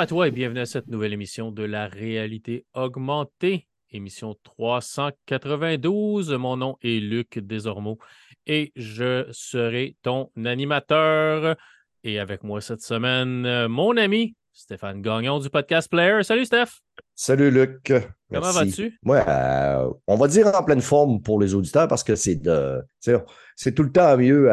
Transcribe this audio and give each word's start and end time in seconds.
Bonjour 0.00 0.14
à 0.14 0.16
toi 0.16 0.28
et 0.28 0.30
bienvenue 0.30 0.60
à 0.60 0.64
cette 0.64 0.86
nouvelle 0.88 1.12
émission 1.12 1.52
de 1.52 1.62
la 1.62 1.86
réalité 1.86 2.64
augmentée, 2.72 3.68
émission 3.90 4.34
392. 4.44 6.32
Mon 6.32 6.56
nom 6.56 6.78
est 6.80 7.00
Luc 7.00 7.38
Desormeaux 7.38 7.98
et 8.46 8.72
je 8.76 9.28
serai 9.30 9.98
ton 10.00 10.30
animateur. 10.42 11.54
Et 12.02 12.18
avec 12.18 12.44
moi 12.44 12.62
cette 12.62 12.80
semaine, 12.80 13.66
mon 13.66 13.94
ami 13.98 14.36
Stéphane 14.54 15.02
Gagnon 15.02 15.38
du 15.38 15.50
podcast 15.50 15.90
Player. 15.90 16.22
Salut 16.22 16.46
Steph. 16.46 16.80
Salut 17.14 17.50
Luc. 17.50 17.92
Comment 18.32 18.52
vas-tu? 18.52 18.98
Ouais, 19.04 19.22
euh, 19.28 19.90
on 20.06 20.16
va 20.16 20.28
dire 20.28 20.46
en 20.46 20.64
pleine 20.64 20.80
forme 20.80 21.20
pour 21.20 21.38
les 21.38 21.54
auditeurs 21.54 21.88
parce 21.88 22.04
que 22.04 22.14
c'est 22.14 22.36
de 22.36 22.82
c'est 23.54 23.74
tout 23.74 23.82
le 23.82 23.92
temps 23.92 24.16
mieux 24.16 24.50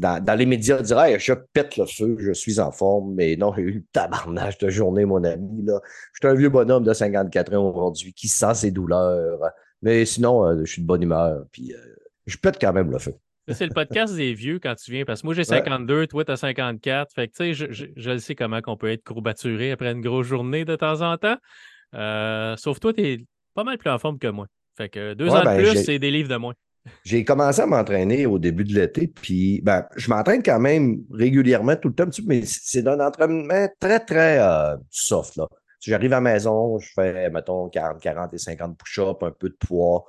dans, 0.00 0.38
les 0.38 0.46
médias 0.46 0.80
dire 0.80 1.18
je 1.18 1.32
pète 1.52 1.76
le 1.76 1.86
feu, 1.86 2.16
je 2.18 2.32
suis 2.32 2.58
en 2.58 2.72
forme, 2.72 3.14
mais 3.14 3.36
non, 3.36 3.52
j'ai 3.54 3.62
eu 3.62 3.72
le 3.72 3.84
tabarnage 3.92 4.58
de 4.58 4.70
journée, 4.70 5.04
mon 5.04 5.22
ami. 5.22 5.64
Là. 5.64 5.80
Je 6.14 6.20
suis 6.20 6.28
un 6.28 6.34
vieux 6.34 6.48
bonhomme 6.48 6.84
de 6.84 6.92
54 6.92 7.54
ans 7.54 7.70
aujourd'hui 7.70 8.12
qui 8.12 8.28
sent 8.28 8.54
ses 8.54 8.70
douleurs. 8.70 9.40
Mais 9.82 10.04
sinon, 10.04 10.44
euh, 10.44 10.60
je 10.64 10.72
suis 10.72 10.82
de 10.82 10.86
bonne 10.86 11.02
humeur. 11.02 11.44
Puis 11.52 11.72
euh, 11.72 11.78
je 12.26 12.36
pète 12.36 12.58
quand 12.60 12.72
même 12.72 12.90
le 12.90 12.98
feu. 12.98 13.14
C'est 13.48 13.66
le 13.66 13.74
podcast 13.74 14.14
des 14.14 14.32
vieux 14.32 14.58
quand 14.58 14.74
tu 14.76 14.92
viens, 14.92 15.04
parce 15.04 15.22
que 15.22 15.26
moi 15.26 15.34
j'ai 15.34 15.44
52, 15.44 16.06
toi 16.06 16.24
tu 16.24 16.30
as 16.30 16.36
54. 16.36 17.12
Fait 17.12 17.28
que 17.28 17.32
tu 17.32 17.54
sais, 17.54 17.72
je, 17.72 17.86
je, 17.96 18.18
sais 18.18 18.34
comment 18.34 18.60
on 18.66 18.76
peut 18.76 18.90
être 18.90 19.02
courbaturé 19.02 19.72
après 19.72 19.90
une 19.90 20.02
grosse 20.02 20.26
journée 20.26 20.64
de 20.64 20.76
temps 20.76 21.00
en 21.00 21.16
temps. 21.16 21.36
Euh, 21.94 22.56
sauf 22.56 22.78
toi, 22.78 22.92
tu 22.92 23.02
es 23.02 23.26
pas 23.54 23.64
mal 23.64 23.76
plus 23.76 23.90
en 23.90 23.98
forme 23.98 24.18
que 24.18 24.28
moi. 24.28 24.46
Fait 24.76 24.88
que 24.88 25.14
deux 25.14 25.28
ans 25.30 25.40
de 25.40 25.44
ben, 25.44 25.58
plus, 25.58 25.84
c'est 25.84 25.98
des 25.98 26.10
livres 26.10 26.28
de 26.28 26.36
moins. 26.36 26.54
J'ai 27.04 27.24
commencé 27.24 27.60
à 27.60 27.66
m'entraîner 27.66 28.26
au 28.26 28.38
début 28.38 28.64
de 28.64 28.74
l'été, 28.74 29.06
puis 29.06 29.60
ben, 29.62 29.86
je 29.96 30.10
m'entraîne 30.10 30.42
quand 30.42 30.60
même 30.60 31.02
régulièrement 31.10 31.76
tout 31.76 31.88
le 31.88 31.94
temps, 31.94 32.08
mais 32.26 32.42
c'est 32.44 32.86
un 32.86 33.00
entraînement 33.00 33.68
très, 33.78 34.00
très 34.00 34.38
euh, 34.40 34.76
soft. 34.90 35.36
Là. 35.36 35.46
J'arrive 35.80 36.12
à 36.12 36.16
la 36.16 36.20
maison, 36.20 36.78
je 36.78 36.90
fais, 36.94 37.30
mettons, 37.30 37.68
40, 37.68 38.00
40 38.00 38.34
et 38.34 38.38
50 38.38 38.78
push-ups, 38.78 39.22
un 39.22 39.30
peu 39.30 39.48
de 39.48 39.56
poids. 39.58 40.06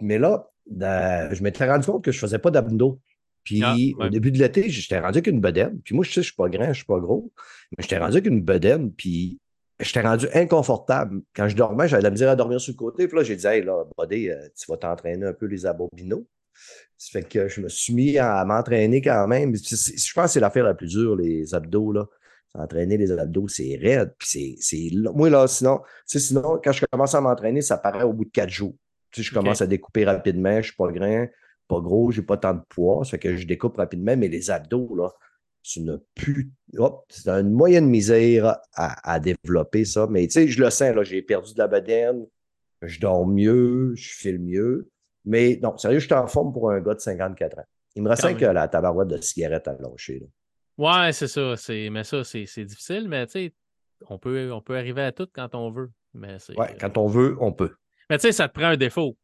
Mais 0.00 0.18
là, 0.18 0.50
je 0.70 1.42
m'étais 1.42 1.68
rendu 1.68 1.86
compte 1.86 2.04
que 2.04 2.12
je 2.12 2.18
ne 2.18 2.20
faisais 2.20 2.38
pas 2.38 2.50
d'abdos. 2.50 3.00
Puis 3.42 3.62
ah, 3.62 3.76
au 3.98 4.08
début 4.08 4.32
de 4.32 4.38
l'été, 4.38 4.68
j'étais 4.68 4.98
rendu 4.98 5.18
avec 5.18 5.28
une 5.28 5.40
bedaine. 5.40 5.80
Puis 5.84 5.94
moi, 5.94 6.04
je 6.04 6.10
sais, 6.10 6.20
je 6.20 6.26
suis 6.26 6.34
pas 6.34 6.48
grand, 6.48 6.64
je 6.64 6.70
ne 6.70 6.74
suis 6.74 6.84
pas 6.84 6.98
gros, 6.98 7.32
mais 7.70 7.82
j'étais 7.82 7.98
rendu 7.98 8.14
avec 8.14 8.26
une 8.26 8.42
bedaine, 8.42 8.92
puis 8.92 9.38
j'étais 9.80 10.00
rendu 10.00 10.26
inconfortable. 10.34 11.22
Quand 11.34 11.48
je 11.48 11.56
dormais, 11.56 11.88
j'avais 11.88 12.02
de 12.02 12.06
la 12.06 12.10
misère 12.10 12.30
à 12.30 12.36
dormir 12.36 12.60
sur 12.60 12.72
le 12.72 12.76
côté. 12.76 13.08
Puis 13.08 13.16
là, 13.16 13.22
j'ai 13.22 13.36
dit, 13.36 13.46
hey, 13.46 13.62
là, 13.62 13.84
buddy, 13.98 14.30
euh, 14.30 14.48
tu 14.56 14.70
vas 14.70 14.76
t'entraîner 14.76 15.26
un 15.26 15.32
peu 15.32 15.46
les 15.46 15.66
abdominaux. 15.66 16.26
Ça 16.96 17.20
fait 17.20 17.28
que 17.28 17.48
je 17.48 17.60
me 17.60 17.68
suis 17.68 17.92
mis 17.92 18.18
à 18.18 18.44
m'entraîner 18.44 19.02
quand 19.02 19.26
même. 19.26 19.54
Je 19.54 20.12
pense 20.14 20.24
que 20.24 20.30
c'est 20.30 20.40
l'affaire 20.40 20.64
la 20.64 20.74
plus 20.74 20.88
dure, 20.88 21.16
les 21.16 21.54
abdos, 21.54 21.92
là. 21.92 22.06
S'entraîner 22.54 22.96
les 22.96 23.12
abdos, 23.12 23.48
c'est 23.48 23.78
raide. 23.82 24.14
Puis 24.18 24.56
c'est. 24.58 24.90
Moi, 25.14 25.28
là, 25.28 25.46
sinon, 25.46 25.80
sinon, 26.06 26.58
quand 26.62 26.72
je 26.72 26.86
commence 26.90 27.14
à 27.14 27.20
m'entraîner, 27.20 27.60
ça 27.60 27.76
paraît 27.76 28.04
au 28.04 28.14
bout 28.14 28.24
de 28.24 28.30
quatre 28.30 28.48
jours 28.50 28.74
je 29.22 29.32
commence 29.32 29.62
à 29.62 29.66
découper 29.66 30.04
rapidement, 30.04 30.52
je 30.52 30.56
ne 30.56 30.62
suis 30.62 30.76
pas 30.76 30.90
grand, 30.92 31.26
pas 31.68 31.80
gros, 31.80 32.10
je 32.10 32.20
n'ai 32.20 32.26
pas 32.26 32.36
tant 32.36 32.54
de 32.54 32.62
poids, 32.68 33.04
ça 33.04 33.12
fait 33.12 33.18
que 33.18 33.36
je 33.36 33.46
découpe 33.46 33.76
rapidement, 33.76 34.16
mais 34.16 34.28
les 34.28 34.50
abdos, 34.50 34.94
là, 34.94 35.10
c'est 35.66 35.80
une 35.80 36.00
c'est 37.08 37.28
une 37.28 37.50
moyenne 37.50 37.88
misère 37.88 38.58
à, 38.74 39.18
développer 39.18 39.84
ça. 39.84 40.06
Mais 40.08 40.26
tu 40.28 40.32
sais, 40.32 40.48
je 40.48 40.62
le 40.62 40.70
sens, 40.70 40.94
là, 40.94 41.02
j'ai 41.02 41.22
perdu 41.22 41.54
de 41.54 41.58
la 41.58 41.66
bedaine, 41.66 42.24
je 42.82 43.00
dors 43.00 43.26
mieux, 43.26 43.92
je 43.96 44.14
file 44.14 44.38
mieux. 44.38 44.88
Mais 45.24 45.58
non, 45.60 45.76
sérieux, 45.76 45.98
je 45.98 46.06
suis 46.06 46.14
en 46.14 46.28
forme 46.28 46.52
pour 46.52 46.70
un 46.70 46.80
gars 46.80 46.94
de 46.94 47.00
54 47.00 47.58
ans. 47.58 47.64
Il 47.96 48.02
me 48.02 48.08
reste 48.08 48.36
que 48.36 48.44
la 48.44 48.68
tabarouette 48.68 49.08
de 49.08 49.20
cigarette 49.20 49.66
à 49.66 49.76
lâcher. 49.80 50.20
Là. 50.20 50.26
Ouais, 51.06 51.12
c'est 51.12 51.26
ça. 51.26 51.54
Mais 51.90 52.04
ça, 52.04 52.22
c'est 52.22 52.64
difficile, 52.64 53.08
mais 53.08 53.26
tu 53.26 53.32
sais, 53.32 53.54
on 54.08 54.18
peut, 54.18 54.52
on 54.52 54.60
peut 54.60 54.76
arriver 54.76 55.02
à 55.02 55.10
tout 55.10 55.26
quand 55.32 55.54
on 55.54 55.70
veut. 55.70 55.90
Mais 56.14 56.36
ouais, 56.56 56.76
quand 56.78 56.96
on 56.96 57.08
veut, 57.08 57.36
on 57.40 57.52
peut. 57.52 57.74
Mais 58.08 58.18
tu 58.18 58.28
sais, 58.28 58.32
ça 58.32 58.48
te 58.48 58.54
prend 58.54 58.68
un 58.68 58.76
défaut. 58.76 59.16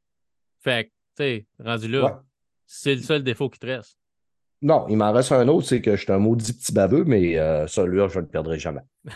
Fait 0.61 0.87
que, 0.87 0.89
tu 0.89 0.95
sais, 1.19 1.47
rendu 1.61 1.89
là, 1.89 2.25
c'est 2.67 2.97
le 2.97 3.03
seul 3.03 3.23
défaut 3.23 3.49
qui 3.49 3.61
te 3.61 3.67
reste. 3.67 3.97
Non, 4.63 4.87
il 4.89 4.97
m'en 4.97 5.13
reste 5.13 5.33
un 5.33 5.49
autre, 5.49 5.67
c'est 5.67 5.81
que 5.81 5.97
je 5.97 6.03
suis 6.03 6.13
un 6.13 6.19
maudit 6.19 6.53
petit 6.53 6.73
baveux, 6.73 7.03
mais 7.05 7.37
euh, 7.37 7.67
celui-là, 7.67 8.07
je 8.07 8.21
ne 8.21 8.25
le 8.25 8.29
perdrai 8.29 8.61
jamais. 8.61 8.83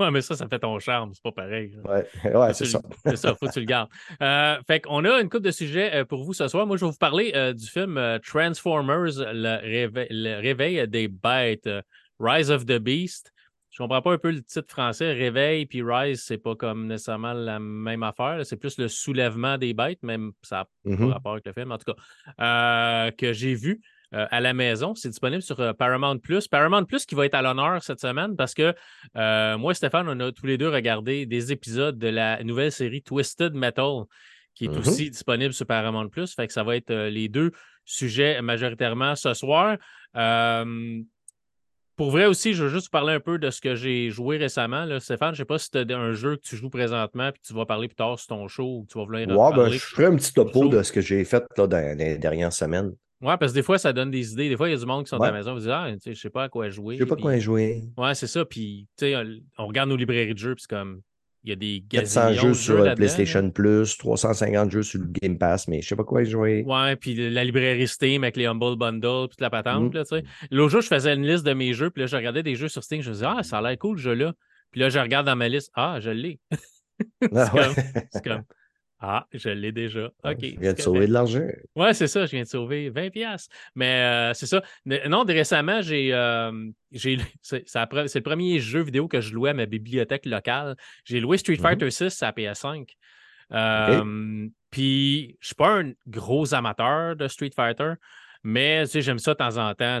ouais, 0.00 0.10
mais 0.12 0.20
ça, 0.20 0.36
ça 0.36 0.46
fait 0.46 0.60
ton 0.60 0.78
charme, 0.78 1.10
c'est 1.12 1.22
pas 1.24 1.32
pareil. 1.32 1.76
Ouais, 1.84 2.06
ouais 2.34 2.54
c'est 2.54 2.66
ça. 2.66 2.80
c'est 3.04 3.16
ça, 3.16 3.34
faut 3.34 3.46
que 3.46 3.52
tu 3.52 3.58
le 3.58 3.66
gardes. 3.66 3.88
Euh, 4.22 4.56
fait 4.68 4.80
qu'on 4.80 5.04
a 5.04 5.20
une 5.20 5.28
couple 5.28 5.42
de 5.44 5.50
sujets 5.50 5.92
euh, 5.92 6.04
pour 6.04 6.22
vous 6.22 6.34
ce 6.34 6.46
soir. 6.46 6.68
Moi, 6.68 6.76
je 6.76 6.84
vais 6.84 6.90
vous 6.92 6.96
parler 6.96 7.32
du 7.54 7.66
film 7.66 8.00
Transformers, 8.24 9.12
le 9.16 10.40
réveil, 10.40 10.86
des 10.86 11.08
bêtes, 11.08 11.68
Rise 12.20 12.52
of 12.52 12.64
the 12.64 12.78
Beast. 12.78 13.32
Je 13.76 13.82
comprends 13.82 14.00
pas 14.00 14.12
un 14.12 14.18
peu 14.18 14.30
le 14.30 14.42
titre 14.42 14.70
français. 14.70 15.12
Réveil 15.12 15.66
puis 15.66 15.82
Rise, 15.82 16.22
c'est 16.24 16.38
pas 16.38 16.54
comme 16.54 16.86
nécessairement 16.86 17.34
la 17.34 17.58
même 17.58 18.02
affaire. 18.04 18.40
C'est 18.44 18.56
plus 18.56 18.78
le 18.78 18.88
soulèvement 18.88 19.58
des 19.58 19.74
bêtes, 19.74 20.02
même 20.02 20.32
ça 20.40 20.56
n'a 20.56 20.64
pas 20.64 20.90
mm-hmm. 20.90 21.12
rapport 21.12 21.32
avec 21.32 21.44
le 21.44 21.52
film, 21.52 21.72
en 21.72 21.76
tout 21.76 21.92
cas, 21.92 23.06
euh, 23.08 23.10
que 23.10 23.34
j'ai 23.34 23.54
vu. 23.54 23.82
Euh, 24.16 24.26
à 24.30 24.40
la 24.40 24.54
maison. 24.54 24.94
C'est 24.94 25.10
disponible 25.10 25.42
sur 25.42 25.60
euh, 25.60 25.72
Paramount 25.74 26.18
Plus. 26.18 26.48
Paramount 26.48 26.84
Plus 26.84 27.04
qui 27.04 27.14
va 27.14 27.26
être 27.26 27.34
à 27.34 27.42
l'honneur 27.42 27.82
cette 27.82 28.00
semaine 28.00 28.34
parce 28.34 28.54
que 28.54 28.74
moi 29.56 29.72
et 29.72 29.74
Stéphane, 29.74 30.08
on 30.08 30.18
a 30.20 30.32
tous 30.32 30.46
les 30.46 30.56
deux 30.56 30.70
regardé 30.70 31.26
des 31.26 31.52
épisodes 31.52 31.98
de 31.98 32.08
la 32.08 32.42
nouvelle 32.42 32.72
série 32.72 33.02
Twisted 33.02 33.54
Metal 33.54 34.04
qui 34.54 34.64
est 34.64 34.68
mm-hmm. 34.68 34.78
aussi 34.78 35.10
disponible 35.10 35.52
sur 35.52 35.66
Paramount 35.66 36.08
Plus. 36.08 36.34
Fait 36.34 36.46
que 36.46 36.52
ça 36.52 36.62
va 36.62 36.76
être 36.76 36.92
les 36.92 37.28
deux 37.28 37.50
sujets 37.84 38.40
majoritairement 38.40 39.14
ce 39.16 39.34
soir. 39.34 39.76
Pour 41.96 42.10
vrai 42.10 42.26
aussi, 42.26 42.52
je 42.52 42.64
veux 42.64 42.68
juste 42.68 42.90
parler 42.90 43.14
un 43.14 43.20
peu 43.20 43.38
de 43.38 43.50
ce 43.50 43.60
que 43.60 43.74
j'ai 43.74 44.10
joué 44.10 44.36
récemment. 44.36 44.84
Là. 44.84 45.00
Stéphane, 45.00 45.34
je 45.34 45.40
ne 45.40 45.44
sais 45.44 45.44
pas 45.46 45.58
si 45.58 45.70
tu 45.70 45.78
as 45.78 45.98
un 45.98 46.12
jeu 46.12 46.36
que 46.36 46.42
tu 46.42 46.56
joues 46.56 46.68
présentement 46.68 47.32
puis 47.32 47.40
tu 47.42 47.54
vas 47.54 47.64
parler 47.64 47.88
plus 47.88 47.96
tard 47.96 48.18
sur 48.18 48.28
ton 48.28 48.48
show 48.48 48.80
ou 48.80 48.86
tu 48.90 48.98
vas 48.98 49.04
vouloir 49.04 49.50
ouais, 49.50 49.56
ben, 49.56 49.68
je 49.70 49.78
ferai 49.78 50.06
un 50.06 50.16
petit 50.16 50.32
topo 50.32 50.68
de 50.68 50.82
ce 50.82 50.92
que 50.92 51.00
j'ai 51.00 51.24
fait 51.24 51.44
là, 51.56 51.66
dans 51.66 51.98
les 51.98 52.18
dernières 52.18 52.52
semaines. 52.52 52.92
Oui, 53.22 53.32
parce 53.40 53.52
que 53.52 53.56
des 53.56 53.62
fois, 53.62 53.78
ça 53.78 53.92
donne 53.92 54.10
des 54.10 54.32
idées. 54.32 54.48
Des 54.48 54.56
fois, 54.56 54.68
il 54.68 54.72
y 54.72 54.74
a 54.74 54.78
du 54.78 54.86
monde 54.86 55.04
qui 55.04 55.10
sont 55.10 55.20
à 55.20 55.26
la 55.26 55.32
maison 55.32 55.56
et 55.56 55.60
disent 55.60 55.68
Ah, 55.68 55.88
je 56.04 56.10
ne 56.10 56.14
sais 56.14 56.30
pas 56.30 56.44
à 56.44 56.48
quoi 56.48 56.68
jouer. 56.68 56.96
Je 56.96 57.02
ne 57.02 57.08
sais 57.08 57.14
pas 57.14 57.20
quoi 57.20 57.38
jouer. 57.38 57.84
Ouais, 57.96 58.14
c'est 58.14 58.26
ça. 58.26 58.44
Puis, 58.44 58.88
tu 58.96 59.06
sais, 59.06 59.14
on 59.58 59.66
regarde 59.66 59.88
nos 59.88 59.96
librairies 59.96 60.34
de 60.34 60.38
jeux, 60.38 60.54
puis 60.54 60.62
c'est 60.68 60.76
comme 60.76 61.00
il 61.46 61.50
y 61.50 61.52
a 61.52 61.56
des 61.56 61.84
400 61.88 62.32
jeux 62.32 62.54
sur 62.54 62.82
le 62.82 62.94
PlayStation 62.96 63.50
Plus, 63.50 63.96
350 63.98 64.72
jeux 64.72 64.82
sur 64.82 64.98
le 64.98 65.06
Game 65.06 65.38
Pass, 65.38 65.68
mais 65.68 65.80
je 65.80 65.86
sais 65.86 65.94
pas 65.94 66.02
quoi 66.02 66.24
jouer. 66.24 66.64
Ouais, 66.66 66.96
puis 66.96 67.30
la 67.30 67.44
librairie 67.44 67.86
Steam 67.86 68.24
avec 68.24 68.36
les 68.36 68.46
Humble 68.46 68.76
Bundle, 68.76 69.28
toute 69.30 69.40
la 69.40 69.48
patente. 69.48 69.94
Mm. 69.94 69.96
Là, 69.96 70.20
L'autre 70.50 70.72
jour, 70.72 70.80
je 70.80 70.88
faisais 70.88 71.14
une 71.14 71.24
liste 71.24 71.46
de 71.46 71.52
mes 71.52 71.72
jeux, 71.72 71.90
puis 71.90 72.00
là, 72.00 72.08
je 72.08 72.16
regardais 72.16 72.42
des 72.42 72.56
jeux 72.56 72.66
sur 72.66 72.82
Steam, 72.82 73.00
je 73.00 73.10
me 73.10 73.14
disais, 73.14 73.26
ah, 73.28 73.44
ça 73.44 73.58
a 73.58 73.62
l'air 73.62 73.78
cool, 73.78 73.96
ce 73.96 74.02
jeu-là. 74.02 74.32
Puis 74.72 74.80
là, 74.80 74.88
je 74.88 74.98
regarde 74.98 75.24
dans 75.24 75.36
ma 75.36 75.48
liste, 75.48 75.70
ah, 75.74 75.98
je 76.00 76.10
l'ai. 76.10 76.40
Ah, 77.30 77.52
c'est 78.10 78.24
comme, 78.24 78.42
ah, 79.00 79.26
je 79.32 79.50
l'ai 79.50 79.72
déjà. 79.72 80.06
OK. 80.24 80.38
Je 80.40 80.58
viens 80.58 80.72
de 80.72 80.80
sauver 80.80 81.06
de 81.06 81.12
l'argent. 81.12 81.46
Ouais, 81.74 81.92
c'est 81.92 82.06
ça, 82.06 82.24
je 82.24 82.30
viens 82.30 82.44
de 82.44 82.48
sauver 82.48 82.90
20$. 82.90 83.46
Mais 83.74 84.30
euh, 84.30 84.34
c'est 84.34 84.46
ça. 84.46 84.62
Non, 84.86 85.24
récemment, 85.24 85.82
j'ai. 85.82 86.14
Euh, 86.14 86.70
c'est 86.92 87.16
le 87.74 88.20
premier 88.20 88.58
jeu 88.58 88.82
vidéo 88.82 89.06
que 89.06 89.20
je 89.20 89.34
louais 89.34 89.50
à 89.50 89.54
ma 89.54 89.66
bibliothèque 89.66 90.24
locale. 90.24 90.76
J'ai 91.04 91.20
loué 91.20 91.36
Street 91.36 91.56
mm-hmm. 91.56 91.60
Fighter 91.60 91.90
6 91.90 92.22
à 92.22 92.30
PS5. 92.30 92.88
Euh, 93.52 94.48
puis, 94.70 95.36
je 95.40 95.46
suis 95.46 95.54
pas 95.54 95.80
un 95.80 95.92
gros 96.06 96.54
amateur 96.54 97.16
de 97.16 97.28
Street 97.28 97.52
Fighter, 97.54 97.92
mais 98.42 98.86
j'aime 98.86 99.18
ça 99.18 99.32
de 99.32 99.38
temps 99.38 99.58
en 99.58 99.74
temps, 99.74 100.00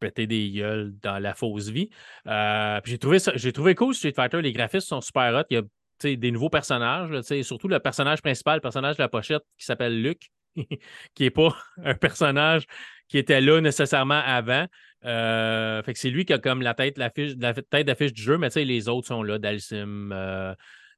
péter 0.00 0.26
des 0.26 0.50
gueules 0.50 0.92
dans 1.00 1.18
la 1.20 1.32
fausse 1.32 1.68
vie. 1.68 1.90
puis 2.24 2.92
j'ai 2.92 2.98
trouvé 2.98 3.20
ça, 3.20 3.32
j'ai 3.36 3.52
trouvé 3.52 3.76
cool 3.76 3.94
Street 3.94 4.12
Fighter. 4.14 4.42
Les 4.42 4.52
graphismes 4.52 4.88
sont 4.88 5.00
super 5.00 5.32
hot. 5.32 5.44
Il 5.50 5.54
y 5.54 5.58
a 5.58 5.62
des 6.02 6.30
nouveaux 6.30 6.50
personnages, 6.50 7.20
surtout 7.42 7.68
le 7.68 7.78
personnage 7.78 8.22
principal, 8.22 8.56
le 8.56 8.60
personnage 8.60 8.96
de 8.96 9.02
la 9.02 9.08
pochette 9.08 9.42
qui 9.58 9.64
s'appelle 9.64 10.00
Luc, 10.02 10.30
qui 11.14 11.22
n'est 11.22 11.30
pas 11.30 11.56
un 11.84 11.94
personnage 11.94 12.66
qui 13.08 13.18
était 13.18 13.40
là 13.40 13.60
nécessairement 13.60 14.20
avant. 14.24 14.66
Euh, 15.04 15.82
fait 15.82 15.92
que 15.92 15.98
c'est 15.98 16.10
lui 16.10 16.24
qui 16.24 16.32
a 16.32 16.38
comme 16.38 16.62
la 16.62 16.74
tête, 16.74 16.98
la, 16.98 17.10
tête 17.10 17.86
d'affiche 17.86 18.12
du 18.12 18.22
jeu, 18.22 18.38
mais 18.38 18.48
les 18.48 18.88
autres 18.88 19.06
sont 19.06 19.22
là, 19.22 19.38
Dalsim, 19.38 20.10
euh, 20.12 20.54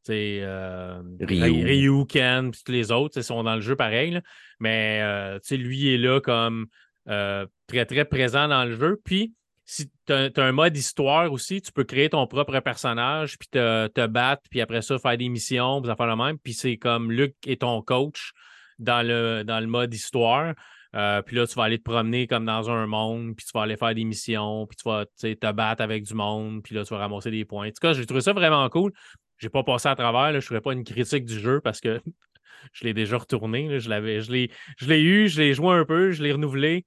euh, 0.08 1.02
Ryu. 1.20 1.64
Ryu, 1.64 2.06
Ken, 2.06 2.50
tous 2.50 2.72
les 2.72 2.90
autres 2.90 3.20
sont 3.20 3.42
dans 3.42 3.56
le 3.56 3.60
jeu 3.60 3.76
pareil. 3.76 4.20
Mais 4.60 5.38
lui 5.50 5.94
est 5.94 5.98
là 5.98 6.20
comme 6.20 6.66
très, 7.06 7.84
très 7.84 8.04
présent 8.04 8.48
dans 8.48 8.64
le 8.64 8.76
jeu. 8.76 9.00
Puis 9.04 9.34
si 9.70 9.90
tu 10.06 10.12
as, 10.14 10.30
un 10.34 10.52
mode 10.52 10.74
histoire 10.74 11.30
aussi, 11.30 11.60
tu 11.60 11.72
peux 11.72 11.84
créer 11.84 12.08
ton 12.08 12.26
propre 12.26 12.58
personnage, 12.60 13.36
puis 13.36 13.48
te, 13.50 14.06
battre, 14.06 14.42
puis 14.50 14.62
après 14.62 14.80
ça, 14.80 14.98
faire 14.98 15.18
des 15.18 15.28
missions, 15.28 15.82
puis 15.82 15.92
faire 15.94 16.06
le 16.06 16.16
même. 16.16 16.38
Puis 16.38 16.54
c'est 16.54 16.78
comme 16.78 17.12
Luc 17.12 17.34
est 17.46 17.60
ton 17.60 17.82
coach 17.82 18.32
dans 18.78 19.06
le, 19.06 19.42
dans 19.44 19.60
le 19.60 19.66
mode 19.66 19.92
histoire. 19.92 20.54
Euh, 20.96 21.20
puis 21.20 21.36
là, 21.36 21.46
tu 21.46 21.54
vas 21.54 21.64
aller 21.64 21.76
te 21.76 21.82
promener 21.82 22.26
comme 22.26 22.46
dans 22.46 22.70
un 22.70 22.86
monde, 22.86 23.36
puis 23.36 23.44
tu 23.44 23.52
vas 23.52 23.64
aller 23.64 23.76
faire 23.76 23.94
des 23.94 24.04
missions, 24.04 24.66
puis 24.66 24.76
tu 24.76 24.88
vas 24.88 25.04
te 25.04 25.52
battre 25.52 25.82
avec 25.82 26.04
du 26.04 26.14
monde, 26.14 26.62
puis 26.62 26.74
là, 26.74 26.82
tu 26.84 26.94
vas 26.94 27.00
ramasser 27.00 27.30
des 27.30 27.44
points. 27.44 27.66
En 27.66 27.70
tout 27.70 27.82
cas, 27.82 27.92
j'ai 27.92 28.06
trouvé 28.06 28.22
ça 28.22 28.32
vraiment 28.32 28.66
cool. 28.70 28.90
J'ai 29.36 29.50
pas 29.50 29.64
passé 29.64 29.90
à 29.90 29.94
travers, 29.94 30.32
là, 30.32 30.40
je 30.40 30.46
ne 30.46 30.48
ferai 30.48 30.62
pas 30.62 30.72
une 30.72 30.84
critique 30.84 31.26
du 31.26 31.38
jeu 31.38 31.60
parce 31.60 31.82
que 31.82 32.00
je 32.72 32.84
l'ai 32.84 32.94
déjà 32.94 33.18
retourné. 33.18 33.80
je 33.80 33.90
l'ai 33.90 35.02
eu, 35.02 35.28
je 35.28 35.40
l'ai 35.42 35.52
joué 35.52 35.74
un 35.74 35.84
peu, 35.84 36.10
je 36.10 36.22
l'ai 36.22 36.32
renouvelé 36.32 36.86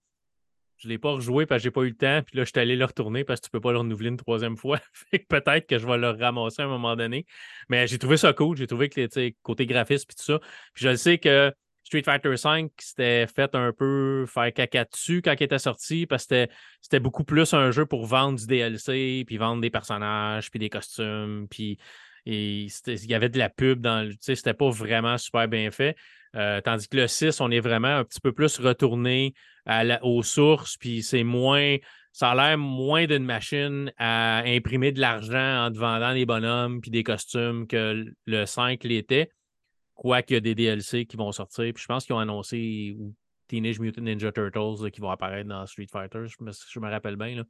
Je 0.81 0.87
ne 0.87 0.93
l'ai 0.93 0.97
pas 0.97 1.11
rejoué 1.11 1.45
parce 1.45 1.59
que 1.59 1.63
j'ai 1.65 1.71
pas 1.71 1.81
eu 1.81 1.89
le 1.89 1.95
temps. 1.95 2.23
Puis 2.25 2.37
là, 2.37 2.43
je 2.43 2.49
suis 2.49 2.59
allé 2.59 2.75
le 2.75 2.85
retourner 2.85 3.23
parce 3.23 3.39
que 3.39 3.45
tu 3.45 3.51
peux 3.51 3.61
pas 3.61 3.71
le 3.71 3.77
renouveler 3.77 4.09
une 4.09 4.17
troisième 4.17 4.57
fois. 4.57 4.79
peut-être 5.29 5.67
que 5.67 5.77
je 5.77 5.85
vais 5.85 5.97
le 5.97 6.09
ramasser 6.09 6.63
à 6.63 6.65
un 6.65 6.69
moment 6.69 6.95
donné. 6.95 7.27
Mais 7.69 7.85
j'ai 7.85 7.99
trouvé 7.99 8.17
ça 8.17 8.33
cool. 8.33 8.57
J'ai 8.57 8.65
trouvé 8.65 8.89
que 8.89 8.99
les 8.99 9.35
côté 9.43 9.67
graphisme 9.67 10.07
et 10.09 10.15
tout 10.15 10.23
ça. 10.23 10.39
Puis 10.73 10.83
je 10.83 10.89
le 10.89 10.95
sais 10.95 11.19
que 11.19 11.53
Street 11.83 12.03
Fighter 12.03 12.29
V, 12.29 12.71
c'était 12.79 13.27
fait 13.27 13.53
un 13.53 13.73
peu 13.73 14.25
faire 14.25 14.51
caca 14.53 14.85
dessus 14.85 15.21
quand 15.21 15.33
il 15.39 15.43
était 15.43 15.59
sorti 15.59 16.05
parce 16.05 16.25
que 16.25 16.47
c'était 16.81 16.99
beaucoup 16.99 17.23
plus 17.23 17.53
un 17.53 17.71
jeu 17.71 17.85
pour 17.85 18.05
vendre 18.05 18.39
du 18.39 18.47
DLC, 18.47 19.23
puis 19.27 19.37
vendre 19.37 19.61
des 19.61 19.69
personnages, 19.69 20.49
puis 20.49 20.59
des 20.59 20.69
costumes, 20.69 21.47
puis 21.49 21.77
il 22.25 22.69
y 22.85 23.13
avait 23.13 23.29
de 23.29 23.37
la 23.37 23.49
pub 23.49 23.81
dans 23.81 24.07
le. 24.07 24.13
C'était 24.19 24.53
pas 24.53 24.69
vraiment 24.69 25.17
super 25.17 25.47
bien 25.47 25.71
fait. 25.71 25.95
Euh, 26.35 26.61
tandis 26.61 26.87
que 26.87 26.97
le 26.97 27.07
6, 27.07 27.41
on 27.41 27.51
est 27.51 27.59
vraiment 27.59 27.97
un 27.97 28.03
petit 28.03 28.21
peu 28.21 28.31
plus 28.31 28.59
retourné 28.59 29.33
aux 30.01 30.23
sources, 30.23 30.77
puis 30.77 31.03
c'est 31.03 31.23
moins. 31.23 31.77
Ça 32.13 32.31
a 32.31 32.35
l'air 32.35 32.57
moins 32.57 33.05
d'une 33.05 33.23
machine 33.23 33.91
à 33.97 34.43
imprimer 34.45 34.91
de 34.91 34.99
l'argent 34.99 35.65
en 35.65 35.71
te 35.71 35.77
vendant 35.77 36.13
des 36.13 36.25
bonhommes 36.25 36.81
puis 36.81 36.91
des 36.91 37.03
costumes 37.03 37.67
que 37.67 38.05
le 38.25 38.45
5 38.45 38.83
l'était. 38.83 39.31
Quoiqu'il 39.95 40.33
y 40.33 40.37
a 40.37 40.39
des 40.41 40.55
DLC 40.55 41.05
qui 41.05 41.15
vont 41.15 41.31
sortir. 41.31 41.71
Puis 41.73 41.81
je 41.81 41.87
pense 41.87 42.05
qu'ils 42.05 42.15
ont 42.15 42.19
annoncé 42.19 42.97
Teenage 43.47 43.79
Mutant 43.79 44.01
Ninja 44.01 44.31
Turtles 44.31 44.91
qui 44.91 44.99
vont 44.99 45.11
apparaître 45.11 45.47
dans 45.47 45.65
Street 45.67 45.87
Fighter. 45.89 46.25
Je 46.25 46.43
me, 46.43 46.51
je 46.51 46.79
me 46.79 46.89
rappelle 46.89 47.15
bien. 47.15 47.43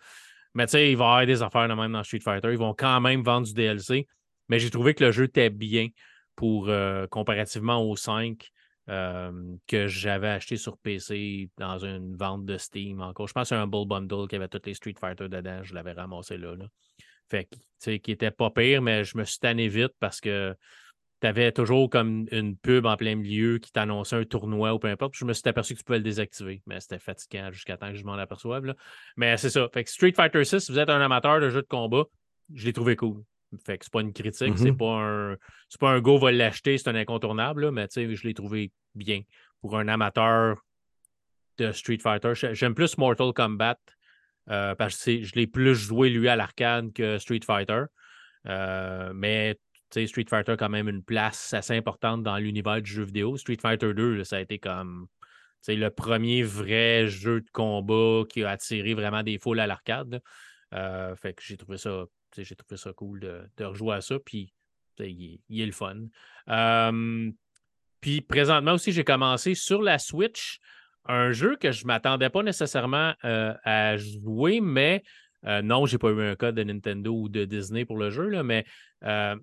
Mais 0.53 0.65
tu 0.65 0.71
sais, 0.71 0.91
il 0.91 0.97
va 0.97 1.05
y 1.05 1.07
avoir 1.07 1.25
des 1.25 1.41
affaires 1.41 1.67
de 1.67 1.73
même 1.73 1.93
dans 1.93 2.03
Street 2.03 2.19
Fighter. 2.19 2.51
Ils 2.51 2.57
vont 2.57 2.73
quand 2.73 2.99
même 2.99 3.23
vendre 3.23 3.47
du 3.47 3.53
DLC. 3.53 4.05
Mais 4.51 4.59
j'ai 4.59 4.69
trouvé 4.69 4.93
que 4.93 5.05
le 5.05 5.13
jeu 5.13 5.23
était 5.23 5.49
bien 5.49 5.87
pour 6.35 6.67
euh, 6.67 7.07
comparativement 7.07 7.89
au 7.89 7.95
5 7.95 8.51
que 9.67 9.87
j'avais 9.87 10.27
acheté 10.27 10.57
sur 10.57 10.77
PC 10.77 11.49
dans 11.57 11.77
une 11.85 12.17
vente 12.17 12.43
de 12.43 12.57
Steam 12.57 12.99
encore. 12.99 13.25
Je 13.29 13.33
pense 13.33 13.49
que 13.49 13.55
un 13.55 13.65
Bull 13.65 13.87
Bundle 13.87 14.27
qui 14.27 14.35
avait 14.35 14.49
tous 14.49 14.59
les 14.65 14.73
Street 14.73 14.95
Fighter 14.99 15.29
dedans. 15.29 15.63
Je 15.63 15.73
l'avais 15.73 15.93
ramassé 15.93 16.37
là, 16.37 16.55
Fait 17.29 17.47
que, 17.79 17.95
qui 17.95 18.11
était 18.11 18.31
pas 18.31 18.49
pire, 18.49 18.81
mais 18.81 19.05
je 19.05 19.17
me 19.17 19.23
suis 19.23 19.39
tanné 19.39 19.69
vite 19.69 19.93
parce 20.01 20.19
que 20.19 20.53
tu 21.21 21.27
avais 21.27 21.53
toujours 21.53 21.89
comme 21.89 22.27
une 22.31 22.57
pub 22.57 22.85
en 22.85 22.97
plein 22.97 23.15
milieu 23.15 23.59
qui 23.59 23.71
t'annonçait 23.71 24.17
un 24.17 24.25
tournoi 24.25 24.73
ou 24.73 24.79
peu 24.79 24.89
importe. 24.89 25.15
je 25.15 25.23
me 25.23 25.31
suis 25.31 25.47
aperçu 25.47 25.75
que 25.75 25.79
tu 25.79 25.85
pouvais 25.85 25.99
le 25.99 26.03
désactiver. 26.03 26.61
Mais 26.65 26.81
c'était 26.81 26.99
fatigant 26.99 27.49
jusqu'à 27.53 27.77
temps 27.77 27.91
que 27.91 27.97
je 27.97 28.03
m'en 28.03 28.15
aperçoive. 28.15 28.75
Mais 29.15 29.37
c'est 29.37 29.51
ça. 29.51 29.69
Fait 29.73 29.85
que 29.85 29.89
Street 29.89 30.11
Fighter 30.13 30.43
6, 30.43 30.59
si 30.59 30.71
vous 30.73 30.79
êtes 30.79 30.89
un 30.89 30.99
amateur 30.99 31.39
de 31.39 31.49
jeux 31.49 31.61
de 31.61 31.67
combat, 31.67 32.03
je 32.53 32.65
l'ai 32.65 32.73
trouvé 32.73 32.97
cool. 32.97 33.23
Fait 33.65 33.77
que 33.77 33.85
c'est 33.85 33.91
pas 33.91 34.01
une 34.01 34.13
critique, 34.13 34.57
c'est 34.57 34.71
mm-hmm. 34.71 34.77
pas 34.77 35.01
un 35.01 35.37
c'est 35.67 35.79
pas 35.79 35.89
un 35.89 35.99
go 35.99 36.17
va 36.17 36.31
l'acheter, 36.31 36.77
c'est 36.77 36.89
un 36.89 36.95
incontournable, 36.95 37.71
mais 37.71 37.87
je 37.93 38.27
l'ai 38.27 38.33
trouvé 38.33 38.71
bien 38.95 39.21
pour 39.59 39.77
un 39.77 39.87
amateur 39.87 40.57
de 41.57 41.71
Street 41.71 41.99
Fighter. 42.01 42.33
J'aime 42.33 42.73
plus 42.73 42.97
Mortal 42.97 43.33
Kombat 43.33 43.77
euh, 44.49 44.75
parce 44.75 45.03
que 45.03 45.23
je 45.23 45.35
l'ai 45.35 45.47
plus 45.47 45.75
joué 45.75 46.09
lui 46.09 46.27
à 46.27 46.35
l'arcade 46.35 46.93
que 46.93 47.17
Street 47.17 47.41
Fighter. 47.45 47.83
Euh, 48.47 49.11
mais 49.13 49.57
Street 49.89 50.25
Fighter 50.29 50.53
a 50.53 50.57
quand 50.57 50.69
même 50.69 50.89
une 50.89 51.03
place 51.03 51.53
assez 51.53 51.75
importante 51.75 52.23
dans 52.23 52.37
l'univers 52.37 52.81
du 52.81 52.91
jeu 52.91 53.03
vidéo. 53.03 53.37
Street 53.37 53.57
Fighter 53.61 53.93
2, 53.93 54.23
ça 54.23 54.37
a 54.37 54.39
été 54.39 54.57
comme 54.59 55.07
le 55.67 55.89
premier 55.89 56.43
vrai 56.43 57.07
jeu 57.07 57.41
de 57.41 57.49
combat 57.51 58.23
qui 58.27 58.43
a 58.43 58.51
attiré 58.51 58.93
vraiment 58.93 59.23
des 59.23 59.37
foules 59.37 59.59
à 59.59 59.67
l'arcade. 59.67 60.21
Euh, 60.73 61.15
fait 61.15 61.33
que 61.33 61.43
j'ai 61.43 61.57
trouvé 61.57 61.77
ça 61.77 62.05
j'ai 62.35 62.55
trouvé 62.55 62.77
ça 62.77 62.93
cool 62.93 63.19
de, 63.19 63.63
rejouer 63.63 63.95
à 63.95 64.01
ça. 64.01 64.19
Puis, 64.19 64.53
il, 64.99 65.39
est 65.49 65.65
le 65.65 65.71
fun. 65.71 65.97
puis, 67.99 68.21
présentement 68.21 68.73
aussi, 68.73 68.91
j'ai 68.91 69.03
commencé 69.03 69.55
sur 69.55 69.81
la 69.81 69.99
Switch 69.99 70.59
un 71.05 71.31
jeu 71.31 71.55
que 71.55 71.71
je 71.71 71.83
ne 71.83 71.87
m'attendais 71.87 72.29
pas 72.29 72.43
nécessairement 72.43 73.13
euh, 73.25 73.53
à 73.63 73.97
jouer, 73.97 74.61
mais 74.61 75.03
euh, 75.45 75.61
non, 75.61 75.85
je 75.85 75.95
n'ai 75.95 75.99
pas 75.99 76.09
eu 76.09 76.21
un 76.21 76.35
code 76.35 76.55
de 76.55 76.63
Nintendo 76.63 77.11
ou 77.13 77.29
de 77.29 77.45
Disney 77.45 77.85
pour 77.85 77.97
le 77.97 78.09
jeu, 78.09 78.27
là, 78.27 78.43
mais 78.43 78.65
euh, 79.03 79.35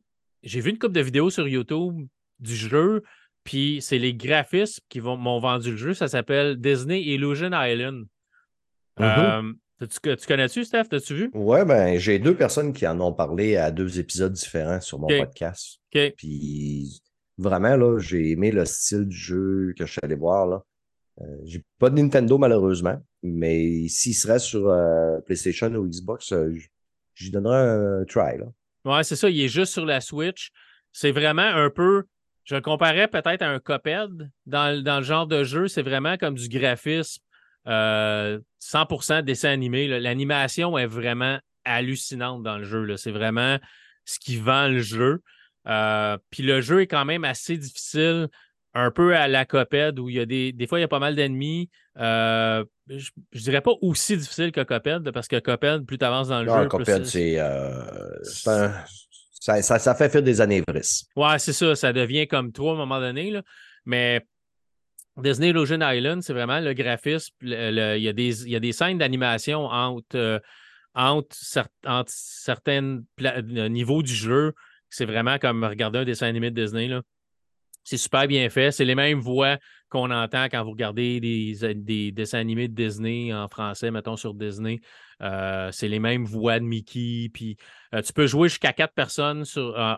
j'ai 0.43 0.61
vu 0.61 0.71
une 0.71 0.79
couple 0.79 0.95
de 0.95 1.01
vidéos 1.01 1.31
sur 1.31 1.49
YouTube 1.49 2.07
du 2.39 2.55
jeu, 2.55 3.03
puis 3.43 3.79
c'est 3.83 3.99
les 3.99 4.15
graphismes 4.15 4.85
qui 4.89 5.01
m'ont 5.01 5.41
vendu 5.41 5.73
le 5.73 5.77
jeu. 5.77 5.95
Ça 5.95 6.07
s'appelle 6.07 6.57
Disney 6.57 7.03
Illusion 7.03 7.51
Island. 7.53 8.07
Mm-hmm. 8.99 9.55
Tu, 9.81 10.27
connais-tu, 10.27 10.65
Steph? 10.65 10.85
T'as-tu 10.91 11.15
vu? 11.15 11.31
Ouais, 11.35 11.65
ben, 11.65 11.99
j'ai 11.99 12.19
deux 12.19 12.37
personnes 12.37 12.73
qui 12.73 12.87
en 12.87 13.01
ont 13.01 13.13
parlé 13.13 13.57
à 13.57 13.71
deux 13.71 14.01
épisodes 14.01 14.33
différents 14.33 14.81
sur 14.81 14.99
mon 14.99 15.07
podcast. 15.07 15.79
OK. 15.95 16.15
Puis 16.17 17.01
vraiment, 17.37 17.77
là, 17.77 17.99
j'ai 17.99 18.31
aimé 18.31 18.51
le 18.51 18.65
style 18.65 19.07
du 19.07 19.17
jeu 19.17 19.75
que 19.79 19.87
je 19.87 19.93
suis 19.93 20.01
allé 20.03 20.17
voir. 20.17 20.47
Là. 20.49 20.65
Euh, 21.21 21.25
j'ai 21.45 21.63
pas 21.79 21.91
de 21.91 21.95
Nintendo, 22.01 22.39
malheureusement, 22.39 23.01
mais 23.23 23.87
s'il 23.87 24.15
serait 24.15 24.41
sur 24.41 24.69
euh, 24.69 25.21
PlayStation 25.21 25.69
ou 25.69 25.87
Xbox, 25.87 26.33
euh, 26.33 26.53
j'y 27.15 27.31
donnerais 27.31 28.01
un 28.01 28.05
try. 28.05 28.37
Là. 28.37 28.47
Ouais, 28.85 29.05
c'est 29.05 29.17
ça. 29.17 29.31
Il 29.31 29.41
est 29.41 29.49
juste 29.49 29.73
sur 29.73 29.87
la 29.87 30.01
Switch. 30.01 30.51
C'est 30.93 31.13
vraiment 31.13 31.43
un 31.43 31.71
peu. 31.71 32.05
Je 32.43 32.57
le 32.57 32.63
comparais 32.63 33.07
peut-être 33.07 33.43
à 33.43 33.49
un 33.49 33.61
Coped 33.61 34.31
dans, 34.47 34.83
dans 34.83 34.99
le 34.99 35.05
genre 35.05 35.29
de 35.29 35.45
jeu. 35.45 35.69
C'est 35.69 35.83
vraiment 35.83 36.17
comme 36.17 36.35
du 36.35 36.49
graphisme 36.49 37.23
100% 37.69 39.13
euh, 39.13 39.23
dessin 39.23 39.51
animé. 39.51 39.87
L'animation 40.01 40.79
est 40.79 40.87
vraiment 40.87 41.39
hallucinante 41.65 42.43
dans 42.43 42.59
le 42.59 42.65
jeu. 42.65 42.97
C'est 42.97 43.11
vraiment 43.11 43.59
ce 44.05 44.19
qui 44.19 44.37
vend 44.37 44.69
le 44.69 44.81
jeu. 44.81 45.23
Euh, 45.67 46.17
puis 46.31 46.43
le 46.43 46.61
jeu 46.61 46.83
est 46.83 46.87
quand 46.87 47.05
même 47.05 47.25
assez 47.25 47.59
difficile, 47.59 48.29
un 48.73 48.91
peu 48.91 49.15
à 49.15 49.29
la 49.29 49.45
Coped, 49.45 49.99
où 49.99 50.09
il 50.09 50.17
y 50.17 50.21
a 50.21 50.27
des, 50.27 50.53
des 50.53 50.67
fois, 50.67 50.79
il 50.79 50.83
y 50.83 50.85
a 50.85 50.89
pas 50.89 50.99
mal 50.99 51.15
d'ennemis. 51.15 51.69
Euh, 51.99 52.65
je, 52.89 53.11
ne 53.35 53.41
dirais 53.41 53.61
pas 53.61 53.73
aussi 53.83 54.17
difficile 54.17 54.51
que 54.51 54.63
Coped, 54.63 55.11
parce 55.11 55.29
que 55.29 55.39
Coped, 55.39 55.85
plus 55.85 55.99
tu 55.99 56.05
avances 56.05 56.29
dans 56.29 56.43
le 56.43 56.49
jeu. 56.49 56.69
Coped, 56.69 57.05
c'est. 57.05 57.39
Ça, 59.41 59.79
ça, 59.79 59.95
fait 59.95 60.09
faire 60.09 60.23
des 60.23 60.41
anévrismes. 60.41 61.07
Ouais, 61.17 61.39
c'est 61.39 61.53
ça. 61.53 61.75
Ça 61.75 61.93
devient 61.93 62.27
comme 62.27 62.53
trop 62.53 62.71
à 62.71 62.73
un 62.75 62.77
moment 62.77 63.01
donné. 63.01 63.31
Là. 63.31 63.43
Mais 63.87 64.27
Disney 65.19 65.51
Illusion 65.51 65.81
Island, 65.81 66.23
c'est 66.23 66.33
vraiment 66.33 66.61
le 66.61 66.73
graphisme. 66.75 67.35
il, 67.43 67.51
y 67.51 68.09
a 68.09 68.13
des, 68.13 68.47
il, 68.49 68.61
des, 68.61 68.73
scènes 68.73 68.99
d'animation 68.99 69.67
entre, 69.67 70.17
euh, 70.17 71.23
certains 71.29 73.01
euh, 73.23 73.69
niveaux 73.69 74.03
du 74.03 74.15
jeu. 74.15 74.55
C'est 74.91 75.05
vraiment 75.05 75.39
comme 75.39 75.65
regarder 75.65 76.01
un 76.01 76.05
dessin 76.05 76.29
animé 76.29 76.51
de 76.51 76.63
Disney. 76.63 76.91
C'est 77.85 77.97
super 77.97 78.27
bien 78.27 78.49
fait. 78.49 78.71
C'est 78.71 78.85
les 78.85 78.95
mêmes 78.95 79.19
voix 79.19 79.59
qu'on 79.89 80.11
entend 80.11 80.45
quand 80.45 80.63
vous 80.63 80.71
regardez 80.71 81.21
des, 81.21 81.75
des, 81.75 82.13
dessins 82.13 82.39
animés 82.39 82.69
de 82.69 82.75
Disney 82.75 83.33
en 83.33 83.49
français, 83.49 83.91
mettons 83.91 84.17
sur 84.17 84.35
Disney. 84.35 84.81
Euh, 85.23 85.71
c'est 85.73 85.89
les 85.89 85.99
mêmes 85.99 86.25
voix 86.25 86.59
de 86.59 86.65
Mickey. 86.65 87.31
Puis, 87.33 87.57
tu 88.05 88.13
peux 88.13 88.27
jouer 88.27 88.49
jusqu'à 88.49 88.73
quatre 88.73 88.95
personnes 88.95 89.45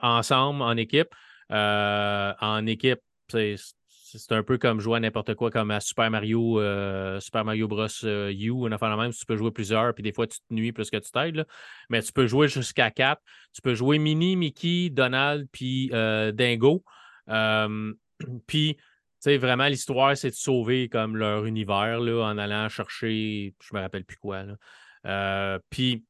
ensemble 0.03 0.63
en 0.63 0.77
équipe. 0.77 1.15
en 1.51 2.67
équipe, 2.67 3.01
c'est 3.29 3.57
c'est 4.19 4.33
un 4.33 4.43
peu 4.43 4.59
comme 4.59 4.81
jouer 4.81 4.97
à 4.97 5.01
n'importe 5.01 5.35
quoi, 5.35 5.51
comme 5.51 5.71
à 5.71 5.81
Super 5.81 6.11
Mario, 6.11 6.61
euh, 6.61 7.21
Super 7.21 7.45
Mario 7.45 7.69
Bros. 7.69 7.87
Euh, 8.05 8.33
U, 8.33 8.67
une 8.67 8.73
affaire 8.73 8.89
la 8.89 8.97
même. 8.97 9.13
Tu 9.13 9.25
peux 9.25 9.37
jouer 9.37 9.51
plusieurs, 9.51 9.95
puis 9.95 10.03
des 10.03 10.13
fois, 10.13 10.27
tu 10.27 10.39
te 10.39 10.45
nuis 10.53 10.73
plus 10.73 10.91
que 10.91 10.97
tu 10.97 11.11
t'aides. 11.11 11.47
Mais 11.89 12.03
tu 12.03 12.13
peux 12.13 12.27
jouer 12.27 12.49
jusqu'à 12.49 12.91
quatre. 12.91 13.23
Tu 13.53 13.63
peux 13.63 13.75
jouer 13.75 13.99
Minnie, 13.99 14.37
Mickey, 14.37 14.91
Donald, 14.91 15.49
puis 15.53 15.91
euh, 15.93 16.33
Dingo. 16.33 16.85
puis, 18.47 18.75
tu 18.77 18.83
sais, 19.21 19.37
vraiment, 19.37 19.67
l'histoire, 19.67 20.17
c'est 20.17 20.31
de 20.31 20.35
sauver 20.35 20.89
comme 20.89 21.17
leur 21.17 21.45
univers 21.47 22.01
là, 22.01 22.25
en 22.25 22.39
allant 22.39 22.69
chercher, 22.69 23.55
je 23.63 23.75
me 23.75 23.81
rappelle 23.81 24.05
plus 24.05 24.17
quoi. 24.17 24.45
puis, 25.71 26.05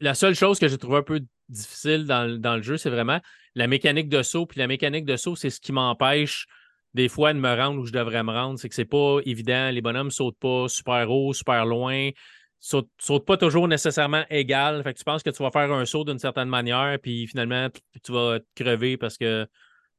la 0.00 0.14
seule 0.14 0.34
chose 0.34 0.58
que 0.58 0.68
j'ai 0.68 0.78
trouvé 0.78 0.98
un 0.98 1.02
peu 1.02 1.20
difficile 1.50 2.06
dans, 2.06 2.56
le 2.56 2.62
jeu, 2.62 2.76
c'est 2.76 2.90
vraiment 2.90 3.20
la 3.54 3.66
mécanique 3.66 4.08
de 4.08 4.22
saut. 4.22 4.46
Puis 4.46 4.58
la 4.58 4.66
mécanique 4.66 5.04
de 5.04 5.16
saut, 5.16 5.36
c'est 5.36 5.50
ce 5.50 5.60
qui 5.60 5.72
m'empêche 5.72 6.46
des 6.94 7.08
fois 7.08 7.32
de 7.32 7.38
me 7.38 7.54
rendre 7.54 7.80
où 7.80 7.86
je 7.86 7.92
devrais 7.92 8.22
me 8.22 8.32
rendre. 8.32 8.58
C'est 8.58 8.68
que 8.68 8.74
c'est 8.74 8.84
pas 8.84 9.18
évident. 9.24 9.70
Les 9.70 9.80
bonhommes 9.80 10.10
sautent 10.10 10.38
pas 10.38 10.68
super 10.68 11.10
haut, 11.10 11.32
super 11.32 11.66
loin. 11.66 12.10
Sautent, 12.58 12.90
sautent 12.98 13.26
pas 13.26 13.36
toujours 13.36 13.68
nécessairement 13.68 14.24
égal. 14.28 14.82
Fait 14.82 14.92
que 14.92 14.98
tu 14.98 15.04
penses 15.04 15.22
que 15.22 15.30
tu 15.30 15.42
vas 15.42 15.50
faire 15.50 15.72
un 15.72 15.84
saut 15.84 16.04
d'une 16.04 16.18
certaine 16.18 16.48
manière, 16.48 16.98
puis 17.02 17.26
finalement, 17.26 17.68
tu 18.02 18.12
vas 18.12 18.40
te 18.40 18.62
crever 18.62 18.96
parce 18.96 19.16
que 19.16 19.46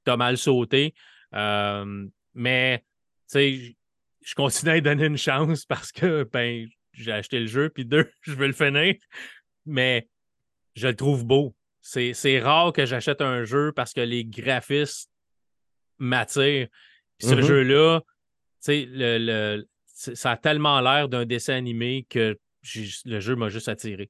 tu 0.06 0.12
as 0.12 0.18
mal 0.18 0.38
sauté. 0.38 0.94
Mais, 2.34 2.80
tu 2.80 2.84
sais, 3.28 3.76
je 4.22 4.36
continue 4.36 4.72
à 4.72 4.82
donner 4.82 5.06
une 5.06 5.18
chance 5.18 5.66
parce 5.66 5.92
que, 5.92 6.24
ben, 6.32 6.68
j'ai 6.94 7.12
acheté 7.12 7.40
le 7.40 7.48
jeu, 7.48 7.70
puis 7.70 7.86
deux, 7.86 8.10
je 8.22 8.34
veux 8.34 8.48
le 8.48 8.54
finir. 8.54 8.96
Mais 9.66 10.08
je 10.76 10.88
le 10.88 10.96
trouve 10.96 11.26
beau. 11.26 11.56
C'est 11.82 12.40
rare 12.40 12.74
que 12.74 12.86
j'achète 12.86 13.22
un 13.22 13.44
jeu 13.44 13.72
parce 13.76 13.94
que 13.94 14.02
les 14.02 14.24
graphismes 14.24 15.10
m'attirent. 15.98 16.68
Ce 17.20 17.28
mm-hmm. 17.28 17.42
jeu-là, 17.42 18.02
le, 18.68 19.18
le, 19.18 19.68
ça 19.94 20.32
a 20.32 20.38
tellement 20.38 20.80
l'air 20.82 21.10
d'un 21.10 21.26
dessin 21.26 21.56
animé 21.56 22.06
que 22.10 22.38
le 23.06 23.20
jeu 23.20 23.36
m'a 23.36 23.50
juste 23.50 23.68
attiré. 23.68 24.10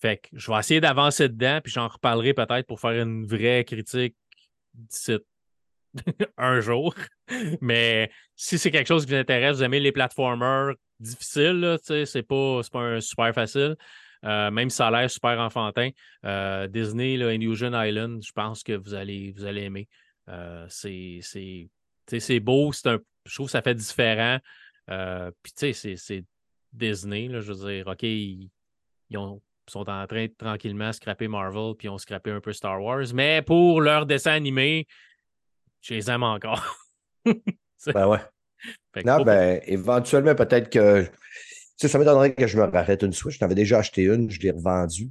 Fait 0.00 0.18
que 0.18 0.28
je 0.32 0.50
vais 0.50 0.58
essayer 0.58 0.80
d'avancer 0.80 1.28
dedans, 1.28 1.60
puis 1.62 1.72
j'en 1.72 1.88
reparlerai 1.88 2.32
peut-être 2.34 2.66
pour 2.66 2.80
faire 2.80 3.02
une 3.02 3.26
vraie 3.26 3.64
critique 3.64 4.16
d'ici 4.74 5.18
un 6.36 6.60
jour. 6.60 6.94
Mais 7.60 8.10
si 8.36 8.58
c'est 8.58 8.70
quelque 8.70 8.86
chose 8.86 9.04
qui 9.04 9.12
vous 9.12 9.18
intéresse, 9.18 9.56
vous 9.56 9.64
aimez 9.64 9.80
les 9.80 9.92
platformers, 9.92 10.74
difficile, 11.00 11.78
c'est 11.82 12.22
pas, 12.22 12.60
pas 12.72 12.80
un 12.80 13.00
super 13.00 13.34
facile. 13.34 13.76
Euh, 14.24 14.50
même 14.50 14.70
si 14.70 14.76
ça 14.76 14.88
a 14.88 14.90
l'air 14.90 15.10
super 15.10 15.38
enfantin. 15.38 15.90
Euh, 16.24 16.66
Disney, 16.66 17.16
là, 17.16 17.32
Illusion 17.32 17.80
Island, 17.80 18.22
je 18.22 18.32
pense 18.32 18.62
que 18.62 18.72
vous 18.72 18.94
allez, 18.94 19.32
vous 19.36 19.44
allez 19.44 19.62
aimer. 19.62 19.88
Euh, 20.28 20.66
c'est 20.68 22.40
beau, 22.40 22.70
un, 22.84 22.98
je 23.24 23.34
trouve 23.34 23.46
que 23.46 23.52
ça 23.52 23.62
fait 23.62 23.74
différent. 23.74 24.38
Puis 24.86 25.52
tu 25.56 25.72
sais, 25.72 25.96
c'est 25.96 26.24
Disney, 26.72 27.28
là, 27.28 27.40
je 27.40 27.52
veux 27.52 27.70
dire, 27.70 27.86
OK, 27.86 28.02
ils, 28.02 28.50
sont 29.10 29.88
en 29.90 30.06
train 30.06 30.26
de 30.26 30.34
tranquillement 30.36 30.92
scraper 30.92 31.28
Marvel, 31.28 31.74
puis 31.76 31.88
ont 31.88 31.98
scrappé 31.98 32.30
un 32.30 32.40
peu 32.40 32.52
Star 32.52 32.82
Wars, 32.82 33.04
mais 33.12 33.42
pour 33.42 33.82
leur 33.82 34.06
dessin 34.06 34.32
animé, 34.32 34.86
je 35.82 35.94
les 35.94 36.10
aime 36.10 36.22
encore. 36.22 36.64
ben 37.24 38.08
ouais. 38.08 38.18
non, 39.04 39.22
ben, 39.22 39.60
éventuellement, 39.66 40.34
peut-être 40.34 40.70
que 40.70 41.06
ça 41.86 41.98
m'étonnerait 41.98 42.34
que 42.34 42.46
je 42.46 42.58
me 42.58 42.64
rachète 42.64 43.02
une 43.02 43.12
Switch. 43.12 43.38
J'en 43.38 43.46
avais 43.46 43.54
déjà 43.54 43.78
acheté 43.78 44.04
une, 44.04 44.30
je 44.30 44.40
l'ai 44.40 44.50
revendue. 44.50 45.10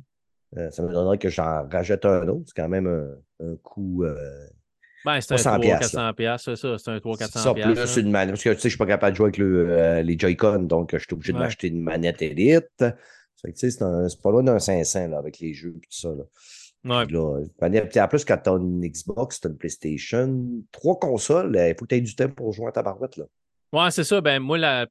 Euh, 0.57 0.69
ça 0.71 0.83
m'étonnerait 0.83 1.17
que 1.17 1.29
j'en 1.29 1.67
rachète 1.69 2.05
un 2.05 2.27
autre. 2.27 2.43
C'est 2.47 2.61
quand 2.61 2.69
même 2.69 2.87
un, 2.87 3.55
coût. 3.63 4.03
Euh, 4.03 4.15
ben, 5.05 5.21
c'est 5.21 5.33
un 5.33 5.37
300 5.37 5.59
c'est 6.37 6.55
ça. 6.55 6.77
C'est 6.77 6.91
un 6.91 6.99
300 6.99 7.25
Ça, 7.27 7.53
plus 7.53 7.97
une 7.97 8.11
manette. 8.11 8.31
Parce 8.31 8.43
que 8.43 8.49
tu 8.49 8.55
sais, 8.55 8.61
je 8.61 8.65
ne 8.65 8.69
suis 8.69 8.77
pas 8.77 8.85
capable 8.85 9.13
de 9.13 9.17
jouer 9.17 9.25
avec 9.27 9.39
euh, 9.39 10.01
les 10.01 10.17
Joy-Con, 10.17 10.63
donc 10.63 10.91
je 10.93 10.97
suis 10.97 11.13
obligé 11.13 11.33
de 11.33 11.37
m'acheter 11.37 11.67
une 11.67 11.81
manette 11.81 12.21
Elite. 12.21 12.83
C'est 13.53 14.21
pas 14.21 14.31
loin 14.31 14.43
d'un 14.43 14.59
500 14.59 15.09
là, 15.09 15.19
avec 15.19 15.39
les 15.39 15.53
jeux 15.53 15.75
et 15.77 15.79
tout 15.79 15.91
ça. 15.91 16.09
Là. 16.09 16.23
Ouais. 16.85 17.05
Puis 17.05 17.99
en 17.99 18.07
plus, 18.07 18.25
quand 18.25 18.37
tu 18.37 18.49
as 18.49 18.53
une 18.53 18.81
Xbox, 18.81 19.39
tu 19.39 19.47
as 19.47 19.49
une 19.49 19.57
PlayStation, 19.57 20.45
trois 20.71 20.97
consoles, 20.99 21.55
il 21.55 21.75
faut 21.77 21.85
que 21.85 21.89
tu 21.89 21.95
aies 21.95 22.01
du 22.01 22.15
temps 22.15 22.29
pour 22.29 22.53
jouer 22.53 22.67
à 22.67 22.71
ta 22.71 22.81
barouette. 22.83 23.17
Là. 23.17 23.25
Ouais, 23.73 23.91
c'est 23.91 24.03
ça. 24.03 24.21
Ben, 24.21 24.39
moi, 24.39 24.57
la, 24.57 24.87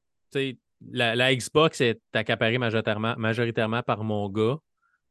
la, 0.90 1.34
Xbox 1.34 1.80
est 1.80 2.00
accaparée 2.12 2.58
majoritairement, 2.58 3.14
majoritairement 3.16 3.82
par 3.82 4.04
mon 4.04 4.28
gars. 4.28 4.56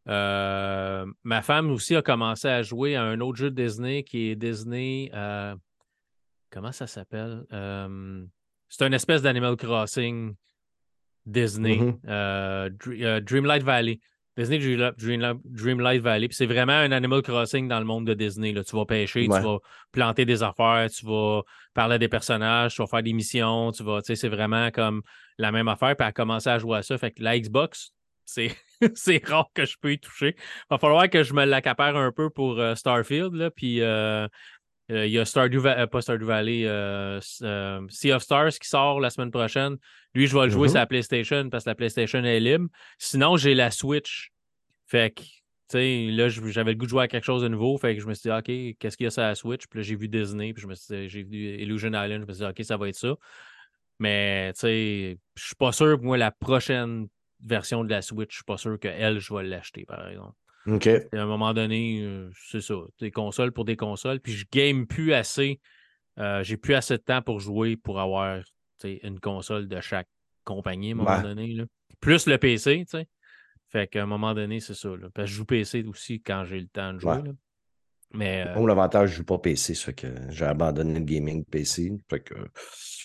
Euh, 0.08 1.06
ma 1.24 1.42
femme 1.42 1.72
aussi 1.72 1.96
a 1.96 2.02
commencé 2.02 2.48
à 2.48 2.62
jouer 2.62 2.96
à 2.96 3.04
un 3.04 3.20
autre 3.22 3.38
jeu 3.38 3.50
de 3.50 3.64
Disney 3.64 4.04
qui 4.04 4.30
est 4.30 4.36
Disney. 4.36 5.10
Euh, 5.14 5.56
comment 6.52 6.72
ça 6.72 6.88
s'appelle? 6.88 7.44
Euh, 7.52 8.24
c'est 8.70 8.86
une 8.86 8.94
espèce 8.94 9.22
d'Animal 9.22 9.56
Crossing 9.56 10.36
Disney. 11.26 11.78
Mm-hmm. 11.78 13.22
Dreamlight 13.22 13.64
Valley. 13.64 14.00
Disney 14.38 14.60
Dreamlight 14.98 16.02
Valley. 16.02 16.28
c'est 16.32 16.46
vraiment 16.46 16.74
un 16.74 16.92
Animal 16.92 17.22
Crossing 17.22 17.70
dans 17.70 17.80
le 17.80 17.86
monde 17.86 18.06
de 18.06 18.14
Disney. 18.14 18.52
Là. 18.52 18.64
Tu 18.66 18.76
vas 18.76 18.86
pêcher, 18.86 19.24
tu 19.24 19.30
vas 19.30 19.60
planter 19.94 20.26
des 20.26 20.44
affaires, 20.44 20.90
tu 20.90 21.06
vas 21.06 21.42
parler 21.74 21.96
à 21.96 21.98
des 21.98 22.10
personnages, 22.10 22.76
tu 22.76 22.82
vas 22.82 22.88
faire 22.88 23.02
des 23.04 23.14
missions, 23.14 23.72
tu 23.72 23.84
vas, 23.84 24.02
c'est 24.04 24.28
vraiment 24.28 24.72
comme 24.72 25.04
la 25.38 25.52
même 25.52 25.68
affaire. 25.68 25.96
Puis 25.96 26.08
à 26.08 26.12
commencer 26.12 26.50
à 26.50 26.60
jouer 26.60 26.78
à 26.78 26.84
ça. 26.84 26.98
Fait 26.98 27.12
que 27.12 27.24
la 27.24 27.40
Xbox, 27.40 27.92
c'est, 28.26 28.52
rare 29.26 29.50
que 29.54 29.66
je 29.66 29.78
peux 29.80 29.94
y 29.94 30.00
toucher. 30.00 30.36
Il 30.38 30.66
va 30.70 30.78
falloir 30.78 31.10
que 31.10 31.24
je 31.24 31.34
me 31.34 31.46
l'accapare 31.46 31.96
un 31.96 32.12
peu 32.12 32.30
pour 32.30 32.60
euh, 32.60 32.76
Starfield. 32.76 33.34
Là, 33.34 33.52
puis 33.52 33.82
euh, 33.82 34.28
euh, 34.92 35.06
il 35.06 35.12
y 35.12 35.20
a 35.20 35.26
Stardew 35.26 35.60
Valley, 35.60 35.88
pas 35.88 36.02
Stardew 36.02 36.26
Valley, 36.26 36.64
Sea 37.22 38.12
of 38.12 38.24
Stars 38.24 38.54
qui 38.60 38.68
sort 38.68 39.00
la 39.00 39.10
semaine 39.10 39.32
prochaine. 39.32 39.78
Lui, 40.14 40.28
je 40.28 40.38
vais 40.38 40.46
le 40.46 40.52
jouer 40.52 40.68
sur 40.68 40.76
la 40.76 40.86
mm-hmm. 40.86 40.88
PlayStation 40.88 41.50
parce 41.50 41.64
que 41.64 41.70
la 41.70 41.76
PlayStation 41.76 42.24
est 42.24 42.40
libre. 42.40 42.68
Sinon, 42.98 43.38
j'ai 43.38 43.54
la 43.54 43.72
Switch. 43.72 44.32
Fait 44.88 45.14
que, 45.14 45.22
tu 45.22 45.30
sais, 45.70 46.08
là, 46.12 46.30
j'avais 46.30 46.72
le 46.72 46.78
goût 46.78 46.86
de 46.86 46.92
jouer 46.92 47.04
à 47.04 47.08
quelque 47.08 47.24
chose 47.24 47.42
de 47.42 47.48
nouveau. 47.48 47.78
Fait 47.78 47.96
que 47.96 48.02
je 48.02 48.08
me 48.08 48.14
suis 48.14 48.30
dit, 48.30 48.36
OK, 48.36 48.78
qu'est-ce 48.80 48.98
qu'il 48.98 49.06
y 49.06 49.08
a 49.08 49.12
sur 49.12 49.24
la 49.24 49.36
Switch? 49.36 49.66
Puis 49.68 49.80
là, 49.80 49.84
j'ai 49.84 49.96
vu 49.96 50.08
Disney. 50.08 50.54
Puis 50.54 50.62
je 50.62 50.68
me 50.68 50.76
suis 50.76 51.10
j'ai 51.10 51.24
vu 51.24 51.38
Illusion 51.60 51.90
Island. 51.90 52.22
Je 52.22 52.28
me 52.28 52.34
suis 52.34 52.44
dit, 52.44 52.50
OK, 52.50 52.64
ça 52.64 52.78
va 52.78 52.88
être 52.88 52.96
ça. 52.96 53.16
Mais, 54.00 54.52
tu 54.54 54.62
sais, 54.62 55.18
je 55.36 55.46
suis 55.46 55.56
pas 55.56 55.72
sûr 55.72 55.98
que 55.98 56.04
moi, 56.04 56.18
la 56.18 56.32
prochaine 56.32 57.08
version 57.42 57.84
de 57.84 57.90
la 57.90 58.02
Switch, 58.02 58.32
je 58.32 58.36
suis 58.38 58.44
pas 58.44 58.58
sûr 58.58 58.80
qu'elle, 58.80 59.20
je 59.20 59.34
vais 59.34 59.44
l'acheter, 59.44 59.86
par 59.86 60.08
exemple. 60.08 60.36
OK. 60.68 60.88
À 60.88 61.22
un 61.22 61.26
moment 61.26 61.54
donné, 61.54 62.02
euh, 62.02 62.30
c'est 62.50 62.62
ça. 62.62 62.76
Des 63.00 63.12
consoles 63.12 63.52
pour 63.52 63.66
des 63.66 63.76
consoles. 63.76 64.20
Puis 64.20 64.34
je 64.34 64.46
game 64.52 64.88
plus 64.88 65.14
assez. 65.14 65.60
Euh, 66.18 66.44
j'ai 66.44 66.58
plus 66.58 66.74
assez 66.74 66.98
de 66.98 67.04
temps 67.04 67.22
pour 67.22 67.40
jouer 67.40 67.78
pour 67.78 68.00
avoir 68.00 68.42
une 68.84 69.20
console 69.20 69.68
de 69.68 69.80
chaque 69.82 70.08
compagnie 70.44 70.92
à 70.92 70.94
un 70.94 70.98
moment 70.98 71.22
donné. 71.22 71.54
Là. 71.54 71.66
Plus 72.00 72.26
le 72.28 72.38
PC, 72.38 72.86
tu 72.86 72.98
sais. 72.98 73.08
Fait 73.70 73.88
qu'à 73.88 74.04
un 74.04 74.06
moment 74.06 74.34
donné, 74.34 74.60
c'est 74.60 74.74
ça. 74.74 74.90
Là. 74.90 75.08
Parce 75.14 75.28
que 75.28 75.32
je 75.32 75.38
joue 75.38 75.46
PC 75.46 75.84
aussi 75.84 76.22
quand 76.22 76.46
j'ai 76.46 76.60
le 76.60 76.68
temps 76.68 76.94
de 76.94 77.00
jouer. 77.00 77.22
Là. 77.24 77.32
Mais. 78.16 78.46
Euh... 78.48 78.68
l'avantage, 78.68 79.12
je 79.12 79.16
joue 79.18 79.26
pas 79.26 79.38
PC, 79.38 79.76
ça 79.76 79.94
que 79.94 80.08
j'ai 80.30 80.46
abandonné 80.46 81.00
le 81.00 81.06
gaming 81.06 81.44
PC. 81.46 81.92
Fait 82.10 82.22
que 82.22 82.34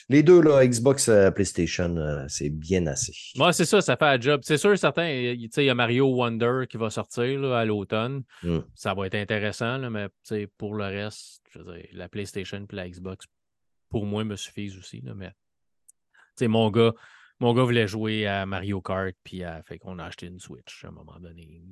les 0.09 0.25
deux, 0.25 0.41
là, 0.41 0.67
Xbox, 0.67 1.09
euh, 1.09 1.31
PlayStation, 1.31 1.97
euh, 1.97 2.25
c'est 2.27 2.51
bien 2.51 2.87
assez. 2.87 3.13
Moi, 3.37 3.53
c'est 3.53 3.65
ça, 3.65 3.81
ça 3.81 3.97
fait 3.97 4.07
un 4.07 4.21
job. 4.21 4.41
C'est 4.43 4.57
sûr, 4.57 4.77
certain, 4.77 5.09
il 5.09 5.49
y 5.57 5.71
a 5.71 5.75
Mario 5.75 6.09
Wonder 6.09 6.65
qui 6.69 6.79
va 6.79 6.91
sortir 6.91 7.39
là, 7.41 7.61
à 7.61 7.65
l'automne. 7.65 8.25
Hmm. 8.43 8.59
Ça 8.75 8.93
va 8.93 9.07
être 9.07 9.15
intéressant, 9.15 9.79
là, 9.79 9.89
mais 9.89 10.09
pour 10.59 10.75
le 10.75 10.85
reste, 10.85 11.43
je 11.53 11.61
veux 11.61 11.77
dire, 11.77 11.87
la 11.93 12.09
PlayStation 12.09 12.59
et 12.59 12.75
la 12.75 12.89
Xbox, 12.89 13.27
pour 13.89 14.05
moi, 14.05 14.25
me 14.25 14.35
suffisent 14.35 14.77
aussi. 14.79 15.01
Là, 15.01 15.15
mais 15.15 15.31
mon 16.49 16.71
gars, 16.71 16.93
mon 17.39 17.55
gars 17.55 17.63
voulait 17.63 17.87
jouer 17.87 18.27
à 18.27 18.47
Mario 18.47 18.81
Kart, 18.81 19.15
puis 19.23 19.45
a 19.45 19.63
fait 19.63 19.79
qu'on 19.79 19.99
a 19.99 20.07
acheté 20.07 20.27
une 20.27 20.41
Switch 20.41 20.85
à 20.85 20.89
un 20.89 20.93
moment 20.93 21.19
donné, 21.21 21.63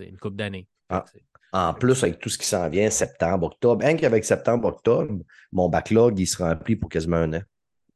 une 0.00 0.18
couple 0.18 0.36
d'années. 0.36 0.68
Ah, 0.88 1.04
en 1.52 1.72
plus, 1.72 2.02
avec 2.02 2.18
tout 2.18 2.28
ce 2.28 2.38
qui 2.38 2.46
s'en 2.46 2.68
vient, 2.68 2.90
septembre, 2.90 3.46
octobre, 3.46 3.84
rien 3.84 3.96
qu'avec 3.96 4.24
septembre, 4.24 4.68
octobre, 4.68 5.22
mon 5.52 5.68
backlog, 5.68 6.18
il 6.18 6.26
se 6.26 6.42
remplit 6.42 6.76
pour 6.76 6.90
quasiment 6.90 7.16
un 7.16 7.34
an. 7.34 7.42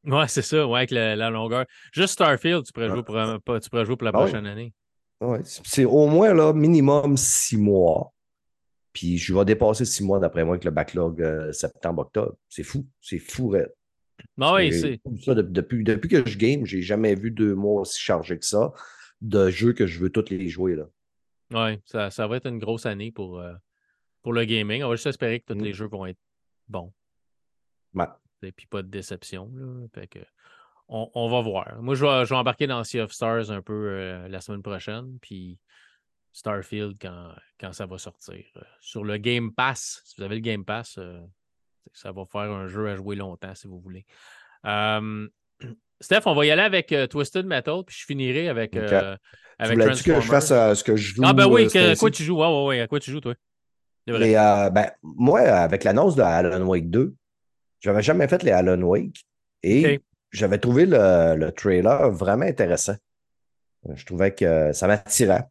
Ouais, 0.04 0.28
c'est 0.28 0.42
ça, 0.42 0.66
ouais, 0.66 0.78
avec 0.78 0.90
la, 0.92 1.30
longueur. 1.30 1.66
Juste 1.92 2.14
Starfield, 2.14 2.64
tu 2.64 2.72
pourrais, 2.72 2.88
jouer, 2.88 3.02
pour, 3.02 3.16
tu 3.60 3.68
pourrais 3.68 3.84
jouer 3.84 3.96
pour 3.96 4.04
la 4.04 4.10
ah 4.14 4.18
prochaine 4.18 4.46
année. 4.46 4.72
Ouais, 5.20 5.40
c'est 5.44 5.84
au 5.84 6.06
moins 6.06 6.32
là, 6.32 6.52
minimum 6.52 7.16
six 7.16 7.56
mois. 7.56 8.12
Puis 8.92 9.18
je 9.18 9.34
vais 9.34 9.44
dépasser 9.44 9.84
six 9.84 10.04
mois 10.04 10.20
d'après 10.20 10.44
moi 10.44 10.54
avec 10.54 10.64
le 10.64 10.70
backlog 10.70 11.20
euh, 11.20 11.52
septembre-octobre. 11.52 12.36
C'est 12.48 12.62
fou. 12.62 12.86
C'est 13.00 13.18
fou, 13.18 13.48
Red. 13.48 13.72
Non, 14.36 14.54
oui, 14.54 14.72
c'est. 14.72 15.00
Depuis, 15.34 15.84
depuis 15.84 16.08
que 16.08 16.28
je 16.28 16.38
game, 16.38 16.64
j'ai 16.64 16.82
jamais 16.82 17.14
vu 17.14 17.30
deux 17.30 17.54
mois 17.54 17.82
aussi 17.82 18.00
chargés 18.00 18.38
que 18.38 18.46
ça 18.46 18.72
de 19.20 19.50
jeux 19.50 19.72
que 19.72 19.86
je 19.86 19.98
veux 19.98 20.10
tous 20.10 20.30
les 20.30 20.48
jouer. 20.48 20.76
Là. 20.76 20.84
Oui, 21.50 21.80
ça, 21.84 22.10
ça, 22.10 22.26
va 22.26 22.36
être 22.36 22.46
une 22.46 22.58
grosse 22.58 22.86
année 22.86 23.10
pour, 23.10 23.40
euh, 23.40 23.54
pour 24.22 24.32
le 24.32 24.44
gaming. 24.44 24.82
On 24.82 24.88
va 24.88 24.96
juste 24.96 25.06
espérer 25.06 25.40
que 25.40 25.52
tous 25.52 25.58
les 25.58 25.70
mm. 25.70 25.74
jeux 25.74 25.86
vont 25.86 26.06
être 26.06 26.20
bons. 26.68 26.92
Ouais. 27.94 28.06
Et 28.42 28.52
puis 28.52 28.66
pas 28.66 28.82
de 28.82 28.88
déception. 28.88 29.50
Là. 29.54 29.86
Fait 29.94 30.06
que, 30.06 30.18
on, 30.88 31.10
on, 31.14 31.28
va 31.28 31.40
voir. 31.40 31.82
Moi, 31.82 31.94
je 31.94 32.04
vais, 32.04 32.24
je 32.24 32.30
vais, 32.30 32.36
embarquer 32.36 32.66
dans 32.66 32.84
Sea 32.84 33.00
of 33.00 33.12
Stars 33.12 33.50
un 33.50 33.62
peu 33.62 33.72
euh, 33.72 34.28
la 34.28 34.40
semaine 34.40 34.62
prochaine. 34.62 35.18
Puis 35.20 35.58
Starfield 36.32 36.96
quand, 37.00 37.34
quand 37.58 37.72
ça 37.72 37.86
va 37.86 37.98
sortir. 37.98 38.44
Euh, 38.56 38.62
sur 38.80 39.04
le 39.04 39.16
Game 39.16 39.52
Pass, 39.54 40.02
si 40.04 40.16
vous 40.16 40.24
avez 40.24 40.36
le 40.36 40.42
Game 40.42 40.64
Pass, 40.64 40.98
ça 41.92 42.12
va 42.12 42.26
faire 42.26 42.52
un 42.52 42.68
jeu 42.68 42.88
à 42.88 42.96
jouer 42.96 43.16
longtemps 43.16 43.54
si 43.54 43.66
vous 43.66 43.80
voulez. 43.80 44.04
Steph, 46.00 46.22
on 46.26 46.34
va 46.34 46.46
y 46.46 46.50
aller 46.50 46.62
avec 46.62 46.92
euh, 46.92 47.06
Twisted 47.06 47.46
Metal, 47.46 47.82
puis 47.84 47.96
je 47.98 48.04
finirai 48.04 48.48
avec, 48.48 48.70
okay. 48.74 48.86
euh, 48.92 49.16
avec 49.58 49.78
que 49.78 50.20
je 50.20 50.20
fasse 50.20 50.50
euh, 50.52 50.74
ce 50.74 50.84
que 50.84 50.96
je 50.96 51.14
joue? 51.14 51.22
Ah 51.24 51.32
ben 51.32 51.46
oui, 51.46 51.68
à 51.76 51.96
quoi 51.96 52.10
tu 52.10 52.22
joues? 52.22 52.38
Ouais, 52.38 52.46
ouais, 52.46 52.66
ouais, 52.66 52.80
à 52.80 52.86
quoi 52.86 53.00
tu 53.00 53.10
joues, 53.10 53.20
toi? 53.20 53.34
ben, 54.06 54.90
moi, 55.02 55.40
avec 55.40 55.84
l'annonce 55.84 56.14
de 56.14 56.22
Alan 56.22 56.64
Wake 56.64 56.88
2, 56.88 57.14
j'avais 57.80 58.02
jamais 58.02 58.28
fait 58.28 58.42
les 58.42 58.52
Alan 58.52 58.80
Wake 58.80 59.24
et 59.62 60.00
j'avais 60.30 60.58
trouvé 60.58 60.86
le, 60.86 61.34
le, 61.36 61.52
trailer 61.52 62.10
vraiment 62.10 62.46
intéressant. 62.46 62.96
Je 63.92 64.04
trouvais 64.04 64.34
que 64.34 64.72
ça 64.72 64.86
m'attirait. 64.86 65.44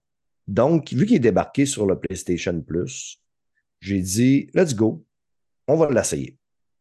Donc, 0.48 0.92
vu 0.94 1.06
qu'il 1.06 1.18
est 1.18 1.20
débarqué 1.20 1.66
sur 1.66 1.86
le 1.86 2.00
PlayStation 2.00 2.62
Plus, 2.62 3.20
j'ai 3.82 4.00
dit, 4.00 4.50
let's 4.54 4.74
go, 4.74 5.06
on 5.68 5.75
va 5.75 5.89
l'essayer. 5.92 6.37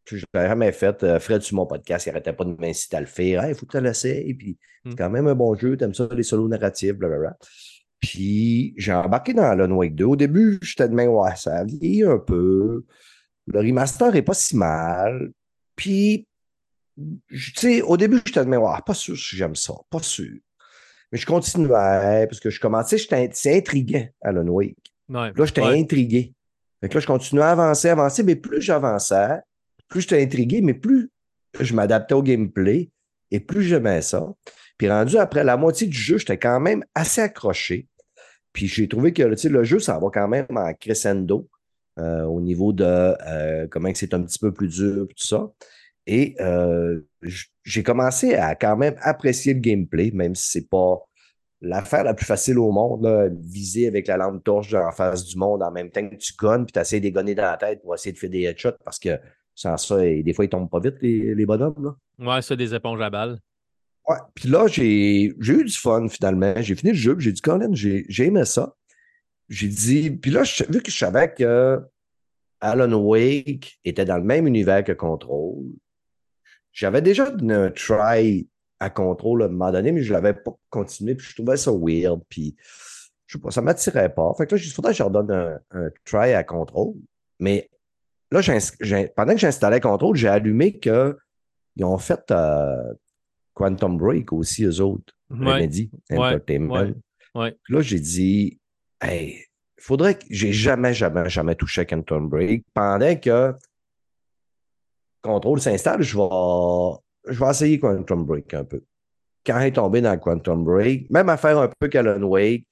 Je 0.06 0.24
n'avais 0.32 0.48
jamais 0.48 0.72
fait. 0.72 1.02
Euh, 1.02 1.18
Fred, 1.18 1.42
sur 1.42 1.56
mon 1.56 1.66
podcast, 1.66 2.06
il 2.06 2.10
n'arrêtait 2.10 2.32
pas 2.32 2.44
de 2.44 2.54
m'inciter 2.58 2.96
à 2.96 3.00
le 3.00 3.06
faire. 3.06 3.48
Il 3.48 3.54
faut 3.54 3.66
que 3.66 3.76
tu 3.76 3.82
l'essayes. 3.82 4.34
Puis, 4.34 4.58
c'est 4.84 4.92
hmm. 4.92 4.96
quand 4.96 5.10
même 5.10 5.26
un 5.26 5.34
bon 5.34 5.54
jeu. 5.54 5.76
Tu 5.76 5.84
aimes 5.84 5.94
ça, 5.94 6.08
les 6.12 6.22
solos 6.22 6.48
narratifs, 6.48 6.92
blablabla. 6.92 7.36
Puis, 8.00 8.74
j'ai 8.76 8.92
embarqué 8.92 9.34
dans 9.34 9.42
Alan 9.42 9.70
Wake 9.70 9.94
2. 9.94 10.04
Au 10.04 10.16
début, 10.16 10.58
j'étais 10.62 10.88
de 10.88 10.94
même, 10.94 11.10
ouais, 11.10 11.34
ça 11.36 11.64
vieillit 11.64 12.04
un 12.04 12.18
peu. 12.18 12.84
Le 13.46 13.58
remaster 13.58 14.12
n'est 14.12 14.22
pas 14.22 14.34
si 14.34 14.56
mal. 14.56 15.30
Puis, 15.74 16.28
tu 16.96 17.52
sais, 17.56 17.82
au 17.82 17.96
début, 17.96 18.20
j'étais 18.24 18.44
de 18.44 18.48
même, 18.48 18.62
ouais, 18.62 18.78
pas 18.84 18.94
sûr 18.94 19.16
si 19.16 19.36
j'aime 19.36 19.56
ça. 19.56 19.74
Pas 19.90 20.02
sûr. 20.02 20.34
Mais 21.12 21.18
je 21.18 21.26
continuais 21.26 22.26
parce 22.26 22.40
que 22.40 22.50
je 22.50 22.60
commençais, 22.60 22.98
c'est 22.98 23.56
intriguant, 23.56 24.06
Alan 24.20 24.46
Wake. 24.46 24.76
là, 25.08 25.32
j'étais 25.36 25.62
intrigué. 25.62 26.34
Fait 26.80 26.88
que 26.88 26.94
là, 26.94 27.00
je 27.00 27.06
continuais 27.06 27.44
à 27.44 27.50
avancer, 27.50 27.88
avancer, 27.88 28.22
mais 28.22 28.36
plus 28.36 28.60
j'avançais, 28.60 29.40
plus 29.88 30.02
j'étais 30.02 30.22
intrigué, 30.22 30.60
mais 30.60 30.74
plus 30.74 31.10
je 31.60 31.74
m'adaptais 31.74 32.14
au 32.14 32.22
gameplay 32.22 32.90
et 33.30 33.40
plus 33.40 33.62
j'aimais 33.62 34.02
ça. 34.02 34.26
Puis 34.78 34.90
rendu 34.90 35.16
après 35.16 35.44
la 35.44 35.56
moitié 35.56 35.86
du 35.86 35.96
jeu, 35.96 36.18
j'étais 36.18 36.38
quand 36.38 36.60
même 36.60 36.84
assez 36.94 37.20
accroché. 37.20 37.88
Puis 38.52 38.68
j'ai 38.68 38.88
trouvé 38.88 39.12
que 39.12 39.22
le 39.22 39.64
jeu, 39.64 39.78
ça 39.78 39.98
va 39.98 40.08
quand 40.12 40.28
même 40.28 40.46
en 40.50 40.72
crescendo 40.74 41.48
euh, 41.98 42.24
au 42.24 42.40
niveau 42.40 42.72
de 42.72 42.84
euh, 42.84 43.66
comment 43.70 43.90
c'est 43.94 44.14
un 44.14 44.22
petit 44.22 44.38
peu 44.38 44.52
plus 44.52 44.68
dur, 44.68 45.06
tout 45.08 45.26
ça. 45.26 45.50
Et 46.06 46.36
euh, 46.40 47.00
j'ai 47.64 47.82
commencé 47.82 48.34
à 48.34 48.54
quand 48.54 48.76
même 48.76 48.94
apprécier 49.00 49.54
le 49.54 49.60
gameplay, 49.60 50.10
même 50.12 50.34
si 50.34 50.50
c'est 50.50 50.68
pas 50.68 51.00
l'affaire 51.62 52.04
la 52.04 52.14
plus 52.14 52.26
facile 52.26 52.58
au 52.58 52.70
monde, 52.70 53.34
viser 53.40 53.88
avec 53.88 54.06
la 54.06 54.18
lampe 54.18 54.44
torche 54.44 54.72
en 54.74 54.92
face 54.92 55.24
du 55.24 55.36
monde 55.36 55.62
en 55.62 55.70
même 55.72 55.90
temps 55.90 56.06
que 56.06 56.16
tu 56.16 56.34
gonnes, 56.38 56.66
puis 56.66 56.72
tu 56.72 56.78
essaies 56.78 57.00
de 57.00 57.08
gonner 57.08 57.34
dans 57.34 57.42
la 57.42 57.56
tête 57.56 57.82
pour 57.82 57.94
essayer 57.94 58.12
de 58.12 58.18
faire 58.18 58.30
des 58.30 58.42
headshots 58.42 58.78
parce 58.84 58.98
que 58.98 59.18
sans 59.56 59.76
ça, 59.78 59.98
des 59.98 60.32
fois, 60.34 60.44
ils 60.44 60.50
tombent 60.50 60.70
pas 60.70 60.80
vite, 60.80 60.96
les, 61.00 61.34
les 61.34 61.46
bonhommes. 61.46 61.96
Là. 62.18 62.34
Ouais, 62.36 62.42
ça, 62.42 62.54
des 62.54 62.74
éponges 62.74 63.00
à 63.00 63.10
balles. 63.10 63.40
Ouais, 64.06 64.18
puis 64.34 64.48
là, 64.48 64.66
j'ai 64.68 65.24
eu 65.24 65.64
du 65.64 65.76
fun 65.76 66.08
finalement. 66.08 66.54
J'ai 66.60 66.76
fini 66.76 66.92
le 66.92 66.98
jeu, 66.98 67.16
j'ai 67.18 67.32
dit, 67.32 67.40
Colin, 67.40 67.70
j'ai 67.72 68.04
aimé 68.24 68.44
ça. 68.44 68.74
J'ai 69.48 69.68
dit, 69.68 70.10
puis 70.10 70.30
là, 70.30 70.42
vu 70.68 70.82
que 70.82 70.90
je 70.90 70.96
savais 70.96 71.32
que 71.32 71.80
Alan 72.60 72.92
Wake 72.92 73.80
était 73.84 74.04
dans 74.04 74.18
le 74.18 74.24
même 74.24 74.46
univers 74.46 74.84
que 74.84 74.92
Control, 74.92 75.56
j'avais 76.72 77.00
déjà 77.00 77.30
donné 77.30 77.54
un 77.54 77.70
try 77.70 78.46
à 78.78 78.90
Control 78.90 79.42
à 79.42 79.46
un 79.46 79.48
moment 79.48 79.72
donné, 79.72 79.90
mais 79.90 80.02
je 80.02 80.12
ne 80.12 80.14
l'avais 80.14 80.34
pas 80.34 80.52
continué, 80.68 81.14
puis 81.14 81.26
je 81.28 81.34
trouvais 81.34 81.56
ça 81.56 81.72
weird, 81.72 82.20
puis 82.28 82.54
je 83.26 83.38
sais 83.38 83.42
pas, 83.42 83.50
ça 83.50 83.62
ne 83.62 83.66
m'attirait 83.66 84.14
pas. 84.14 84.32
Fait 84.36 84.46
que 84.46 84.54
là, 84.54 84.62
il 84.62 84.70
faudrait 84.70 84.92
que 84.92 84.98
je 84.98 85.02
redonne 85.02 85.30
un, 85.30 85.58
un 85.70 85.90
try 86.04 86.34
à 86.34 86.44
Control. 86.44 86.92
Mais 87.40 87.70
là, 88.30 88.40
pendant 89.14 89.32
que 89.34 89.38
j'installais 89.38 89.80
Control, 89.80 90.16
j'ai 90.16 90.28
allumé 90.28 90.78
qu'ils 90.78 91.14
ont 91.82 91.98
fait 91.98 92.30
euh, 92.30 92.94
Quantum 93.54 93.96
Break 93.96 94.32
aussi, 94.32 94.64
eux 94.64 94.80
autres. 94.80 95.14
Remedy 95.30 95.90
Entertainment. 96.10 96.92
Là, 97.34 97.80
j'ai 97.80 98.00
dit, 98.00 98.60
hey, 99.00 99.44
il 99.78 99.82
faudrait 99.82 100.14
que 100.14 100.24
j'ai 100.30 100.52
jamais, 100.52 100.94
jamais, 100.94 101.28
jamais 101.28 101.54
touché 101.54 101.82
à 101.82 101.84
Quantum 101.84 102.28
Break. 102.28 102.64
Pendant 102.72 103.16
que 103.16 103.54
Control 105.22 105.60
s'installe, 105.60 106.02
je 106.02 106.16
vais, 106.16 107.32
je 107.32 107.38
vais 107.38 107.50
essayer 107.50 107.78
Quantum 107.80 108.24
Break 108.24 108.54
un 108.54 108.64
peu. 108.64 108.82
Quand 109.44 109.60
il 109.60 109.66
est 109.66 109.72
tombé 109.72 110.00
dans 110.00 110.16
Quantum 110.18 110.64
Break, 110.64 111.10
même 111.10 111.28
à 111.28 111.36
faire 111.36 111.58
un 111.58 111.70
peu 111.78 111.88
qu'Alan 111.88 112.22
Wake, 112.22 112.64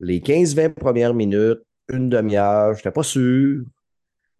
les 0.00 0.20
15-20 0.20 0.74
premières 0.74 1.14
minutes, 1.14 1.60
une 1.88 2.08
demi-heure, 2.08 2.72
je 2.72 2.78
n'étais 2.78 2.90
pas 2.90 3.02
sûr. 3.02 3.64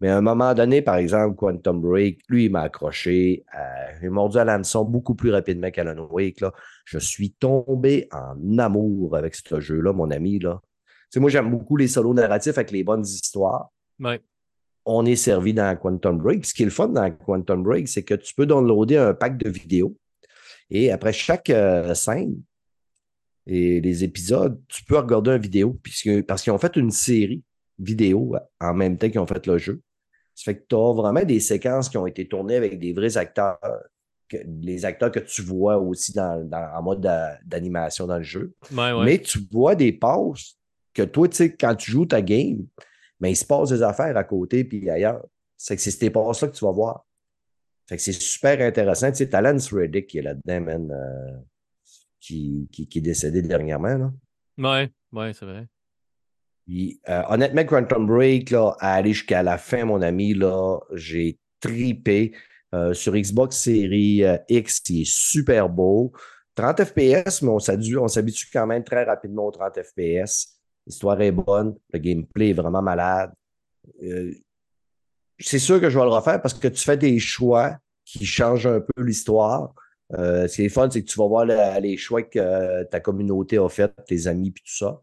Mais 0.01 0.09
à 0.09 0.17
un 0.17 0.21
moment 0.21 0.55
donné, 0.55 0.81
par 0.81 0.97
exemple, 0.97 1.35
Quantum 1.35 1.81
Break, 1.81 2.21
lui, 2.29 2.45
il 2.45 2.53
m'a 2.53 2.63
accroché. 2.63 3.45
Euh, 3.59 3.93
il 4.03 4.11
m'a 4.11 4.17
mordu 4.17 4.39
à 4.39 4.45
l'hameçon 4.45 4.85
beaucoup 4.85 5.15
plus 5.15 5.31
rapidement 5.31 5.71
qu'Alan 5.71 6.07
Wake. 6.11 6.41
Là. 6.41 6.53
Je 6.85 6.99
suis 6.99 7.33
tombé 7.33 8.09
en 8.13 8.59
amour 8.59 9.17
avec 9.17 9.35
ce 9.35 9.59
jeu-là, 9.59 9.93
mon 9.93 10.11
ami. 10.11 10.39
Là. 10.39 10.61
moi, 11.17 11.31
j'aime 11.31 11.51
beaucoup 11.51 11.77
les 11.77 11.89
solos 11.89 12.15
narratifs 12.15 12.57
avec 12.57 12.71
les 12.71 12.85
bonnes 12.85 13.05
histoires. 13.05 13.71
On 14.85 15.05
est 15.05 15.17
servi 15.17 15.53
dans 15.53 15.77
Quantum 15.77 16.19
Break. 16.19 16.47
Ce 16.47 16.55
qui 16.55 16.63
est 16.63 16.67
le 16.67 16.71
fun 16.71 16.89
dans 16.89 17.11
Quantum 17.11 17.65
Break, 17.65 17.89
c'est 17.89 18.05
que 18.05 18.15
tu 18.15 18.35
peux 18.35 18.47
downloader 18.47 18.97
un 18.97 19.15
pack 19.15 19.37
de 19.37 19.51
vidéos. 19.51 19.97
Et 20.71 20.93
après 20.93 21.13
chaque 21.13 21.51
euh, 21.51 21.93
scène 21.95 22.41
et 23.47 23.81
les 23.81 24.05
épisodes, 24.05 24.61
tu 24.69 24.85
peux 24.85 24.99
regarder 24.99 25.33
une 25.33 25.39
vidéo 25.39 25.79
puisque, 25.83 26.23
parce 26.23 26.43
qu'ils 26.43 26.53
ont 26.53 26.59
fait 26.59 26.77
une 26.77 26.91
série 26.91 27.43
vidéo 27.79 28.37
en 28.61 28.75
même 28.75 28.99
temps 28.99 29.09
qu'ils 29.09 29.21
ont 29.21 29.27
fait 29.27 29.45
le 29.47 29.59
jeu. 29.59 29.81
Ça 30.39 30.45
fait 30.45 30.61
que 30.61 30.67
tu 30.69 30.77
as 30.77 30.93
vraiment 30.93 31.25
des 31.25 31.41
séquences 31.41 31.89
qui 31.89 31.99
ont 31.99 32.07
été 32.07 32.29
tournées 32.29 32.55
avec 32.55 32.79
des 32.79 32.93
vrais 32.93 33.17
acteurs, 33.17 33.59
les 34.45 34.85
acteurs 34.85 35.11
que 35.11 35.19
tu 35.19 35.43
vois 35.43 35.79
aussi 35.79 36.13
dans, 36.13 36.49
en 36.53 36.81
mode 36.81 37.01
d'animation 37.45 38.07
dans 38.07 38.19
le 38.19 38.23
jeu. 38.23 38.55
Mais 39.05 39.19
tu 39.19 39.41
vois 39.51 39.75
des 39.75 39.93
pauses 39.93 40.57
que 40.95 41.03
toi, 41.03 41.27
tu 41.27 41.35
sais, 41.35 41.57
quand 41.57 41.75
tu 41.75 41.91
joues 41.91 42.07
ta 42.07 42.23
game, 42.23 42.65
mais 43.19 43.33
il 43.33 43.37
se 43.37 43.45
passe 43.45 43.71
des 43.71 43.83
affaires 43.83 44.17
à 44.17 44.23
côté 44.23 44.63
puis 44.63 44.89
ailleurs. 44.89 45.27
C'est 45.57 45.75
que 45.75 45.83
c'est 45.83 45.91
ces 45.91 46.09
pauses-là 46.09 46.47
que 46.47 46.57
tu 46.57 46.65
vas 46.65 46.71
voir. 46.71 47.05
Fait 47.89 47.97
que 47.97 48.03
c'est 48.03 48.13
super 48.13 48.65
intéressant. 48.65 49.11
Tu 49.11 49.17
sais, 49.17 49.29
t'as 49.29 49.41
Lance 49.41 49.73
Reddick 49.73 50.07
qui 50.07 50.19
est 50.19 50.23
là-dedans, 50.23 50.61
man, 50.61 50.93
euh, 50.93 51.37
qui, 52.21 52.69
qui, 52.71 52.99
est 52.99 53.01
décédé 53.01 53.43
dernièrement. 53.43 53.99
Là. 53.99 54.13
Ouais, 54.57 54.93
ouais, 55.11 55.33
c'est 55.35 55.47
vrai. 55.47 55.67
Euh, 56.71 57.23
honnêtement, 57.29 57.65
Quantum 57.65 58.07
Break, 58.07 58.51
là, 58.51 58.77
à 58.79 58.95
aller 58.95 59.13
jusqu'à 59.13 59.43
la 59.43 59.59
fin, 59.59 59.85
mon 59.85 60.03
ami, 60.03 60.35
là, 60.35 60.79
j'ai 60.95 61.39
tripé. 61.61 62.33
Euh, 62.75 62.93
sur 62.93 63.15
Xbox 63.15 63.57
Series 63.57 64.25
euh, 64.25 64.37
X, 64.51 64.81
qui 64.81 65.01
est 65.01 65.11
super 65.11 65.71
beau. 65.71 66.13
30 66.55 66.85
FPS, 66.85 67.41
mais 67.41 67.49
on 67.49 67.59
s'habitue 67.59 68.47
quand 68.53 68.67
même 68.67 68.85
très 68.85 69.05
rapidement 69.05 69.47
aux 69.47 69.51
30 69.51 69.81
FPS. 69.83 70.59
L'histoire 70.87 71.19
est 71.23 71.33
bonne, 71.33 71.77
le 71.95 71.99
gameplay 71.99 72.51
est 72.51 72.55
vraiment 72.55 72.83
malade. 72.83 73.33
c'est 75.39 75.59
sûr 75.59 75.81
que 75.81 75.89
je 75.89 75.99
vais 75.99 76.05
le 76.05 76.11
refaire 76.11 76.43
parce 76.43 76.53
que 76.53 76.69
tu 76.69 76.85
fais 76.85 76.99
des 76.99 77.19
choix 77.19 77.77
qui 78.05 78.27
changent 78.27 78.67
un 78.67 78.81
peu 78.81 79.03
l'histoire. 79.03 79.73
ce 80.11 80.55
qui 80.55 80.65
est 80.65 80.69
fun, 80.69 80.91
c'est 80.91 81.03
que 81.03 81.09
tu 81.09 81.19
vas 81.19 81.27
voir 81.27 81.47
les 81.47 81.97
choix 81.97 82.23
que 82.23 82.83
ta 82.85 83.01
communauté 83.01 83.57
a 83.57 83.69
fait, 83.69 83.91
tes 84.05 84.27
amis, 84.27 84.51
puis 84.51 84.65
tout 84.65 84.77
ça. 84.77 85.01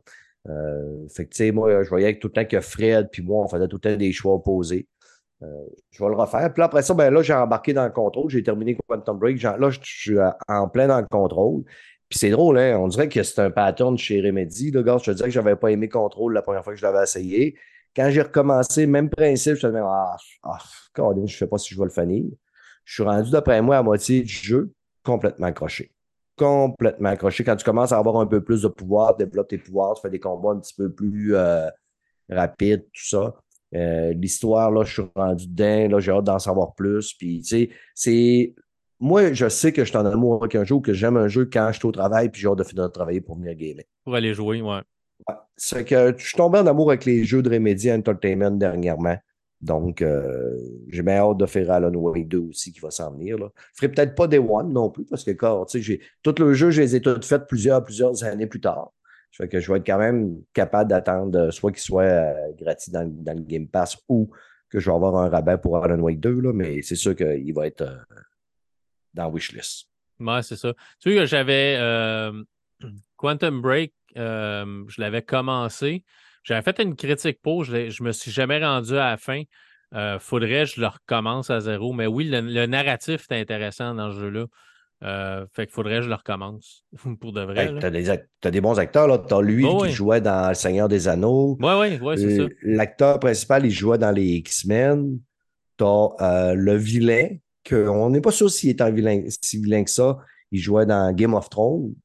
Euh, 0.48 1.08
fait 1.10 1.26
que, 1.26 1.32
tu 1.32 1.38
sais, 1.38 1.52
moi, 1.52 1.84
je 1.84 1.90
voyais 1.90 2.18
tout 2.20 2.28
le 2.28 2.34
temps 2.34 2.46
que 2.46 2.60
Fred 2.60 3.10
puis 3.12 3.24
moi, 3.24 3.44
on 3.44 3.48
faisait 3.48 3.68
tout 3.68 3.78
le 3.78 3.92
temps 3.92 3.96
des 3.96 4.12
choix 4.12 4.36
opposés. 4.36 4.88
Euh, 5.44 5.48
je 5.92 6.04
vais 6.04 6.10
le 6.10 6.16
refaire. 6.16 6.54
Puis 6.54 6.64
après 6.64 6.82
ça, 6.82 6.94
ben 6.94 7.12
là, 7.14 7.22
j'ai 7.22 7.34
embarqué 7.34 7.74
dans 7.74 7.86
le 7.86 7.92
contrôle. 7.92 8.30
J'ai 8.30 8.44
terminé 8.44 8.78
Quantum 8.88 9.18
Break. 9.18 9.42
Là, 9.42 9.70
je 9.70 9.80
suis 9.84 10.18
en 10.48 10.70
plein 10.70 10.88
dans 10.88 11.00
le 11.00 11.08
contrôle. 11.08 11.64
Puis 12.10 12.20
c'est 12.20 12.30
drôle, 12.30 12.60
hein? 12.60 12.78
On 12.80 12.88
dirait 12.88 13.10
que 13.10 13.24
c'est 13.24 13.42
un 13.42 13.50
pattern 13.52 13.98
chez 13.98 14.22
Remedy. 14.22 14.72
Là, 14.72 14.84
gars, 14.84 14.98
je 15.00 15.06
te 15.06 15.12
disais 15.12 15.26
que 15.26 15.32
je 15.32 15.40
n'avais 15.40 15.56
pas 15.56 15.72
aimé 15.72 15.90
contrôle 15.90 16.34
la 16.34 16.42
première 16.42 16.64
fois 16.64 16.74
que 16.74 16.80
je 16.80 16.86
l'avais 16.86 17.04
essayé. 17.04 17.58
Quand 17.96 18.10
j'ai 18.12 18.22
recommencé, 18.22 18.86
même 18.86 19.10
principe, 19.10 19.56
je 19.56 19.68
me 19.68 19.74
disais, 19.74 19.84
ah, 19.86 20.16
ah 20.44 20.58
je 20.98 21.02
ne 21.22 21.28
sais 21.28 21.48
pas 21.48 21.58
si 21.58 21.74
je 21.74 21.80
vais 21.80 21.86
le 21.86 21.92
finir. 21.92 22.26
Je 22.84 22.94
suis 22.94 23.04
rendu, 23.04 23.32
d'après 23.32 23.62
moi, 23.62 23.78
à 23.78 23.84
moitié 23.84 24.22
du 24.22 24.34
jeu, 24.34 24.72
complètement 25.04 25.48
accroché 25.48 25.95
complètement 26.36 27.10
accroché. 27.10 27.44
Quand 27.44 27.56
tu 27.56 27.66
commences 27.66 27.92
à 27.92 27.98
avoir 27.98 28.18
un 28.18 28.26
peu 28.26 28.44
plus 28.44 28.62
de 28.62 28.68
pouvoir, 28.68 29.16
développe 29.16 29.48
tes 29.48 29.58
pouvoirs, 29.58 29.96
tu 29.96 30.02
fais 30.02 30.10
des 30.10 30.20
combats 30.20 30.52
un 30.52 30.60
petit 30.60 30.74
peu 30.76 30.92
plus 30.92 31.36
euh, 31.36 31.68
rapides, 32.30 32.84
tout 32.94 33.08
ça. 33.08 33.36
Euh, 33.74 34.14
l'histoire, 34.14 34.72
là, 34.72 34.84
je 34.84 34.94
suis 34.94 35.12
rendu 35.16 35.48
dedans, 35.48 35.88
là, 35.90 36.00
j'ai 36.00 36.12
hâte 36.12 36.24
d'en 36.24 36.40
savoir 36.40 36.74
plus. 36.76 37.14
Puis, 37.14 37.42
tu 37.42 37.48
sais, 37.48 37.70
c'est. 37.94 38.54
Moi, 39.00 39.34
je 39.34 39.50
sais 39.50 39.74
que 39.74 39.84
je 39.84 39.90
suis 39.90 39.98
en 39.98 40.06
amour 40.06 40.44
avec 40.44 40.56
un 40.56 40.64
jeu, 40.64 40.80
que 40.80 40.94
j'aime 40.94 41.18
un 41.18 41.28
jeu 41.28 41.50
quand 41.52 41.70
je 41.74 41.80
suis 41.80 41.88
au 41.88 41.92
travail, 41.92 42.30
puis 42.30 42.42
j'ai 42.42 42.48
hâte 42.48 42.58
de 42.58 42.64
finir 42.64 42.88
de 42.88 42.94
travailler 42.94 43.20
pour 43.20 43.38
venir 43.38 43.54
gamer. 43.56 43.84
Pour 44.06 44.16
aller 44.16 44.34
jouer, 44.34 44.62
ouais. 44.62 44.80
C'est 45.58 45.84
que 45.84 46.14
je 46.18 46.26
suis 46.26 46.38
tombé 46.38 46.60
en 46.60 46.68
amour 46.68 46.92
avec 46.92 47.04
les 47.06 47.26
jeux 47.26 47.42
de 47.42 47.50
Remedy 47.50 47.92
Entertainment 47.92 48.52
dernièrement. 48.52 49.18
Donc, 49.66 50.04
euh, 50.04 50.56
j'ai 50.90 51.02
bien 51.02 51.16
hâte 51.16 51.38
de 51.38 51.48
faire 51.48 51.72
Alan 51.72 51.92
Wake 51.92 52.28
2 52.28 52.38
aussi 52.38 52.72
qui 52.72 52.80
va 52.80 52.92
s'en 52.92 53.12
venir. 53.12 53.40
Là. 53.40 53.50
Je 53.74 53.78
ferai 53.78 53.90
peut-être 53.90 54.14
pas 54.14 54.28
Day 54.28 54.38
One 54.38 54.72
non 54.72 54.92
plus, 54.92 55.06
parce 55.06 55.24
que 55.24 55.32
quand, 55.32 55.66
j'ai 55.74 56.02
tout 56.22 56.36
le 56.38 56.54
jeu, 56.54 56.70
je 56.70 56.82
les 56.82 56.96
ai 56.96 57.02
tous 57.02 57.26
faits 57.26 57.48
plusieurs, 57.48 57.84
plusieurs 57.84 58.24
années 58.24 58.46
plus 58.46 58.62
tard. 58.62 58.92
Fait 59.32 59.48
que 59.48 59.60
je 59.60 59.72
vais 59.72 59.80
être 59.80 59.86
quand 59.86 59.98
même 59.98 60.40
capable 60.54 60.92
d'attendre 60.92 61.38
euh, 61.40 61.52
soit 61.52 61.72
qu'il 61.72 61.82
soit 61.82 62.04
euh, 62.04 62.52
gratuit 62.56 62.92
dans, 62.92 63.04
le 63.04 63.42
Game 63.42 63.68
Pass 63.68 63.98
ou 64.08 64.30
que 64.70 64.80
je 64.80 64.88
vais 64.88 64.96
avoir 64.96 65.16
un 65.16 65.30
rabais 65.30 65.58
pour 65.58 65.84
Alan 65.84 66.00
Wake 66.00 66.20
2, 66.20 66.42
là, 66.42 66.54
mais 66.54 66.84
c'est 66.84 66.96
sûr 66.96 67.16
qu'il 67.16 67.54
va 67.56 67.66
être 67.66 67.84
dans 69.16 69.32
Wishlist. 69.32 69.88
Ouais, 70.20 70.44
c'est 70.44 70.58
ça. 70.58 70.74
Tu 71.00 71.16
que 71.16 71.26
j'avais 71.26 71.80
Quantum 73.18 73.62
Break, 73.62 73.94
je 74.16 75.02
l'avais 75.02 75.24
commencé. 75.24 76.04
J'avais 76.46 76.62
fait 76.62 76.80
une 76.80 76.96
critique 76.96 77.42
pour, 77.42 77.64
je 77.64 77.74
ne 77.76 78.08
me 78.08 78.12
suis 78.12 78.32
jamais 78.32 78.64
rendu 78.64 78.94
à 78.94 79.10
la 79.10 79.18
fin. 79.18 79.42
Euh, 79.96 80.20
faudrait 80.20 80.64
que 80.64 80.66
je 80.66 80.82
le 80.82 80.88
recommence 80.88 81.50
à 81.50 81.60
zéro. 81.60 81.92
Mais 81.92 82.06
oui, 82.06 82.30
le, 82.30 82.66
narratif 82.68 83.26
est 83.32 83.42
intéressant 83.42 83.96
dans 83.96 84.12
ce 84.12 84.20
jeu-là. 84.20 84.46
Euh, 85.04 85.46
fait 85.54 85.66
qu'il 85.66 85.74
faudrait 85.74 85.98
que 85.98 86.04
je 86.04 86.10
le 86.10 86.16
recommence 86.16 86.86
pour 87.20 87.34
de 87.34 87.42
vrai. 87.42 87.74
tu 87.80 87.86
as, 88.48 88.52
des 88.52 88.62
bons 88.62 88.78
acteurs. 88.80 89.26
Tu 89.26 89.34
as 89.34 89.42
lui 89.42 89.66
oh 89.66 89.84
qui 89.84 89.92
jouait 89.92 90.22
dans 90.22 90.50
Le 90.50 90.56
Seigneur 90.56 90.88
des 90.88 91.08
Anneaux. 91.08 91.58
Oui, 91.60 91.74
oui, 91.80 92.00
ouais, 92.00 92.18
c'est 92.18 92.38
ça. 92.38 92.44
L'acteur 92.62 93.20
principal, 93.20 93.66
il 93.66 93.72
jouait 93.72 93.98
dans 93.98 94.12
les 94.12 94.36
X-Men. 94.36 95.20
Tu 95.78 95.84
as 95.84 96.10
euh, 96.22 96.54
le 96.54 96.76
vilain, 96.76 97.30
qu'on 97.68 98.12
n'est 98.12 98.22
pas 98.22 98.32
sûr 98.32 98.52
s'il 98.52 98.70
est 98.70 98.82
un 98.82 98.92
vilain, 98.92 99.24
si 99.42 99.60
vilain 99.60 99.84
que 99.84 99.92
ça. 99.92 100.20
Il 100.52 100.60
jouait 100.60 100.86
dans 100.86 101.12
Game 101.12 101.34
of 101.34 101.50
Thrones. 101.50 101.96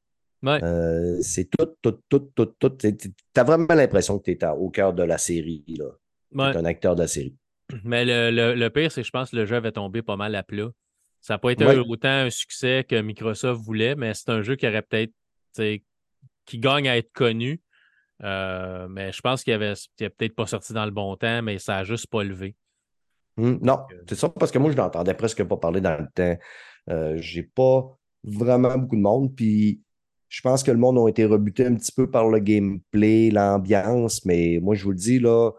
Euh, 0.43 1.19
c'est 1.21 1.49
tout, 1.49 1.67
tout, 1.81 1.99
tout, 2.09 2.31
tout, 2.35 2.45
tout. 2.45 2.77
Tu 2.77 3.11
as 3.35 3.43
vraiment 3.43 3.73
l'impression 3.75 4.17
que 4.17 4.31
tu 4.31 4.31
es 4.31 4.45
au 4.47 4.69
cœur 4.69 4.93
de 4.93 5.03
la 5.03 5.17
série. 5.17 5.63
Tu 5.67 5.75
es 6.39 6.41
un 6.41 6.65
acteur 6.65 6.95
de 6.95 7.01
la 7.01 7.07
série. 7.07 7.35
Mais 7.83 8.05
le, 8.05 8.55
le, 8.55 8.69
pire, 8.69 8.91
c'est 8.91 9.01
que 9.01 9.07
je 9.07 9.11
pense 9.11 9.31
que 9.31 9.35
le 9.35 9.45
jeu 9.45 9.55
avait 9.55 9.71
tombé 9.71 10.01
pas 10.01 10.15
mal 10.15 10.35
à 10.35 10.43
plat. 10.43 10.69
Ça 11.19 11.35
n'a 11.35 11.37
pas 11.37 11.51
été 11.51 11.65
autant 11.65 12.09
un 12.09 12.29
succès 12.31 12.83
que 12.87 12.99
Microsoft 12.99 13.61
voulait, 13.61 13.93
mais 13.93 14.15
c'est 14.15 14.29
un 14.29 14.41
jeu 14.41 14.55
qui 14.55 14.67
aurait 14.67 14.81
peut-être 14.81 15.13
qui 16.45 16.57
gagne 16.57 16.89
à 16.89 16.97
être 16.97 17.11
connu. 17.13 17.61
Euh, 18.23 18.87
mais 18.89 19.11
je 19.11 19.21
pense 19.21 19.43
qu'il 19.43 19.53
avait, 19.53 19.73
peut-être 19.97 20.35
pas 20.35 20.47
sorti 20.47 20.73
dans 20.73 20.85
le 20.85 20.91
bon 20.91 21.15
temps, 21.15 21.41
mais 21.41 21.59
ça 21.59 21.73
n'a 21.73 21.83
juste 21.83 22.07
pas 22.07 22.23
levé. 22.23 22.55
Hum, 23.37 23.59
non, 23.61 23.79
c'est 24.07 24.15
ça, 24.15 24.29
parce 24.29 24.51
que 24.51 24.59
moi, 24.59 24.71
je 24.71 24.77
n'entendais 24.77 25.13
presque 25.13 25.43
pas 25.43 25.57
parler 25.57 25.81
dans 25.81 25.97
le 25.97 26.07
temps. 26.13 26.39
Euh, 26.89 27.17
j'ai 27.17 27.43
pas 27.43 27.97
vraiment 28.23 28.77
beaucoup 28.77 28.95
de 28.95 29.01
monde. 29.01 29.35
Puis 29.35 29.81
je 30.31 30.39
pense 30.39 30.63
que 30.63 30.71
le 30.71 30.77
monde 30.77 30.97
a 30.97 31.09
été 31.09 31.25
rebuté 31.25 31.65
un 31.65 31.75
petit 31.75 31.91
peu 31.91 32.09
par 32.09 32.29
le 32.29 32.39
gameplay, 32.39 33.29
l'ambiance, 33.31 34.23
mais 34.25 34.59
moi, 34.61 34.75
je 34.75 34.85
vous 34.85 34.91
le 34.91 34.95
dis, 34.95 35.19
là, 35.19 35.51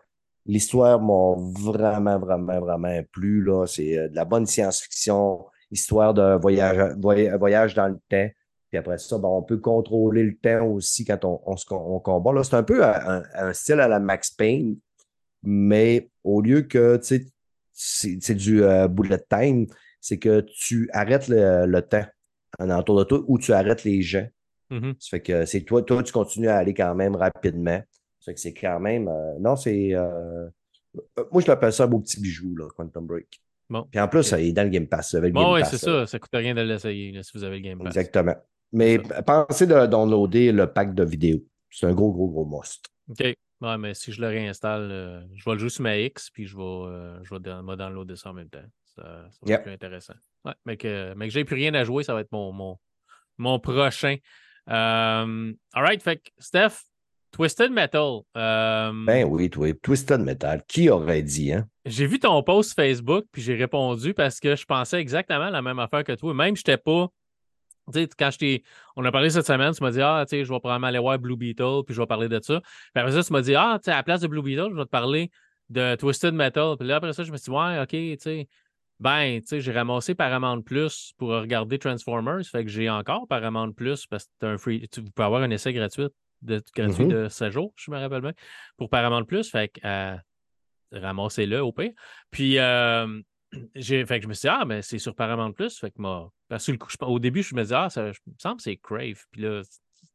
l'histoire 0.47 0.99
m'a 0.99 1.35
vraiment, 1.37 2.19
vraiment, 2.19 2.59
vraiment 2.59 3.03
plu. 3.13 3.45
Là. 3.45 3.67
C'est 3.67 3.99
euh, 3.99 4.09
de 4.09 4.17
la 4.17 4.25
bonne 4.25 4.47
science-fiction. 4.47 5.45
histoire 5.71 6.15
de 6.15 6.41
voyage, 6.41 6.97
voyage 7.39 7.75
dans 7.75 7.89
le 7.89 7.99
temps. 8.09 8.33
Puis 8.71 8.79
après 8.79 8.97
ça, 8.97 9.19
ben, 9.19 9.29
on 9.29 9.43
peut 9.43 9.59
contrôler 9.59 10.23
le 10.23 10.39
temps 10.39 10.67
aussi 10.67 11.05
quand 11.05 11.23
on, 11.27 11.39
on, 11.45 12.01
combat. 12.01 12.33
Là, 12.33 12.43
c'est 12.43 12.57
un 12.57 12.63
peu 12.63 12.83
un, 12.83 13.53
style 13.53 13.79
à 13.79 13.89
la 13.89 14.01
Max 14.01 14.31
Payne, 14.31 14.79
mais 15.43 16.09
au 16.25 16.41
lieu 16.41 16.63
que, 16.63 16.99
sais, 17.03 17.27
c'est 17.75 18.35
du 18.35 18.65
euh, 18.65 18.89
bullet 18.89 19.23
time, 19.29 19.67
c'est 20.01 20.19
que 20.19 20.41
tu 20.41 20.89
arrêtes 20.95 21.29
le, 21.29 21.81
temps 21.81 22.07
en 22.59 22.71
entour 22.71 23.01
de 23.01 23.05
toi 23.05 23.23
ou 23.27 23.39
tu 23.39 23.53
arrêtes 23.53 23.85
les 23.85 24.01
gens. 24.01 24.27
Mm-hmm. 24.73 24.95
Ça 24.99 25.09
fait 25.11 25.21
que 25.21 25.45
c'est 25.45 25.61
toi, 25.63 25.83
toi, 25.83 26.03
tu 26.03 26.13
continues 26.13 26.49
à 26.49 26.57
aller 26.57 26.75
quand 26.75 26.95
même 26.95 27.15
rapidement. 27.15 27.83
Ça 28.19 28.27
fait 28.27 28.35
que 28.35 28.41
c'est 28.41 28.55
quand 28.55 28.81
même. 28.81 29.09
Euh, 29.09 29.39
non, 29.39 29.57
c'est. 29.57 29.95
Euh, 29.95 30.49
moi, 31.31 31.43
je 31.43 31.47
l'appelle 31.47 31.73
ça 31.73 31.85
un 31.85 31.87
beau 31.89 32.01
petit 32.01 32.21
bijou, 32.21 32.57
là, 32.57 32.69
Quantum 32.77 33.07
Break. 33.07 33.41
Bon. 33.69 33.87
Puis 33.91 34.01
en 34.01 34.09
plus, 34.09 34.23
ça 34.23 34.41
est 34.41 34.53
dans 34.53 34.65
le 34.65 34.69
Game 34.69 34.87
Pass. 34.87 35.15
Avec 35.15 35.33
bon, 35.33 35.55
oui, 35.55 35.61
c'est 35.65 35.79
ça. 35.79 36.07
Ça 36.07 36.19
coûte 36.19 36.31
rien 36.33 36.55
de 36.55 36.61
l'essayer 36.61 37.23
si 37.23 37.31
vous 37.35 37.45
avez 37.45 37.57
le 37.57 37.63
Game 37.63 37.79
Pass. 37.79 37.89
Exactement. 37.89 38.35
Mais 38.73 38.99
pensez 39.27 39.67
de 39.67 39.87
downloader 39.87 40.53
le 40.53 40.67
pack 40.73 40.95
de 40.95 41.05
vidéos. 41.05 41.43
C'est 41.71 41.87
un 41.87 41.93
gros, 41.93 42.13
gros, 42.13 42.29
gros 42.29 42.45
must. 42.47 42.87
OK. 43.11 43.35
Ouais, 43.63 43.79
mais 43.79 43.95
si 43.95 44.13
je 44.13 44.21
le 44.21 44.29
réinstalle, 44.29 44.91
euh, 44.91 45.21
je 45.35 45.45
vais 45.45 45.53
le 45.53 45.59
jouer 45.59 45.69
sur 45.69 45.83
ma 45.83 45.97
X, 45.97 46.31
puis 46.31 46.47
je 46.47 46.57
vais, 46.57 46.63
euh, 46.63 47.23
je 47.23 47.35
vais 47.35 47.41
downloader 47.41 48.17
ça 48.17 48.31
en 48.31 48.33
même 48.33 48.49
temps. 48.49 48.65
Ça, 48.97 49.03
ça 49.31 49.39
va 49.43 49.55
être 49.55 49.63
plus 49.63 49.73
intéressant. 49.73 50.15
Ouais, 50.45 50.55
mais 50.67 50.77
que, 50.77 51.15
mais 51.15 51.29
que 51.29 51.33
j'ai 51.33 51.45
plus 51.45 51.55
rien 51.55 51.73
à 51.75 51.85
jouer, 51.85 52.03
ça 52.03 52.13
va 52.13 52.23
être 52.23 52.33
mon, 52.33 52.53
mon, 52.53 52.79
mon 53.39 53.61
prochain. 53.61 54.17
Euh, 54.69 55.53
all 55.73 55.83
right, 55.83 56.03
fait 56.03 56.17
que 56.17 56.31
Steph, 56.39 56.85
Twisted 57.33 57.73
Metal. 57.73 58.21
Euh, 58.37 58.93
ben 59.07 59.25
oui, 59.25 59.51
Twisted 59.83 60.21
Metal. 60.21 60.63
Qui 60.69 60.91
aurait 60.91 61.23
dit, 61.23 61.53
hein? 61.53 61.67
J'ai 61.85 62.07
vu 62.07 62.19
ton 62.19 62.43
post 62.43 62.75
Facebook, 62.75 63.25
puis 63.33 63.43
j'ai 63.43 63.55
répondu 63.55 64.15
parce 64.15 64.39
que 64.39 64.55
je 64.55 64.65
pensais 64.65 65.01
exactement 65.01 65.51
la 65.51 65.63
même 65.63 65.79
affaire 65.79 66.05
que 66.05 66.13
toi. 66.13 66.35
Même, 66.35 66.55
je 66.57 66.61
n'étais 66.61 66.77
pas. 66.77 67.09
Tu 67.93 68.01
sais, 68.01 68.09
quand 68.17 68.31
je 68.31 68.59
On 68.95 69.05
a 69.05 69.11
parlé 69.11 69.31
cette 69.31 69.47
semaine, 69.47 69.73
tu 69.73 69.83
m'as 69.83 69.91
dit, 69.91 70.01
ah, 70.01 70.25
tu 70.29 70.37
sais, 70.37 70.45
je 70.45 70.53
vais 70.53 70.61
probablement 70.61 70.87
aller 70.87 71.01
voir 71.01 71.19
Blue 71.19 71.37
Beetle, 71.37 71.83
puis 71.85 71.95
je 71.95 72.01
vais 72.01 72.07
parler 72.07 72.29
de 72.29 72.39
ça. 72.41 72.61
Puis 72.61 73.03
après 73.03 73.13
ça, 73.13 73.25
tu 73.25 73.33
m'as 73.33 73.41
dit, 73.41 73.57
ah, 73.57 73.79
tu 73.83 73.87
sais, 73.87 73.91
à 73.91 73.97
la 73.97 74.03
place 74.05 74.21
de 74.21 74.29
Blue 74.29 74.43
Beetle, 74.43 74.69
je 74.71 74.77
vais 74.77 74.85
te 74.85 74.91
parler 74.91 75.31
de 75.69 75.97
Twisted 75.97 76.35
Metal. 76.35 76.77
Puis 76.79 76.87
là, 76.87 76.97
après 76.97 77.13
ça, 77.13 77.25
je 77.25 77.33
me 77.33 77.37
suis 77.37 77.51
dit, 77.51 77.57
ouais, 77.57 77.81
OK, 77.81 77.89
tu 77.89 78.17
sais. 78.21 78.49
Ben, 79.03 79.41
tu 79.41 79.49
sais, 79.49 79.61
j'ai 79.61 79.73
ramassé 79.73 80.15
Paramount 80.15 80.63
Plus 80.63 81.13
pour 81.19 81.31
regarder 81.31 81.77
Transformers. 81.77 82.45
Fait 82.47 82.65
que 82.65 82.71
j'ai 82.71 82.89
encore 82.89 83.27
Paramount 83.27 83.73
Plus 83.73 84.07
parce 84.07 84.27
que 84.41 84.47
un 84.47 84.59
free, 84.59 84.89
tu 84.93 85.03
peux 85.03 85.25
avoir 85.25 85.43
un 85.43 85.51
essai 85.51 85.73
gratuit 85.73 86.07
de, 86.43 86.63
gratuit 86.73 87.07
mm-hmm. 87.07 87.25
de 87.25 87.29
7 87.29 87.51
jours, 87.51 87.73
je 87.75 87.91
me 87.91 87.99
rappelle 87.99 88.21
bien, 88.21 88.33
pour 88.77 88.89
Paramount 88.89 89.25
Plus. 89.25 89.51
Fait 89.51 89.67
que 89.67 89.81
euh, 89.85 90.17
ramassez-le 90.93 91.65
au 91.65 91.73
pire. 91.73 91.91
Puis 92.31 92.61
euh, 92.61 93.21
j'ai 93.75 94.07
fait 94.07 94.21
que 94.21 94.23
je 94.23 94.29
me 94.29 94.35
suis 94.35 94.49
dit, 94.49 94.55
ah, 94.57 94.65
mais 94.65 94.83
c'est 94.83 95.01
sur 95.01 95.17
Paramount 95.17 95.51
Plus. 95.51 95.77
Fait 95.81 95.91
que 95.91 96.01
moi, 96.01 96.31
parce 96.49 96.65
que 96.65 97.05
au 97.05 97.19
début, 97.19 97.43
je 97.43 97.57
me 97.57 97.63
disais, 97.63 97.75
ah, 97.75 97.91
ça 97.91 98.05
me 98.05 98.13
semble 98.39 98.59
que 98.59 98.63
c'est 98.63 98.77
Crave. 98.77 99.25
Puis 99.33 99.43
là, 99.43 99.63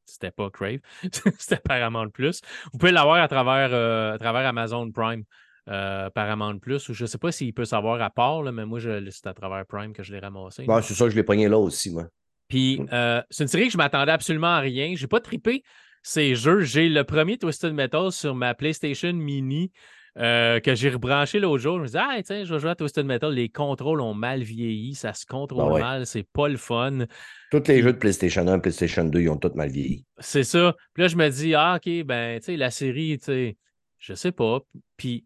c'était 0.06 0.32
pas 0.32 0.50
Crave, 0.50 0.80
c'était 1.38 1.60
Paramount 1.60 2.10
Plus. 2.10 2.40
Vous 2.72 2.80
pouvez 2.80 2.94
l'avoir 2.94 3.22
à 3.22 3.28
travers, 3.28 3.74
euh, 3.74 4.14
à 4.14 4.18
travers 4.18 4.48
Amazon 4.48 4.90
Prime. 4.94 5.26
Euh, 5.70 6.10
Paramount 6.10 6.60
Plus, 6.60 6.88
ou 6.88 6.94
je 6.94 7.04
ne 7.04 7.08
sais 7.08 7.18
pas 7.18 7.32
s'il 7.32 7.54
peut 7.54 7.66
savoir 7.66 8.02
à 8.02 8.10
part, 8.10 8.42
là, 8.42 8.52
mais 8.52 8.66
moi, 8.66 8.80
c'est 8.80 9.28
à 9.28 9.34
travers 9.34 9.66
Prime 9.66 9.92
que 9.92 10.02
je 10.02 10.14
l'ai 10.14 10.20
ramassé. 10.20 10.66
c'est 10.82 10.94
ça, 10.94 11.10
je 11.10 11.16
l'ai 11.16 11.24
pogné 11.24 11.50
là 11.50 11.58
aussi, 11.58 11.92
moi. 11.92 12.08
Puis, 12.48 12.80
mm. 12.80 13.24
c'est 13.30 13.44
une 13.44 13.50
série 13.50 13.66
que 13.66 13.74
je 13.74 13.78
m'attendais 13.78 14.14
absolument 14.14 14.48
à 14.48 14.60
rien. 14.60 14.94
J'ai 14.96 15.08
pas 15.08 15.20
trippé 15.20 15.64
ces 16.04 16.36
jeux. 16.36 16.62
J'ai 16.62 16.88
le 16.88 17.04
premier 17.04 17.38
Twisted 17.38 17.74
Metal 17.74 18.12
sur 18.12 18.34
ma 18.34 18.54
PlayStation 18.54 19.12
Mini 19.12 19.72
euh, 20.18 20.60
que 20.60 20.74
j'ai 20.74 20.90
rebranché 20.90 21.40
l'autre 21.40 21.62
jour. 21.62 21.78
Je 21.78 21.82
me 21.82 21.86
disais, 21.86 22.00
ah, 22.02 22.18
tiens, 22.24 22.44
je 22.44 22.54
vais 22.54 22.60
jouer 22.60 22.72
à 22.72 22.76
Twisted 22.76 23.06
Metal. 23.06 23.32
Les 23.32 23.50
contrôles 23.50 24.02
ont 24.02 24.16
mal 24.16 24.42
vieilli, 24.42 24.96
ça 24.96 25.14
se 25.14 25.26
contrôle 25.28 25.74
ah 25.76 25.80
mal, 25.80 26.06
c'est 26.08 26.26
pas 26.34 26.48
le 26.48 26.58
fun. 26.58 27.06
Tous 27.52 27.68
les 27.68 27.84
jeux 27.84 27.94
de 27.94 27.98
PlayStation 27.98 28.48
1, 28.48 28.60
PlayStation 28.60 29.04
2, 29.04 29.20
ils 29.20 29.30
ont 29.30 29.38
tous 29.38 29.54
mal 29.54 29.70
vieilli. 29.70 30.06
C'est 30.18 30.44
ça. 30.44 30.76
Puis 30.94 31.04
là, 31.04 31.08
je 31.08 31.18
me 31.18 31.30
dis, 31.30 31.54
ah, 31.54 31.76
OK, 31.78 32.04
ben, 32.04 32.40
tu 32.40 32.46
sais, 32.46 32.58
la 32.58 32.72
série, 32.72 33.20
tu 33.20 33.26
sais, 33.26 33.58
je 34.00 34.14
sais 34.16 34.32
pas. 34.32 34.62
Puis 34.96 35.24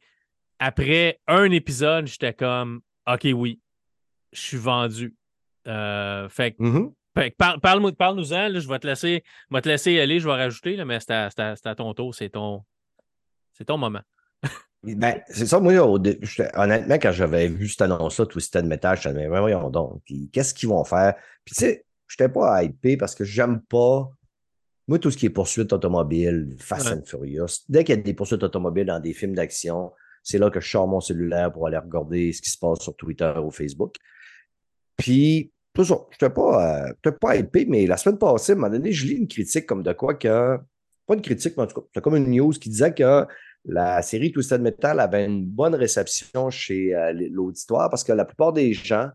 après 0.62 1.20
un 1.28 1.50
épisode, 1.52 2.06
j'étais 2.06 2.34
comme, 2.34 2.82
OK, 3.12 3.28
oui, 3.34 3.60
je 4.32 4.40
suis 4.40 4.58
vendu. 4.58 5.16
Euh, 5.68 6.30
fait 6.30 6.52
que. 6.52 6.64
Mm-hmm. 6.64 7.60
Parle-nous 7.60 7.92
parle 7.94 8.20
en 8.20 8.24
je 8.24 8.68
vais 8.70 8.80
te 8.80 8.88
laisser, 8.88 9.24
te 9.52 9.68
laisser 9.68 10.00
aller, 10.00 10.20
je 10.20 10.28
vais 10.28 10.36
rajouter, 10.36 10.78
là, 10.78 10.86
mais 10.86 11.00
c'est 11.00 11.12
à, 11.12 11.76
ton 11.76 11.94
tour, 11.94 12.16
c'est 12.16 12.30
ton, 12.30 12.64
ton 13.66 13.78
moment. 13.78 14.00
ben, 14.84 15.22
c'est 15.28 15.48
ça, 15.48 15.60
moi, 15.60 15.74
honnêtement, 15.74 16.96
quand 16.96 17.12
j'avais 17.12 17.48
vu 17.48 17.68
cette 17.68 17.82
annonce-là, 17.82 18.28
Twisted 18.28 18.66
Metal, 18.66 18.98
je 19.02 19.10
me 19.10 19.16
disais, 19.16 19.28
voyons 19.28 19.70
donc, 19.70 20.02
puis 20.06 20.30
qu'est-ce 20.32 20.54
qu'ils 20.54 20.70
vont 20.70 20.86
faire? 20.86 21.16
Puis 21.44 21.56
tu 21.56 21.62
sais, 21.62 21.86
je 22.08 22.16
n'étais 22.16 22.32
pas 22.32 22.64
hypé 22.64 22.96
parce 22.98 23.16
que 23.16 23.26
j'aime 23.26 23.62
pas, 23.62 24.10
moi, 24.88 25.00
tout 25.00 25.12
ce 25.12 25.18
qui 25.18 25.26
est 25.26 25.32
poursuite 25.32 25.74
automobile, 25.74 26.56
Fast 26.60 26.88
and 26.88 27.02
Furious, 27.04 27.66
dès 27.68 27.84
qu'il 27.84 27.96
y 27.96 28.00
a 28.00 28.02
des 28.02 28.14
poursuites 28.14 28.44
automobiles 28.44 28.86
dans 28.86 29.00
des 29.00 29.14
films 29.14 29.36
d'action, 29.36 29.92
c'est 30.24 30.38
là 30.38 30.50
que 30.50 30.60
je 30.60 30.70
sors 30.70 30.88
mon 30.88 31.02
cellulaire 31.02 31.52
pour 31.52 31.68
aller 31.68 31.78
regarder 31.78 32.32
ce 32.34 32.42
qui 32.42 32.50
se 32.50 32.58
passe 32.58 32.80
sur 32.80 32.96
Twitter 32.96 33.34
ou 33.44 33.52
Facebook. 33.52 33.96
Puis, 34.98 35.52
toujours, 35.74 36.10
je 36.12 36.24
n'étais 36.26 36.34
pas, 36.34 36.88
euh, 36.88 37.12
pas 37.20 37.36
épais, 37.36 37.66
mais 37.68 37.86
la 37.88 37.98
semaine 37.98 38.18
passée, 38.18 38.52
à 38.52 38.56
un 38.56 38.60
moment 38.60 38.72
donné, 38.72 38.92
je 38.92 39.06
lis 39.08 39.16
une 39.16 39.28
critique 39.28 39.66
comme 39.66 39.84
de 39.84 39.94
quoi 39.94 40.14
que, 40.14 40.58
pas 41.08 41.14
une 41.14 41.22
critique, 41.22 41.54
mais 41.58 41.64
en 41.64 41.68
tout 41.68 41.82
cas, 41.82 41.88
c'est 41.94 42.02
comme 42.02 42.16
une 42.16 42.30
news 42.30 42.52
qui 42.52 42.70
disait 42.70 42.94
que 42.94 43.26
la 43.66 44.02
série 44.02 44.32
Twisted 44.32 44.62
Metal 44.62 45.00
avait 45.00 45.26
une 45.26 45.46
bonne 45.46 45.76
réception 45.76 46.50
chez 46.50 46.96
euh, 46.96 47.14
l'auditoire 47.32 47.90
parce 47.90 48.04
que 48.04 48.12
la 48.12 48.26
plupart 48.26 48.54
des 48.54 48.74
gens, 48.74 49.10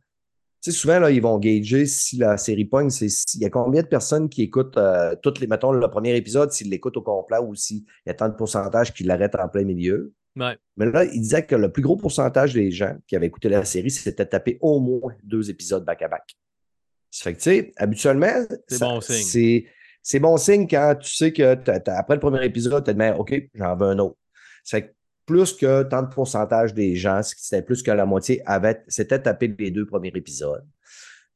tu 0.62 0.71
sais, 0.71 0.79
souvent, 0.79 0.99
là, 0.99 1.11
ils 1.11 1.21
vont 1.21 1.38
gager 1.38 1.87
si 1.87 2.16
la 2.16 2.37
série 2.37 2.64
pogne, 2.64 2.90
c'est 2.90 3.09
il 3.35 3.40
y 3.40 3.45
a 3.45 3.51
combien 3.51 3.83
de 3.83 3.88
personnes 3.88 4.29
qui 4.29 4.42
écoutent 4.42 4.77
euh, 4.79 5.14
toutes 5.23 5.40
les, 5.40 5.47
mettons, 5.47 5.73
le 5.73 5.88
premier 5.88 6.16
épisode, 6.16 6.53
s'ils 6.53 6.71
l'écoutent 6.71 6.97
au 6.97 7.03
complet 7.03 7.38
ou 7.38 7.55
s'il 7.55 7.85
y 8.07 8.11
a 8.11 8.14
tant 8.14 8.29
de 8.29 8.35
pourcentage 8.35 8.92
qui 8.92 9.05
l'arrêtent 9.05 9.37
en 9.37 9.49
plein 9.49 9.64
milieu. 9.64 10.12
Mais 10.77 10.87
là, 10.87 11.05
il 11.05 11.20
disait 11.20 11.44
que 11.44 11.55
le 11.55 11.72
plus 11.72 11.83
gros 11.83 11.96
pourcentage 11.96 12.53
des 12.53 12.70
gens 12.70 12.96
qui 13.07 13.16
avaient 13.16 13.27
écouté 13.27 13.49
la 13.49 13.64
série, 13.64 13.90
c'était 13.90 14.27
taper 14.27 14.59
au 14.61 14.79
moins 14.79 15.14
deux 15.22 15.51
épisodes 15.51 15.85
back-à-back. 15.85 16.37
Ça 17.11 17.25
fait 17.25 17.33
que, 17.33 17.38
tu 17.38 17.42
sais, 17.44 17.72
habituellement, 17.77 18.44
c'est 18.68 18.81
bon 18.81 19.01
signe. 19.01 19.64
C'est 20.03 20.20
bon 20.20 20.37
signe 20.37 20.68
quand 20.68 20.94
tu 21.01 21.11
sais 21.16 21.33
que 21.33 21.57
après 21.90 22.14
le 22.14 22.20
premier 22.20 22.44
épisode, 22.44 22.85
tu 22.85 22.94
te 22.94 22.96
dis, 22.96 23.18
OK, 23.18 23.35
j'en 23.55 23.75
veux 23.75 23.88
un 23.88 23.99
autre. 23.99 24.18
C'est 24.62 24.94
plus 25.25 25.55
que 25.55 25.83
tant 25.83 26.03
de 26.03 26.09
pourcentage 26.09 26.75
des 26.75 26.94
gens, 26.94 27.22
c'était 27.22 27.62
plus 27.62 27.83
que 27.83 27.90
la 27.90 28.07
moitié, 28.07 28.42
s'était 28.87 29.20
tapé 29.20 29.53
les 29.59 29.70
deux 29.70 29.87
premiers 29.87 30.12
épisodes. 30.14 30.64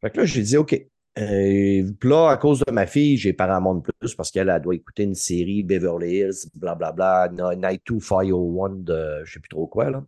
Fait 0.00 0.10
que 0.10 0.18
là, 0.18 0.24
j'ai 0.24 0.42
dit, 0.42 0.56
OK. 0.56 0.80
Euh, 1.18 1.90
là, 2.02 2.30
à 2.30 2.36
cause 2.36 2.62
de 2.64 2.72
ma 2.72 2.86
fille, 2.86 3.16
j'ai 3.16 3.32
Paramount 3.32 3.80
Plus 3.80 4.14
parce 4.14 4.30
qu'elle 4.30 4.60
doit 4.62 4.74
écouter 4.74 5.02
une 5.02 5.14
série 5.14 5.62
Beverly 5.62 6.18
Hills, 6.18 6.48
blablabla, 6.54 7.28
bla, 7.28 7.54
bla, 7.54 7.70
Night 7.70 7.82
2 7.88 7.98
501 7.98 8.68
de 8.76 9.22
je 9.24 9.32
sais 9.32 9.40
plus 9.40 9.48
trop 9.48 9.66
quoi. 9.66 9.90
Là. 9.90 10.04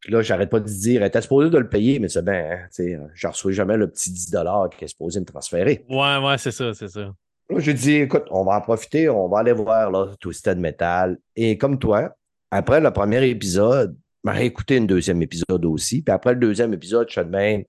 Puis 0.00 0.12
là, 0.12 0.20
j'arrête 0.20 0.50
pas 0.50 0.60
de 0.60 0.66
dire, 0.66 1.00
elle 1.00 1.08
était 1.08 1.20
supposée 1.20 1.48
de 1.48 1.58
le 1.58 1.68
payer, 1.68 2.00
mais 2.00 2.08
c'est 2.08 2.24
bien, 2.24 2.50
hein, 2.50 2.66
sais, 2.70 2.98
je 3.14 3.26
reçois 3.28 3.52
jamais 3.52 3.76
le 3.76 3.88
petit 3.88 4.10
10 4.10 4.34
qui 4.76 4.84
est 4.84 4.88
supposé 4.88 5.20
me 5.20 5.24
transférer. 5.24 5.84
Ouais, 5.88 6.18
ouais, 6.18 6.38
c'est 6.38 6.50
ça, 6.50 6.74
c'est 6.74 6.88
ça. 6.88 7.14
Là, 7.50 7.58
j'ai 7.58 7.74
dit, 7.74 7.94
écoute, 7.94 8.24
on 8.30 8.44
va 8.44 8.56
en 8.56 8.60
profiter, 8.60 9.08
on 9.08 9.28
va 9.28 9.40
aller 9.40 9.52
voir 9.52 9.92
là, 9.92 10.08
Twisted 10.18 10.58
Metal. 10.58 11.18
Et 11.36 11.56
comme 11.56 11.78
toi, 11.78 12.16
après 12.50 12.80
le 12.80 12.90
premier 12.90 13.28
épisode, 13.28 13.96
j'ai 14.34 14.44
écouté 14.44 14.78
un 14.78 14.84
deuxième 14.84 15.22
épisode 15.22 15.64
aussi. 15.66 16.02
Puis 16.02 16.12
après 16.12 16.34
le 16.34 16.40
deuxième 16.40 16.74
épisode, 16.74 17.06
je 17.08 17.12
suis 17.12 17.24
de 17.24 17.30
même, 17.30 17.64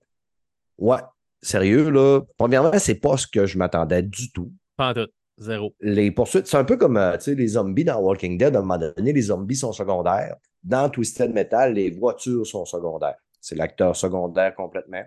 ouais, 0.78 0.98
sérieux, 1.44 1.90
là. 1.90 2.20
Premièrement, 2.36 2.78
c'est 2.78 2.96
pas 2.96 3.16
ce 3.16 3.26
que 3.26 3.46
je 3.46 3.58
m'attendais 3.58 4.02
du 4.02 4.32
tout. 4.32 4.52
Pas 4.76 4.94
tout. 4.94 5.08
Zéro. 5.38 5.74
Les 5.80 6.10
poursuites, 6.12 6.46
c'est 6.46 6.56
un 6.56 6.64
peu 6.64 6.76
comme 6.76 6.96
euh, 6.96 7.16
les 7.26 7.48
zombies 7.48 7.84
dans 7.84 8.00
Walking 8.00 8.38
Dead. 8.38 8.54
À 8.54 8.60
un 8.60 8.62
moment 8.62 8.78
donné, 8.78 9.12
les 9.12 9.22
zombies 9.22 9.56
sont 9.56 9.72
secondaires. 9.72 10.36
Dans 10.62 10.88
Twisted 10.88 11.32
Metal, 11.32 11.74
les 11.74 11.90
voitures 11.90 12.46
sont 12.46 12.64
secondaires. 12.64 13.16
C'est 13.40 13.56
l'acteur 13.56 13.96
secondaire 13.96 14.54
complètement. 14.54 15.02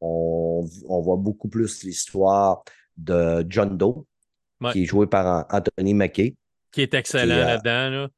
On, 0.00 0.64
voit 0.88 1.16
beaucoup 1.16 1.48
plus 1.48 1.82
l'histoire 1.82 2.62
de 2.96 3.44
John 3.48 3.76
Doe, 3.76 4.04
qui 4.72 4.82
est 4.82 4.86
joué 4.86 5.06
par 5.06 5.46
Anthony 5.50 5.94
Mackie. 5.94 6.36
Qui 6.70 6.82
est 6.82 6.94
excellent 6.94 7.34
euh, 7.34 7.44
là-dedans. 7.44 7.90
Là. 7.90 8.08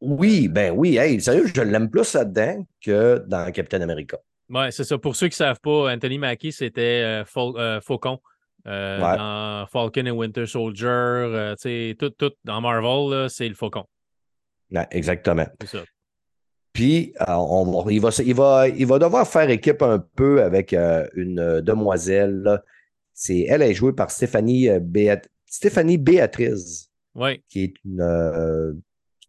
Oui, 0.00 0.48
ben 0.48 0.72
oui. 0.74 0.96
Hey, 0.96 1.20
sérieux, 1.20 1.46
je 1.46 1.60
l'aime 1.60 1.90
plus 1.90 2.14
là-dedans 2.14 2.66
que 2.80 3.24
dans 3.26 3.50
Captain 3.52 3.80
America. 3.80 4.18
Oui, 4.48 4.66
c'est 4.70 4.84
ça. 4.84 4.98
Pour 4.98 5.16
ceux 5.16 5.28
qui 5.28 5.34
ne 5.34 5.46
savent 5.46 5.60
pas, 5.60 5.92
Anthony 5.92 6.18
Mackie, 6.18 6.52
c'était 6.52 7.02
euh, 7.04 7.24
euh, 7.36 7.80
Faucon. 7.80 8.20
Euh, 8.66 8.98
dans 8.98 9.66
Falcon 9.68 10.06
et 10.06 10.10
Winter 10.10 10.44
Soldier, 10.46 11.54
tout, 11.98 12.10
tout 12.10 12.32
dans 12.44 12.60
Marvel, 12.60 13.30
c'est 13.30 13.48
le 13.48 13.54
Faucon. 13.54 13.84
exactement. 14.90 15.46
C'est 15.60 15.78
ça. 15.78 15.84
Puis, 16.72 17.14
on, 17.28 17.88
il, 17.88 18.00
va, 18.00 18.10
il, 18.24 18.34
va, 18.34 18.68
il 18.68 18.86
va 18.86 18.98
devoir 18.98 19.26
faire 19.26 19.48
équipe 19.50 19.82
un 19.82 19.98
peu 19.98 20.42
avec 20.42 20.72
une 20.72 21.60
demoiselle. 21.60 22.60
C'est, 23.14 23.46
elle 23.48 23.62
est 23.62 23.72
jouée 23.72 23.92
par 23.92 24.10
Stéphanie, 24.10 24.68
Stéphanie 25.46 25.96
Béatrice. 25.96 26.90
Qui 27.48 27.62
est 27.62 27.74
une 27.84 28.82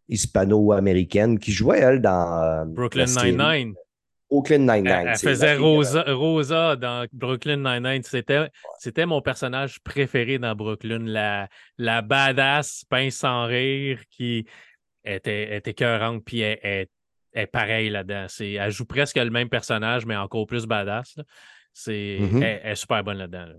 hispano-américaine 0.08 1.38
qui 1.38 1.52
jouait, 1.52 1.80
elle, 1.80 2.00
dans. 2.00 2.42
Euh, 2.42 2.64
Brooklyn 2.64 3.06
Nine-Nine. 3.06 3.74
Brooklyn 4.30 4.58
Nine-Nine. 4.58 5.08
Elle, 5.08 5.16
faisait 5.16 5.56
Rosa, 5.56 6.04
Rosa, 6.06 6.76
dans 6.76 7.06
Brooklyn 7.12 7.56
Nine-Nine. 7.56 8.02
C'était, 8.02 8.50
c'était 8.78 9.06
mon 9.06 9.22
personnage 9.22 9.80
préféré 9.80 10.38
dans 10.38 10.54
Brooklyn, 10.54 11.00
la, 11.04 11.48
la 11.78 12.02
badass 12.02 12.84
pince 12.88 13.14
sans 13.14 13.46
rire 13.46 14.00
qui 14.10 14.46
était, 15.04 15.56
était 15.56 15.74
cœurante, 15.74 16.24
puis 16.24 16.40
elle, 16.40 16.88
est 17.32 17.46
pareille 17.46 17.88
là-dedans. 17.88 18.26
elle 18.40 18.70
joue 18.70 18.84
presque 18.84 19.16
le 19.16 19.30
même 19.30 19.48
personnage, 19.48 20.04
mais 20.04 20.16
encore 20.16 20.46
plus 20.46 20.66
badass. 20.66 21.16
C'est, 21.72 22.18
mm-hmm. 22.20 22.42
elle, 22.42 22.72
est 22.72 22.74
super 22.74 23.02
bonne 23.04 23.18
là-dedans. 23.18 23.54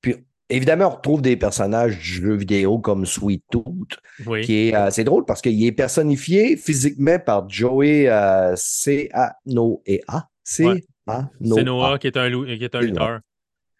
Puis 0.00 0.16
Évidemment, 0.50 0.86
on 0.86 0.96
retrouve 0.96 1.20
des 1.20 1.36
personnages 1.36 1.98
du 1.98 2.04
jeu 2.04 2.34
vidéo 2.34 2.78
comme 2.78 3.04
Sweet 3.04 3.44
Tooth, 3.50 3.98
qui 4.42 4.68
est 4.68 4.74
assez 4.74 5.04
drôle 5.04 5.26
parce 5.26 5.42
qu'il 5.42 5.62
est 5.64 5.72
personnifié 5.72 6.56
physiquement 6.56 7.18
par 7.18 7.48
Joey 7.48 8.08
euh, 8.08 8.54
C-A-No-E-A. 8.56 10.28
C-A-No-A. 10.44 11.98
qui 11.98 12.06
est 12.06 12.16
un, 12.16 12.30
qui 12.30 12.64
est 12.64 12.74
un 12.74 12.80
lutteur. 12.80 13.20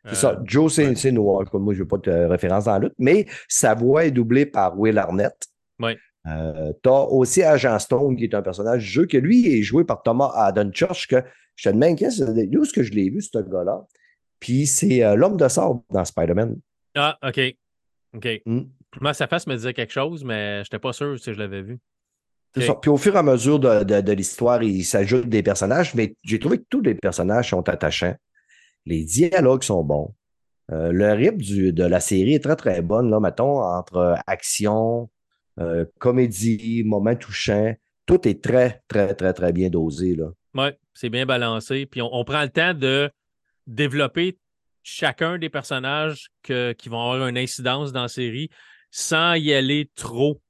C'est 0.09 0.15
ça, 0.15 0.33
euh, 0.33 0.43
Joe 0.45 0.73
c'est 0.73 1.13
Noah. 1.13 1.45
Moi, 1.55 1.75
je 1.75 1.83
n'ai 1.83 1.89
pas 1.89 1.99
de 1.99 2.11
référence 2.11 2.65
dans 2.65 2.73
la 2.73 2.79
lutte, 2.81 2.95
mais 2.99 3.27
sa 3.49 3.75
voix 3.75 4.05
est 4.05 4.11
doublée 4.11 4.47
par 4.47 4.79
Will 4.79 4.97
Arnett. 4.99 5.37
Oui. 5.81 5.93
Euh, 6.27 6.73
tu 6.83 6.89
as 6.89 7.05
aussi 7.09 7.43
Agent 7.43 7.79
Stone, 7.79 8.17
qui 8.17 8.25
est 8.25 8.35
un 8.35 8.43
personnage 8.43 8.85
du 8.85 8.91
jeu, 8.91 9.07
que 9.07 9.17
lui 9.17 9.59
est 9.59 9.63
joué 9.63 9.85
par 9.85 10.03
Thomas 10.03 10.33
Adam 10.35 10.71
Church, 10.73 11.07
que 11.09 11.17
je 11.57 11.69
te 11.69 11.75
demande, 11.75 11.99
où 12.01 12.63
est-ce 12.63 12.73
que 12.73 12.83
je 12.83 12.93
l'ai 12.93 13.11
vu, 13.11 13.21
ce 13.21 13.39
gars-là? 13.39 13.87
Puis 14.41 14.67
c'est 14.67 15.05
euh, 15.05 15.15
l'homme 15.15 15.37
de 15.37 15.49
sable 15.49 15.81
dans 15.91 16.05
Spider-Man. 16.05 16.59
Ah, 16.95 17.19
OK. 17.27 17.41
OK. 18.15 18.29
Mm. 18.47 18.61
Moi, 19.01 19.15
sa 19.15 19.27
face 19.27 19.47
me 19.47 19.55
disait 19.55 19.75
quelque 19.75 19.93
chose, 19.93 20.25
mais 20.25 20.57
je 20.59 20.69
n'étais 20.69 20.79
pas 20.79 20.93
sûr 20.93 21.19
si 21.19 21.33
je 21.33 21.39
l'avais 21.39 21.63
vu. 21.63 21.79
Ça. 22.57 22.75
Puis 22.75 22.91
au 22.91 22.97
fur 22.97 23.15
et 23.15 23.19
à 23.19 23.23
mesure 23.23 23.61
de, 23.61 24.13
l'histoire, 24.13 24.63
il 24.63 24.83
s'ajoute 24.85 25.29
des 25.29 25.43
personnages, 25.43 25.95
mais 25.95 26.17
j'ai 26.23 26.39
trouvé 26.39 26.59
que 26.59 26.65
tous 26.69 26.81
les 26.81 26.95
personnages 26.95 27.51
sont 27.51 27.69
attachants. 27.69 28.17
Les 28.87 29.05
dialogues 29.05 29.63
sont 29.63 29.85
bons. 29.85 30.15
Euh, 30.73 30.91
le 30.93 31.13
rythme 31.13 31.73
de 31.73 31.85
la 31.85 32.01
série 32.01 32.35
est 32.35 32.43
très, 32.43 32.57
très 32.57 32.83
bonne, 32.83 33.11
là, 33.11 33.21
mettons, 33.21 33.63
entre 33.63 34.17
action, 34.27 35.09
euh, 35.61 35.85
comédie, 35.99 36.83
moments 36.85 37.17
touchants. 37.17 37.75
Tout 38.07 38.27
est 38.27 38.43
très, 38.43 38.83
très, 38.89 39.15
très, 39.15 39.33
très 39.33 39.53
bien 39.53 39.69
dosé. 39.69 40.17
Oui, 40.55 40.69
c'est 40.95 41.11
bien 41.11 41.27
balancé. 41.27 41.87
Puis 41.87 42.01
on, 42.03 42.25
prend 42.25 42.43
le 42.43 42.49
temps 42.49 42.75
de 42.75 43.11
développer 43.69 44.39
chacun 44.83 45.39
des 45.39 45.51
personnages 45.51 46.29
qui 46.43 46.89
vont 46.89 47.11
avoir 47.11 47.29
une 47.29 47.39
incidence 47.39 47.93
dans 47.93 48.03
la 48.03 48.09
série 48.09 48.51
sans 48.91 49.35
y 49.35 49.53
aller 49.53 49.91
trop. 49.95 50.41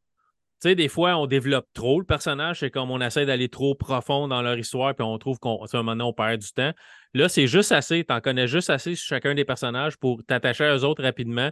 Tu 0.61 0.70
sais, 0.70 0.74
des 0.74 0.88
fois, 0.88 1.16
on 1.16 1.26
développe 1.26 1.66
trop 1.72 2.00
le 2.00 2.07
personnage, 2.07 2.61
c'est 2.61 2.70
comme 2.70 2.90
on 2.90 3.00
essaie 3.00 3.26
d'aller 3.26 3.48
trop 3.48 3.74
profond 3.74 4.26
dans 4.26 4.42
leur 4.42 4.59
histoire, 4.59 4.94
puis 4.94 5.04
on 5.04 5.16
trouve 5.18 5.38
qu'à 5.38 5.50
un 5.78 5.83
moment 5.83 6.09
on 6.09 6.12
perd 6.12 6.40
du 6.40 6.50
temps. 6.52 6.72
Là, 7.14 7.28
c'est 7.28 7.46
juste 7.46 7.70
assez, 7.72 8.04
tu 8.04 8.12
en 8.12 8.20
connais 8.20 8.48
juste 8.48 8.70
assez 8.70 8.94
sur 8.94 9.07
chacun 9.07 9.35
des 9.35 9.44
personnages 9.44 9.96
pour 9.96 10.24
t'attacher 10.24 10.64
à 10.64 10.76
eux 10.76 10.85
autres 10.85 11.02
rapidement, 11.02 11.50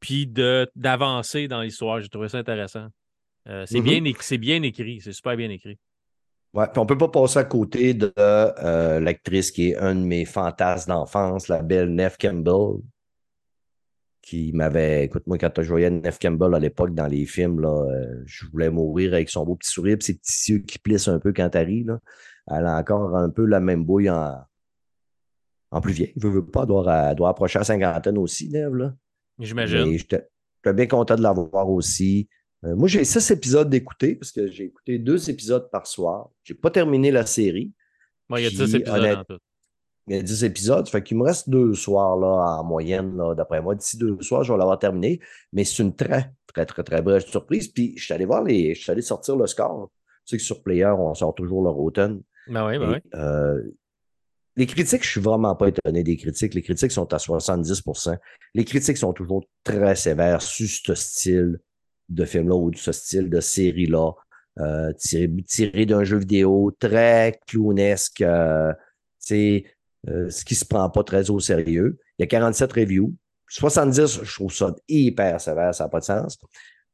puis 0.00 0.26
d'avancer 0.26 1.46
dans 1.46 1.62
l'histoire. 1.62 2.00
J'ai 2.00 2.08
trouvé 2.08 2.28
ça 2.28 2.38
intéressant. 2.38 2.86
Euh, 3.48 3.64
c'est 3.66 3.78
mm-hmm. 3.78 4.38
bien, 4.38 4.38
bien 4.38 4.62
écrit, 4.62 5.00
c'est 5.00 5.12
super 5.12 5.36
bien 5.36 5.50
écrit. 5.50 5.78
Ouais, 6.54 6.66
puis 6.70 6.78
on 6.78 6.86
peut 6.86 6.98
pas 6.98 7.08
passer 7.08 7.38
à 7.38 7.44
côté 7.44 7.94
de 7.94 8.12
euh, 8.18 9.00
l'actrice 9.00 9.50
qui 9.50 9.70
est 9.70 9.76
un 9.76 9.94
de 9.94 10.00
mes 10.00 10.26
fantasmes 10.26 10.90
d'enfance, 10.90 11.48
la 11.48 11.62
belle 11.62 11.94
Neve 11.94 12.18
Campbell, 12.20 12.82
qui 14.20 14.52
m'avait. 14.52 15.04
Écoute, 15.04 15.26
moi, 15.26 15.38
quand 15.38 15.50
je 15.62 15.68
voyais 15.68 15.88
Neve 15.90 16.18
Campbell 16.20 16.54
à 16.54 16.58
l'époque 16.58 16.94
dans 16.94 17.06
les 17.06 17.24
films, 17.24 17.60
là, 17.60 17.86
euh, 17.90 18.22
je 18.26 18.46
voulais 18.46 18.70
mourir 18.70 19.14
avec 19.14 19.30
son 19.30 19.46
beau 19.46 19.56
petit 19.56 19.70
sourire 19.70 19.96
et 19.98 20.04
ses 20.04 20.14
petits 20.14 20.52
yeux 20.52 20.58
qui 20.58 20.78
plissent 20.78 21.08
un 21.08 21.18
peu 21.18 21.32
quand 21.32 21.54
elle 21.54 21.66
rit. 21.66 21.84
Là. 21.84 21.98
Elle 22.50 22.66
a 22.66 22.76
encore 22.76 23.16
un 23.16 23.30
peu 23.30 23.46
la 23.46 23.60
même 23.60 23.84
bouille 23.84 24.10
en, 24.10 24.36
en 25.70 25.80
plus 25.80 25.92
vieille. 25.94 26.12
Je 26.16 26.28
veux 26.28 26.44
pas, 26.44 26.62
elle 26.62 26.68
doit, 26.68 27.14
doit 27.14 27.30
approcher 27.30 27.60
à 27.60 27.64
cinquantaine 27.64 28.18
aussi, 28.18 28.50
Neve. 28.50 28.74
Là. 28.74 28.94
J'imagine. 29.38 29.96
J'étais 29.96 30.28
bien 30.74 30.86
content 30.86 31.16
de 31.16 31.22
l'avoir 31.22 31.70
aussi. 31.70 32.28
Euh, 32.64 32.76
moi, 32.76 32.88
j'ai 32.88 33.04
six 33.04 33.30
épisodes 33.30 33.68
d'écouter 33.68 34.14
parce 34.14 34.30
que 34.30 34.46
j'ai 34.48 34.64
écouté 34.64 34.98
deux 34.98 35.30
épisodes 35.30 35.68
par 35.70 35.86
soir. 35.86 36.30
J'ai 36.44 36.54
pas 36.54 36.70
terminé 36.70 37.10
la 37.10 37.26
série. 37.26 37.72
Moi, 38.28 38.40
il 38.40 38.44
y 38.44 38.46
a 38.46 38.50
dix 38.50 38.74
épisodes 38.74 39.04
en 39.04 39.24
tout. 39.24 39.38
Il 40.08 40.16
y 40.16 40.18
a 40.18 40.22
dix 40.22 40.44
épisodes. 40.44 40.88
Fait 40.88 41.02
qu'il 41.02 41.16
me 41.16 41.24
reste 41.24 41.48
deux 41.48 41.74
soirs 41.74 42.16
là, 42.16 42.58
en 42.60 42.64
moyenne, 42.64 43.16
d'après 43.36 43.62
moi. 43.62 43.74
D'ici 43.74 43.96
deux 43.96 44.20
soirs, 44.20 44.42
je 44.42 44.52
vais 44.52 44.58
l'avoir 44.58 44.78
terminé. 44.78 45.20
Mais 45.52 45.64
c'est 45.64 45.82
une 45.82 45.94
très, 45.94 46.32
très, 46.46 46.66
très, 46.66 46.82
très 46.82 47.02
belle 47.02 47.22
surprise. 47.22 47.68
Puis 47.68 47.94
je 47.96 48.04
suis 48.04 48.14
allé 48.14 48.24
voir 48.24 48.42
les. 48.42 48.74
Je 48.74 48.80
suis 48.80 48.90
allé 48.90 49.02
sortir 49.02 49.36
le 49.36 49.46
score. 49.46 49.90
Tu 50.24 50.30
sais 50.30 50.36
que 50.36 50.42
sur 50.42 50.62
Player, 50.62 50.86
on 50.86 51.14
sort 51.14 51.34
toujours 51.34 51.62
le 51.62 51.70
Rotten. 51.70 52.22
Ben 52.48 52.66
oui, 52.66 52.78
ben 52.78 52.92
oui. 52.92 53.10
Euh, 53.14 53.60
les 54.56 54.66
critiques, 54.66 55.04
je 55.04 55.08
suis 55.08 55.20
vraiment 55.20 55.54
pas 55.56 55.68
étonné 55.68 56.02
des 56.02 56.16
critiques. 56.16 56.54
Les 56.54 56.62
critiques 56.62 56.92
sont 56.92 57.12
à 57.12 57.16
70% 57.16 58.16
Les 58.54 58.64
critiques 58.64 58.98
sont 58.98 59.12
toujours 59.12 59.44
très 59.64 59.96
sévères 59.96 60.42
sur 60.42 60.68
ce 60.68 60.94
style 60.94 61.58
de 62.14 62.24
film-là 62.24 62.54
ou 62.54 62.70
de 62.70 62.76
ce 62.76 62.92
style 62.92 63.28
de 63.30 63.40
série-là, 63.40 64.12
euh, 64.58 64.92
tiré, 65.46 65.86
d'un 65.86 66.04
jeu 66.04 66.18
vidéo 66.18 66.74
très 66.78 67.40
clownesque, 67.46 68.20
euh, 68.20 68.72
euh, 69.32 70.30
ce 70.30 70.44
qui 70.44 70.54
se 70.54 70.64
prend 70.64 70.90
pas 70.90 71.04
très 71.04 71.30
au 71.30 71.40
sérieux. 71.40 71.98
Il 72.18 72.22
y 72.22 72.24
a 72.24 72.26
47 72.26 72.72
reviews. 72.72 73.14
70, 73.48 74.20
je 74.22 74.34
trouve 74.34 74.52
ça 74.52 74.74
hyper 74.88 75.40
sévère, 75.40 75.74
ça 75.74 75.84
n'a 75.84 75.90
pas 75.90 76.00
de 76.00 76.04
sens. 76.04 76.38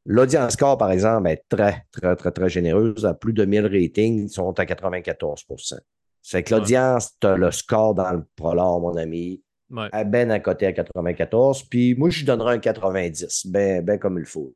L'audience 0.04 0.54
score, 0.54 0.78
par 0.78 0.90
exemple, 0.90 1.28
est 1.28 1.44
très, 1.48 1.85
très, 1.92 2.16
très, 2.16 2.31
très 2.31 2.48
généreuse. 2.48 3.04
À 3.04 3.14
plus 3.14 3.33
de 3.33 3.44
1000 3.44 3.66
ratings, 3.66 4.24
ils 4.24 4.31
sont 4.31 4.59
à 4.59 4.64
94% 4.64 5.78
C'est 6.22 6.42
que 6.42 6.54
l'audience, 6.54 7.12
tu 7.20 7.26
as 7.26 7.37
le 7.37 7.50
score 7.50 7.94
dans 7.94 8.12
le 8.12 8.24
prologue, 8.37 8.83
mon 8.83 8.96
ami. 8.96 9.42
Ouais. 9.70 9.90
Ben 10.07 10.31
à 10.31 10.40
côté 10.40 10.66
à 10.66 10.72
94. 10.72 11.64
Puis 11.64 11.94
moi, 11.94 12.09
je 12.09 12.20
lui 12.20 12.24
donnerais 12.24 12.54
un 12.54 12.59
90, 12.59 13.48
ben, 13.48 13.85
ben 13.85 13.98
comme 13.98 14.18
il 14.18 14.24
faut. 14.24 14.52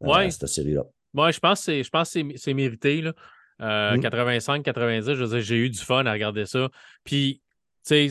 Ouais. 0.00 0.30
cette 0.30 0.48
série-là. 0.48 0.84
Ouais, 1.14 1.32
je 1.32 1.40
pense 1.40 1.64
que 1.64 2.36
c'est 2.36 2.54
mérité. 2.54 3.00
Là. 3.00 3.12
85, 3.58 4.60
euh, 4.60 4.62
90, 4.62 5.08
mm. 5.08 5.14
je 5.14 5.40
j'ai 5.40 5.56
eu 5.56 5.70
du 5.70 5.78
fun 5.78 6.04
à 6.04 6.12
regarder 6.12 6.46
ça. 6.46 6.68
Puis, 7.04 7.40
tu 7.86 8.10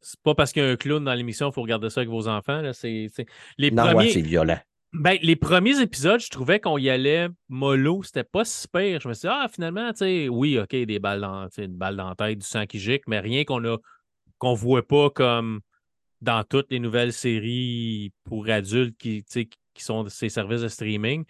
c'est 0.00 0.20
pas 0.22 0.34
parce 0.34 0.52
qu'il 0.52 0.62
y 0.62 0.66
a 0.66 0.68
un 0.68 0.76
clown 0.76 1.02
dans 1.02 1.14
l'émission 1.14 1.48
qu'il 1.48 1.54
faut 1.54 1.62
regarder 1.62 1.88
ça 1.88 2.00
avec 2.00 2.10
vos 2.10 2.28
enfants. 2.28 2.60
Là. 2.60 2.72
C'est, 2.74 3.08
les 3.56 3.70
non, 3.70 3.84
premiers... 3.84 4.10
c'est 4.10 4.20
violent. 4.20 4.58
Ben, 4.92 5.18
les 5.22 5.34
premiers 5.34 5.80
épisodes, 5.80 6.20
je 6.20 6.30
trouvais 6.30 6.60
qu'on 6.60 6.78
y 6.78 6.88
allait 6.88 7.28
mollo. 7.48 8.02
C'était 8.04 8.22
pas 8.22 8.44
super. 8.44 9.00
Je 9.00 9.08
me 9.08 9.14
suis 9.14 9.22
dit, 9.22 9.34
ah, 9.34 9.48
finalement, 9.52 9.90
tu 9.92 9.98
sais, 9.98 10.28
oui, 10.28 10.58
OK, 10.58 10.70
des 10.70 10.98
balles 11.00 11.22
dans, 11.22 11.48
une 11.58 11.74
balle 11.74 11.96
dans 11.96 12.10
la 12.10 12.14
tête, 12.14 12.38
du 12.38 12.46
sang 12.46 12.66
qui 12.66 12.78
gicle, 12.78 13.04
mais 13.08 13.18
rien 13.18 13.44
qu'on 13.44 13.64
a 13.64 13.78
qu'on 14.38 14.54
voit 14.54 14.86
pas 14.86 15.10
comme 15.10 15.60
dans 16.20 16.44
toutes 16.44 16.70
les 16.70 16.78
nouvelles 16.78 17.12
séries 17.12 18.12
pour 18.24 18.48
adultes 18.48 18.96
qui, 18.98 19.24
qui 19.24 19.48
sont 19.82 20.08
ces 20.08 20.28
services 20.28 20.60
de 20.60 20.68
streaming. 20.68 21.24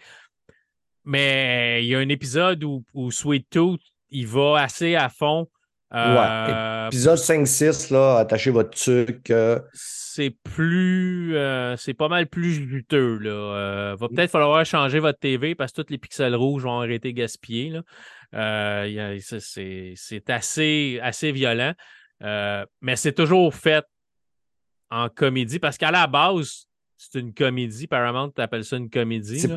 Mais 1.05 1.83
il 1.83 1.87
y 1.87 1.95
a 1.95 1.99
un 1.99 2.09
épisode 2.09 2.63
où, 2.63 3.11
Sweet 3.11 3.49
Tooth, 3.49 3.81
il 4.09 4.27
va 4.27 4.61
assez 4.61 4.95
à 4.95 5.09
fond. 5.09 5.47
Euh, 5.93 6.87
épisode 6.87 7.19
5-6, 7.19 7.93
là, 7.93 8.17
attachez 8.17 8.49
votre 8.49 8.71
truc. 8.71 9.29
Euh. 9.29 9.59
C'est 9.73 10.35
plus. 10.43 11.37
Euh, 11.37 11.77
c'est 11.77 11.93
pas 11.93 12.07
mal 12.07 12.27
plus 12.27 12.53
juteux, 12.53 13.19
là. 13.19 13.95
va 13.95 14.07
peut-être 14.09 14.31
falloir 14.31 14.65
changer 14.65 14.99
votre 14.99 15.19
TV 15.19 15.53
parce 15.53 15.71
que 15.71 15.81
tous 15.83 15.91
les 15.91 15.97
pixels 15.97 16.35
rouges 16.35 16.63
vont 16.63 16.79
arrêter 16.79 17.13
de 17.13 17.17
gaspiller, 17.17 17.69
là. 17.69 18.85
c'est 19.19 20.29
assez, 20.29 20.99
assez 21.03 21.31
violent. 21.31 21.73
mais 22.19 22.95
c'est 22.95 23.13
toujours 23.13 23.53
fait 23.53 23.85
en 24.89 25.09
comédie 25.09 25.59
parce 25.59 25.77
qu'à 25.77 25.91
la 25.91 26.07
base, 26.07 26.67
c'est 26.97 27.19
une 27.19 27.33
comédie. 27.33 27.87
Paramount, 27.87 28.31
tu 28.31 28.41
appelles 28.41 28.65
ça 28.65 28.77
une 28.77 28.89
comédie. 28.89 29.47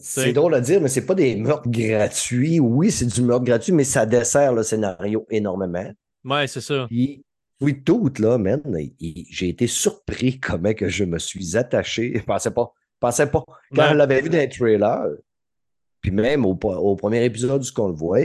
C'est 0.00 0.32
drôle 0.32 0.54
à 0.54 0.60
dire, 0.60 0.80
mais 0.80 0.88
c'est 0.88 1.06
pas 1.06 1.14
des 1.14 1.36
meurtres 1.36 1.68
gratuits. 1.68 2.60
Oui, 2.60 2.90
c'est 2.90 3.06
du 3.06 3.22
meurtre 3.22 3.44
gratuit, 3.44 3.72
mais 3.72 3.84
ça 3.84 4.06
dessert 4.06 4.52
le 4.52 4.62
scénario 4.62 5.26
énormément. 5.30 5.90
Ouais, 6.24 6.46
c'est 6.46 6.60
ça. 6.60 6.86
oui, 6.90 7.82
tout, 7.84 8.10
là, 8.18 8.38
man, 8.38 8.62
j'ai 9.00 9.48
été 9.48 9.66
surpris 9.66 10.38
comment 10.40 10.74
que 10.74 10.88
je 10.88 11.04
me 11.04 11.18
suis 11.18 11.56
attaché. 11.56 12.12
Je 12.16 12.22
pensais 12.22 12.50
pas. 12.50 12.72
Je 12.94 12.98
pensais 13.00 13.30
pas. 13.30 13.44
Quand 13.74 13.88
je 13.90 13.94
l'avais 13.94 14.20
vu 14.20 14.28
dans 14.28 14.38
les 14.38 14.48
trailers, 14.48 15.06
puis 16.00 16.10
même 16.10 16.44
au, 16.44 16.56
premier 16.56 17.24
épisode, 17.24 17.62
ce 17.62 17.72
qu'on 17.72 17.88
le 17.88 17.94
voit, 17.94 18.20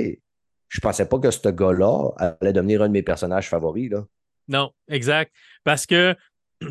je 0.68 0.80
pensais 0.80 1.08
pas 1.08 1.20
que 1.20 1.32
ce 1.32 1.50
gars-là 1.50 2.12
allait 2.18 2.54
devenir 2.54 2.82
un 2.82 2.88
de 2.88 2.94
mes 2.94 3.04
personnages 3.04 3.50
favoris. 3.50 3.92
Là. 3.92 4.06
Non, 4.48 4.72
exact. 4.88 5.32
Parce 5.64 5.86
que 5.86 6.16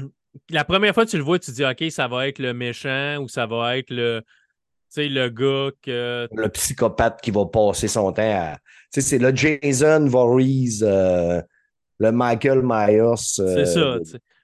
la 0.50 0.64
première 0.64 0.94
fois 0.94 1.04
que 1.04 1.10
tu 1.10 1.16
le 1.16 1.22
vois, 1.22 1.38
tu 1.38 1.50
te 1.50 1.56
dis, 1.56 1.64
OK, 1.64 1.90
ça 1.90 2.08
va 2.08 2.28
être 2.28 2.38
le 2.38 2.54
méchant 2.54 3.18
ou 3.18 3.28
ça 3.28 3.46
va 3.46 3.78
être 3.78 3.90
le, 3.90 4.22
le 4.96 5.28
gars 5.28 5.70
que. 5.82 6.28
Le 6.32 6.48
psychopathe 6.48 7.20
qui 7.20 7.30
va 7.30 7.46
passer 7.46 7.88
son 7.88 8.12
temps 8.12 8.22
à. 8.22 8.56
Tu 8.92 9.00
sais, 9.00 9.02
c'est 9.02 9.18
le 9.18 9.34
Jason 9.34 10.06
Voorhees, 10.06 10.82
euh, 10.82 11.40
le 11.98 12.12
Michael 12.12 12.60
Myers. 12.62 13.40
Euh, 13.40 13.64
c'est 13.64 13.66
ça. 13.66 13.98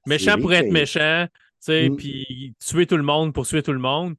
Méchant 0.07 0.39
pour 0.39 0.53
être 0.55 0.71
méchant, 0.71 1.27
tu 1.27 1.33
sais, 1.61 1.91
mm. 1.91 1.97
puis 1.97 2.55
tuer 2.65 2.87
tout 2.87 2.97
le 2.97 3.03
monde 3.03 3.35
pour 3.35 3.47
tuer 3.47 3.63
tout 3.63 3.73
le 3.73 3.79
monde. 3.79 4.15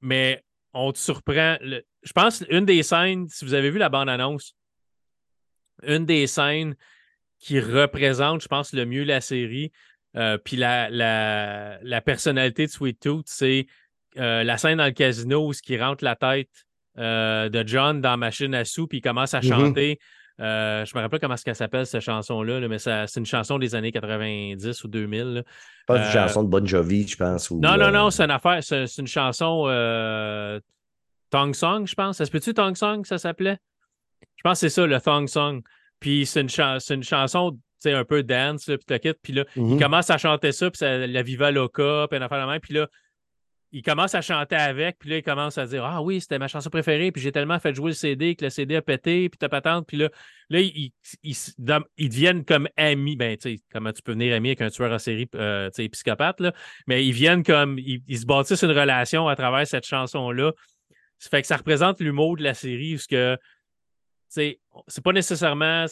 Mais 0.00 0.42
on 0.72 0.92
te 0.92 0.98
surprend. 0.98 1.56
Je 1.60 2.12
pense 2.14 2.44
une 2.48 2.64
des 2.64 2.82
scènes, 2.82 3.28
si 3.28 3.44
vous 3.44 3.54
avez 3.54 3.70
vu 3.70 3.78
la 3.78 3.88
bande-annonce, 3.88 4.54
une 5.82 6.06
des 6.06 6.26
scènes 6.26 6.74
qui 7.38 7.60
représente, 7.60 8.40
je 8.42 8.48
pense, 8.48 8.72
le 8.72 8.86
mieux 8.86 9.04
la 9.04 9.20
série, 9.20 9.72
euh, 10.16 10.38
puis 10.38 10.56
la, 10.56 10.88
la, 10.88 11.78
la, 11.82 12.00
personnalité 12.00 12.66
de 12.66 12.70
Sweet 12.70 13.00
Tooth, 13.00 13.26
c'est 13.28 13.66
euh, 14.18 14.44
la 14.44 14.56
scène 14.56 14.78
dans 14.78 14.86
le 14.86 14.92
casino 14.92 15.48
où 15.48 15.52
il 15.68 15.82
rentre 15.82 16.04
la 16.04 16.16
tête 16.16 16.48
euh, 16.98 17.48
de 17.50 17.66
John 17.66 18.00
dans 18.00 18.16
Machine 18.16 18.54
à 18.54 18.64
sous, 18.64 18.86
puis 18.86 18.98
il 18.98 19.02
commence 19.02 19.34
à 19.34 19.40
mm-hmm. 19.40 19.48
chanter. 19.48 19.98
je 20.38 20.96
me 20.96 21.00
rappelle 21.00 21.20
comment 21.20 21.34
qu'elle 21.34 21.54
s'appelle, 21.54 21.86
cette 21.86 22.00
chanson-là, 22.00 22.66
mais 22.66 22.78
c'est 22.78 23.16
une 23.16 23.26
chanson 23.26 23.58
des 23.58 23.74
années 23.74 23.92
90 23.92 24.84
ou 24.84 24.88
2000. 24.88 25.44
Pas 25.86 25.98
une 25.98 26.12
chanson 26.12 26.42
de 26.42 26.48
Bon 26.48 26.66
Jovi, 26.66 27.06
je 27.06 27.16
pense. 27.16 27.50
non, 27.50 27.76
non, 27.76 27.90
non, 27.90 28.10
c'est 28.10 28.24
une 28.24 28.30
affaire, 28.30 28.62
c'est 28.62 28.86
une 28.98 29.06
chanson 29.06 29.66
Thong 31.30 31.54
Song, 31.54 31.86
je 31.86 31.94
pense. 31.94 32.16
Ça 32.16 32.24
se 32.24 32.30
peut-tu 32.30 32.54
Thong 32.54 32.76
Song, 32.76 33.04
ça 33.04 33.18
s'appelait? 33.18 33.58
Je 34.36 34.42
pense 34.42 34.60
que 34.60 34.68
c'est 34.68 34.74
ça, 34.74 34.86
le 34.86 35.00
Thong 35.00 35.28
Song. 35.28 35.62
Puis 36.00 36.24
c'est 36.24 36.40
une, 36.40 36.48
une 36.90 37.02
chanson 37.02 37.58
un 37.84 38.04
peu 38.04 38.22
dance, 38.22 38.64
puis 38.64 38.98
puis 38.98 39.12
Puis 39.22 39.32
là, 39.32 39.44
il 39.54 39.62
mm-hmm. 39.62 39.78
commence 39.78 40.10
à 40.10 40.18
chanter 40.18 40.52
ça, 40.52 40.70
puis 40.70 40.80
la 40.82 41.22
Viva 41.22 41.50
Loca, 41.50 42.06
puis 42.10 42.18
affaire 42.18 42.38
la 42.38 42.46
même. 42.46 42.60
Puis 42.60 42.74
là, 42.74 42.88
il 43.72 43.82
commence 43.82 44.14
à 44.14 44.22
chanter 44.22 44.56
avec, 44.56 44.98
puis 44.98 45.10
là, 45.10 45.16
il 45.18 45.22
commence 45.22 45.58
à 45.58 45.66
dire 45.66 45.84
Ah 45.84 46.00
oui, 46.00 46.20
c'était 46.20 46.38
ma 46.38 46.48
chanson 46.48 46.70
préférée, 46.70 47.12
puis 47.12 47.20
j'ai 47.20 47.32
tellement 47.32 47.58
fait 47.58 47.74
jouer 47.74 47.90
le 47.90 47.94
CD 47.94 48.34
que 48.34 48.44
le 48.44 48.50
CD 48.50 48.76
a 48.76 48.82
pété, 48.82 49.28
puis 49.28 49.38
t'as 49.38 49.48
patente. 49.48 49.86
Puis 49.86 49.96
là, 49.96 50.08
là 50.48 50.60
ils, 50.60 50.92
deviennent 51.98 52.44
comme 52.44 52.68
amis. 52.76 53.16
Ben, 53.16 53.36
tu 53.36 53.56
sais, 53.56 53.62
comment 53.72 53.92
tu 53.92 54.02
peux 54.02 54.12
venir 54.12 54.34
ami 54.34 54.48
avec 54.50 54.62
un 54.62 54.70
tueur 54.70 54.92
en 54.92 54.98
série, 54.98 55.28
euh, 55.34 55.68
tu 55.70 55.82
sais, 55.82 55.88
psychopathe, 55.88 56.40
là? 56.40 56.52
Mais 56.86 57.04
ils 57.04 57.12
viennent 57.12 57.42
comme. 57.42 57.78
Ils, 57.78 58.18
se 58.18 58.24
bâtissent 58.24 58.62
une 58.62 58.70
relation 58.70 59.28
à 59.28 59.36
travers 59.36 59.66
cette 59.66 59.86
chanson-là. 59.86 60.52
Ça 61.18 61.28
fait 61.28 61.42
que 61.42 61.48
ça 61.48 61.56
représente 61.56 62.00
l'humour 62.00 62.36
de 62.36 62.44
la 62.44 62.54
série, 62.54 62.94
parce 62.94 63.06
que, 63.06 63.36
tu 63.36 63.42
sais, 64.28 64.60
c'est 64.86 65.02
pas 65.02 65.12
nécessairement 65.12 65.86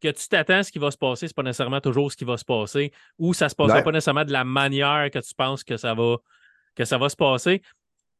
que 0.00 0.08
tu 0.08 0.28
t'attends 0.28 0.58
à 0.58 0.62
ce 0.62 0.72
qui 0.72 0.78
va 0.78 0.90
se 0.90 0.96
passer, 0.96 1.28
c'est 1.28 1.34
pas 1.36 1.42
nécessairement 1.42 1.80
toujours 1.80 2.10
ce 2.10 2.16
qui 2.16 2.24
va 2.24 2.36
se 2.36 2.44
passer, 2.44 2.92
ou 3.18 3.34
ça 3.34 3.48
se 3.48 3.54
passera 3.54 3.82
pas 3.82 3.92
nécessairement 3.92 4.24
de 4.24 4.32
la 4.32 4.44
manière 4.44 5.10
que 5.10 5.18
tu 5.18 5.34
penses 5.34 5.64
que 5.64 5.76
ça 5.76 5.94
va, 5.94 6.16
que 6.74 6.84
ça 6.84 6.98
va 6.98 7.08
se 7.08 7.16
passer. 7.16 7.62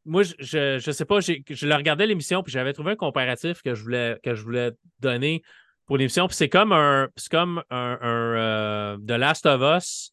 Moi, 0.04 0.22
je, 0.22 0.78
je, 0.78 0.90
sais 0.90 1.04
pas, 1.04 1.20
je 1.20 1.66
le 1.66 1.74
regardais 1.74 2.06
l'émission, 2.06 2.42
puis 2.42 2.52
j'avais 2.52 2.72
trouvé 2.72 2.92
un 2.92 2.96
comparatif 2.96 3.62
que 3.62 3.74
je 3.74 3.82
voulais, 3.82 4.18
que 4.22 4.34
je 4.34 4.42
voulais 4.42 4.72
donner 5.00 5.42
pour 5.86 5.96
l'émission. 5.96 6.28
Puis 6.28 6.36
c'est 6.36 6.48
comme 6.48 6.72
un, 6.72 7.08
c'est 7.16 7.30
comme 7.30 7.62
un, 7.70 7.98
euh, 8.02 8.96
The 8.98 9.12
Last 9.12 9.46
of 9.46 9.60
Us, 9.62 10.12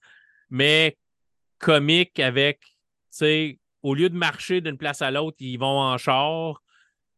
mais 0.49 0.97
comique 1.59 2.19
avec, 2.19 2.59
tu 2.61 2.73
sais, 3.09 3.59
au 3.83 3.93
lieu 3.93 4.09
de 4.09 4.15
marcher 4.15 4.61
d'une 4.61 4.77
place 4.77 5.01
à 5.01 5.11
l'autre, 5.11 5.37
ils 5.39 5.57
vont 5.57 5.79
en 5.79 5.97
char, 5.97 6.61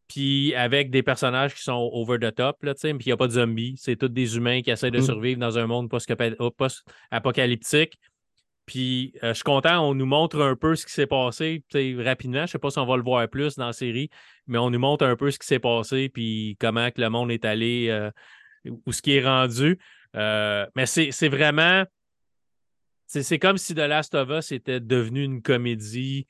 puis 0.07 0.55
avec 0.55 0.89
des 0.89 1.03
personnages 1.03 1.53
qui 1.53 1.61
sont 1.61 1.89
over 1.93 2.17
the 2.19 2.33
top, 2.33 2.63
là, 2.63 2.73
puis 2.73 2.91
il 2.91 3.07
n'y 3.07 3.11
a 3.11 3.17
pas 3.17 3.27
de 3.27 3.33
zombies. 3.33 3.75
C'est 3.77 3.97
tous 3.97 4.07
des 4.07 4.37
humains 4.37 4.61
qui 4.61 4.71
essaient 4.71 4.91
de 4.91 4.99
mm. 4.99 5.05
survivre 5.05 5.39
dans 5.39 5.57
un 5.57 5.67
monde 5.67 5.89
post-apocalyptique. 5.89 7.99
Puis 8.65 9.13
euh, 9.23 9.29
je 9.29 9.35
suis 9.35 9.43
content, 9.43 9.87
on 9.87 9.95
nous 9.95 10.05
montre 10.05 10.41
un 10.41 10.55
peu 10.55 10.75
ce 10.75 10.85
qui 10.85 10.91
s'est 10.91 11.07
passé 11.07 11.63
rapidement. 11.73 12.39
Je 12.39 12.43
ne 12.43 12.47
sais 12.47 12.59
pas 12.59 12.69
si 12.69 12.79
on 12.79 12.85
va 12.85 12.97
le 12.97 13.03
voir 13.03 13.27
plus 13.29 13.55
dans 13.55 13.67
la 13.67 13.73
série, 13.73 14.09
mais 14.45 14.57
on 14.57 14.69
nous 14.69 14.79
montre 14.79 15.05
un 15.05 15.15
peu 15.15 15.31
ce 15.31 15.39
qui 15.39 15.47
s'est 15.47 15.59
passé, 15.59 16.09
puis 16.09 16.57
comment 16.59 16.91
que 16.91 17.01
le 17.01 17.09
monde 17.09 17.31
est 17.31 17.45
allé, 17.45 17.87
euh, 17.89 18.11
ou 18.85 18.91
ce 18.91 19.01
qui 19.01 19.13
est 19.13 19.25
rendu. 19.25 19.79
Euh, 20.15 20.65
mais 20.75 20.85
c'est 20.85 21.29
vraiment. 21.29 21.85
C'est 23.07 23.39
comme 23.39 23.57
si 23.57 23.73
The 23.73 23.79
Last 23.79 24.15
of 24.15 24.29
Us 24.29 24.51
était 24.51 24.81
devenu 24.81 25.23
une 25.23 25.41
comédie 25.41 26.27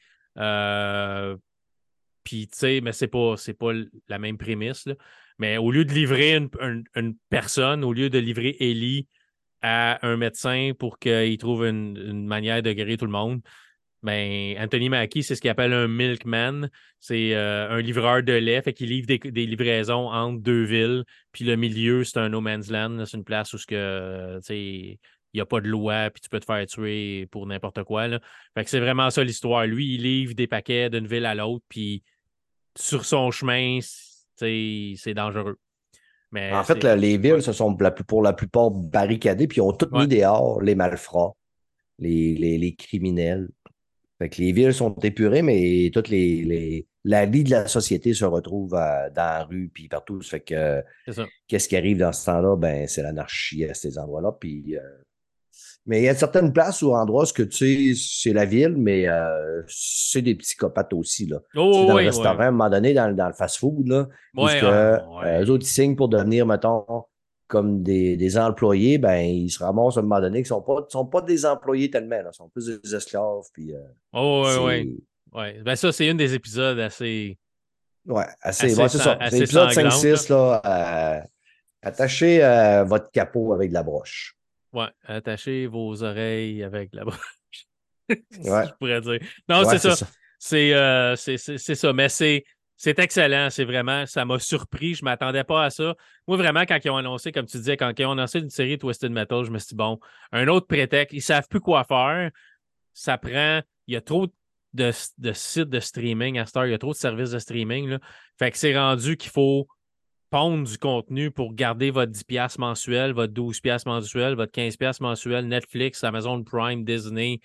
puis, 2.27 2.49
tu 2.49 2.57
sais, 2.57 2.81
mais 2.81 2.91
c'est 2.91 3.07
pas, 3.07 3.35
pas 3.57 3.71
la 4.09 4.19
même 4.19 4.37
prémisse. 4.37 4.89
Mais 5.39 5.57
au 5.57 5.71
lieu 5.71 5.85
de 5.85 5.93
livrer 5.93 6.35
une, 6.35 7.15
personne, 7.29 7.85
au 7.85 7.93
lieu 7.93 8.09
de 8.09 8.19
livrer 8.19 8.57
Ellie 8.59 9.07
à 9.61 10.05
un 10.05 10.17
médecin 10.17 10.71
pour 10.77 10.99
qu'il 10.99 11.37
trouve 11.37 11.65
une, 11.65 12.27
manière 12.27 12.61
de 12.61 12.73
guérir 12.73 12.97
tout 12.97 13.05
le 13.05 13.13
monde, 13.13 13.39
ben, 14.03 14.57
Anthony 14.59 14.89
Mackie, 14.89 15.23
c'est 15.23 15.35
ce 15.35 15.41
qu'il 15.41 15.49
appelle 15.49 15.71
un 15.71 15.87
milkman. 15.87 16.69
C'est 16.99 17.33
euh, 17.33 17.69
un 17.69 17.79
livreur 17.79 18.21
de 18.23 18.33
lait, 18.33 18.61
fait 18.61 18.73
qu'il 18.73 18.89
livre 18.89 19.07
des, 19.07 19.45
livraisons 19.45 20.09
entre 20.11 20.41
deux 20.41 20.65
villes. 20.65 21.05
Puis 21.31 21.45
le 21.45 21.55
milieu, 21.55 22.03
c'est 22.03 22.19
un 22.19 22.27
no 22.27 22.41
man's 22.41 22.69
land. 22.69 23.05
C'est 23.05 23.15
une 23.15 23.23
place 23.23 23.53
où 23.53 23.57
il 23.71 24.97
n'y 25.33 25.39
a 25.39 25.45
pas 25.45 25.61
de 25.61 25.69
loi, 25.69 26.09
puis 26.09 26.19
tu 26.19 26.27
peux 26.27 26.41
te 26.41 26.45
faire 26.45 26.65
tuer 26.65 27.25
pour 27.27 27.47
n'importe 27.47 27.83
quoi. 27.83 28.09
Fait 28.53 28.65
que 28.65 28.69
c'est 28.69 28.81
vraiment 28.81 29.09
ça 29.11 29.23
l'histoire. 29.23 29.65
Lui, 29.65 29.93
il 29.95 30.03
livre 30.03 30.33
des 30.33 30.47
paquets 30.47 30.89
d'une 30.89 31.07
ville 31.07 31.25
à 31.25 31.35
l'autre, 31.35 31.63
puis 31.69 32.03
sur 32.77 33.05
son 33.05 33.31
chemin, 33.31 33.79
c'est 34.35 35.13
dangereux. 35.15 35.57
Mais 36.31 36.51
en 36.51 36.63
fait, 36.63 36.83
les 36.83 37.17
villes 37.17 37.41
se 37.41 37.53
sont 37.53 37.75
pour 37.75 38.21
la 38.21 38.33
plupart 38.33 38.71
barricadées, 38.71 39.47
puis 39.47 39.57
ils 39.57 39.61
ont 39.61 39.73
toutes 39.73 39.93
mis 39.93 40.07
dehors 40.07 40.61
les 40.61 40.75
malfrats, 40.75 41.33
les, 41.99 42.35
les, 42.35 42.75
criminels. 42.75 43.49
Fait 44.17 44.29
que 44.29 44.41
les 44.41 44.51
villes 44.51 44.73
sont 44.73 44.93
épurées, 44.95 45.41
mais 45.41 45.89
toutes 45.93 46.09
les, 46.09 46.43
les 46.43 46.87
la 47.07 47.25
vie 47.25 47.45
de 47.45 47.51
la 47.51 47.67
société 47.67 48.13
se 48.13 48.25
retrouve 48.25 48.71
dans 48.71 49.11
la 49.15 49.43
rue, 49.45 49.71
puis 49.73 49.87
partout. 49.87 50.21
Fait 50.21 50.41
que 50.41 50.83
qu'est-ce 51.47 51.69
qui 51.69 51.77
arrive 51.77 51.99
dans 51.99 52.11
ce 52.11 52.25
temps-là? 52.25 52.57
Ben, 52.57 52.85
c'est 52.87 53.01
l'anarchie 53.01 53.63
à 53.63 53.73
ces 53.73 53.97
endroits-là. 53.97 54.33
Puis 54.37 54.75
euh, 54.75 54.81
mais 55.87 56.01
il 56.01 56.03
y 56.03 56.09
a 56.09 56.15
certaines 56.15 56.51
places 56.51 56.81
ou 56.81 56.93
endroits 56.93 57.25
ce 57.25 57.31
que 57.31 57.43
tu 57.43 57.93
sais, 57.95 58.01
c'est 58.19 58.33
la 58.33 58.43
ville, 58.43 58.75
mais 58.77 59.07
euh, 59.07 59.61
c'est 59.67 60.21
des 60.21 60.35
psychopathes 60.35 60.93
aussi. 60.93 61.25
Là. 61.25 61.39
Oh, 61.55 61.85
dans 61.87 61.97
le 61.97 62.05
restaurant, 62.05 62.39
à 62.39 62.47
un 62.47 62.51
moment 62.51 62.69
donné, 62.69 62.93
dans, 62.93 63.15
dans 63.15 63.27
le 63.27 63.33
fast-food, 63.33 63.87
là, 63.87 64.07
où 64.35 64.45
que, 64.45 64.65
euh, 64.65 65.43
eux 65.43 65.49
autres, 65.49 65.63
ils 65.63 65.69
signent 65.69 65.95
pour 65.95 66.09
devenir, 66.09 66.45
mettons, 66.45 66.85
comme 67.47 67.83
des, 67.83 68.17
des, 68.17 68.37
employés, 68.37 68.97
ben, 68.97 69.19
ils 69.19 69.49
se 69.49 69.63
ramassent 69.63 69.95
à 69.95 70.01
un 70.01 70.03
moment 70.03 70.19
donné 70.19 70.39
qui 70.39 70.51
ne 70.51 70.57
sont 70.57 70.61
pas, 70.61 70.85
sont 70.89 71.05
pas 71.05 71.21
des 71.21 71.45
employés 71.45 71.89
tellement, 71.89 72.17
là, 72.17 72.31
ils 72.33 72.35
sont 72.35 72.49
plus 72.49 72.65
des 72.83 72.93
esclaves. 72.93 73.45
Puis, 73.53 73.73
euh, 73.73 73.79
oh, 74.11 74.45
oui, 74.45 74.65
oui. 74.65 75.03
Ouais. 75.33 75.61
Ben, 75.63 75.77
ça, 75.77 75.93
c'est 75.93 76.09
un 76.09 76.15
des 76.15 76.33
épisodes 76.33 76.79
assez. 76.79 77.37
Ouais, 78.05 78.25
assez. 78.41 78.69
c'est 78.69 78.89
ça. 78.89 79.17
C'est 79.29 79.39
l'épisode 79.39 79.69
5-6, 79.69 80.33
là. 80.33 81.23
attachez 81.81 82.39
votre 82.85 83.09
capot 83.11 83.53
avec 83.53 83.69
de 83.69 83.73
la 83.73 83.83
broche. 83.83 84.37
Ouais, 84.77 84.89
attachez 85.05 85.65
vos 85.65 86.03
oreilles 86.03 86.61
avec 86.61 86.89
la 86.93 87.03
broche. 87.05 87.17
je 88.09 88.73
pourrais 88.77 89.01
dire. 89.01 89.19
Non, 89.49 89.67
c'est 89.67 89.79
ça. 89.79 90.07
Euh, 90.53 91.15
c'est 91.15 91.75
ça. 91.75 91.93
Mais 91.93 92.09
c'est. 92.09 92.43
C'est 92.79 92.99
excellent, 92.99 93.49
c'est 93.49 93.65
vraiment, 93.65 94.05
ça 94.05 94.23
m'a 94.23 94.37
surpris, 94.37 94.93
je 94.93 95.01
ne 95.01 95.05
m'attendais 95.05 95.43
pas 95.43 95.65
à 95.65 95.71
ça. 95.71 95.95
Moi, 96.27 96.37
vraiment, 96.37 96.61
quand 96.61 96.77
ils 96.85 96.91
ont 96.91 96.97
annoncé, 96.97 97.31
comme 97.31 97.47
tu 97.47 97.57
disais, 97.57 97.75
quand 97.75 97.91
ils 97.97 98.05
ont 98.05 98.11
annoncé 98.11 98.37
une 98.37 98.51
série 98.51 98.77
Twisted 98.77 99.11
Metal, 99.11 99.43
je 99.43 99.49
me 99.49 99.57
suis 99.57 99.69
dit, 99.69 99.75
bon, 99.75 99.99
un 100.31 100.47
autre 100.47 100.67
prétexte, 100.67 101.11
ils 101.11 101.17
ne 101.17 101.21
savent 101.21 101.47
plus 101.49 101.59
quoi 101.59 101.85
faire. 101.85 102.29
Ça 102.93 103.17
prend, 103.17 103.61
il 103.87 103.95
y 103.95 103.97
a 103.97 104.01
trop 104.01 104.27
de, 104.73 104.91
sites 104.91 105.69
de 105.69 105.79
streaming 105.79 106.37
à 106.37 106.45
Star, 106.45 106.67
il 106.67 106.71
y 106.71 106.75
a 106.75 106.77
trop 106.77 106.91
de 106.91 106.97
services 106.97 107.31
de 107.31 107.39
streaming. 107.39 107.89
Là. 107.89 107.99
Fait 108.37 108.51
que 108.51 108.59
c'est 108.59 108.77
rendu 108.77 109.17
qu'il 109.17 109.31
faut 109.31 109.67
pondre 110.29 110.67
du 110.67 110.77
contenu 110.77 111.31
pour 111.31 111.53
garder 111.53 111.89
votre 111.89 112.11
10$ 112.11 112.59
mensuel, 112.59 113.13
votre 113.13 113.33
12$ 113.33 113.87
mensuel, 113.87 114.35
votre 114.35 114.51
15$ 114.51 115.01
mensuel, 115.01 115.47
Netflix, 115.47 116.03
Amazon 116.03 116.43
Prime, 116.43 116.83
Disney. 116.83 117.39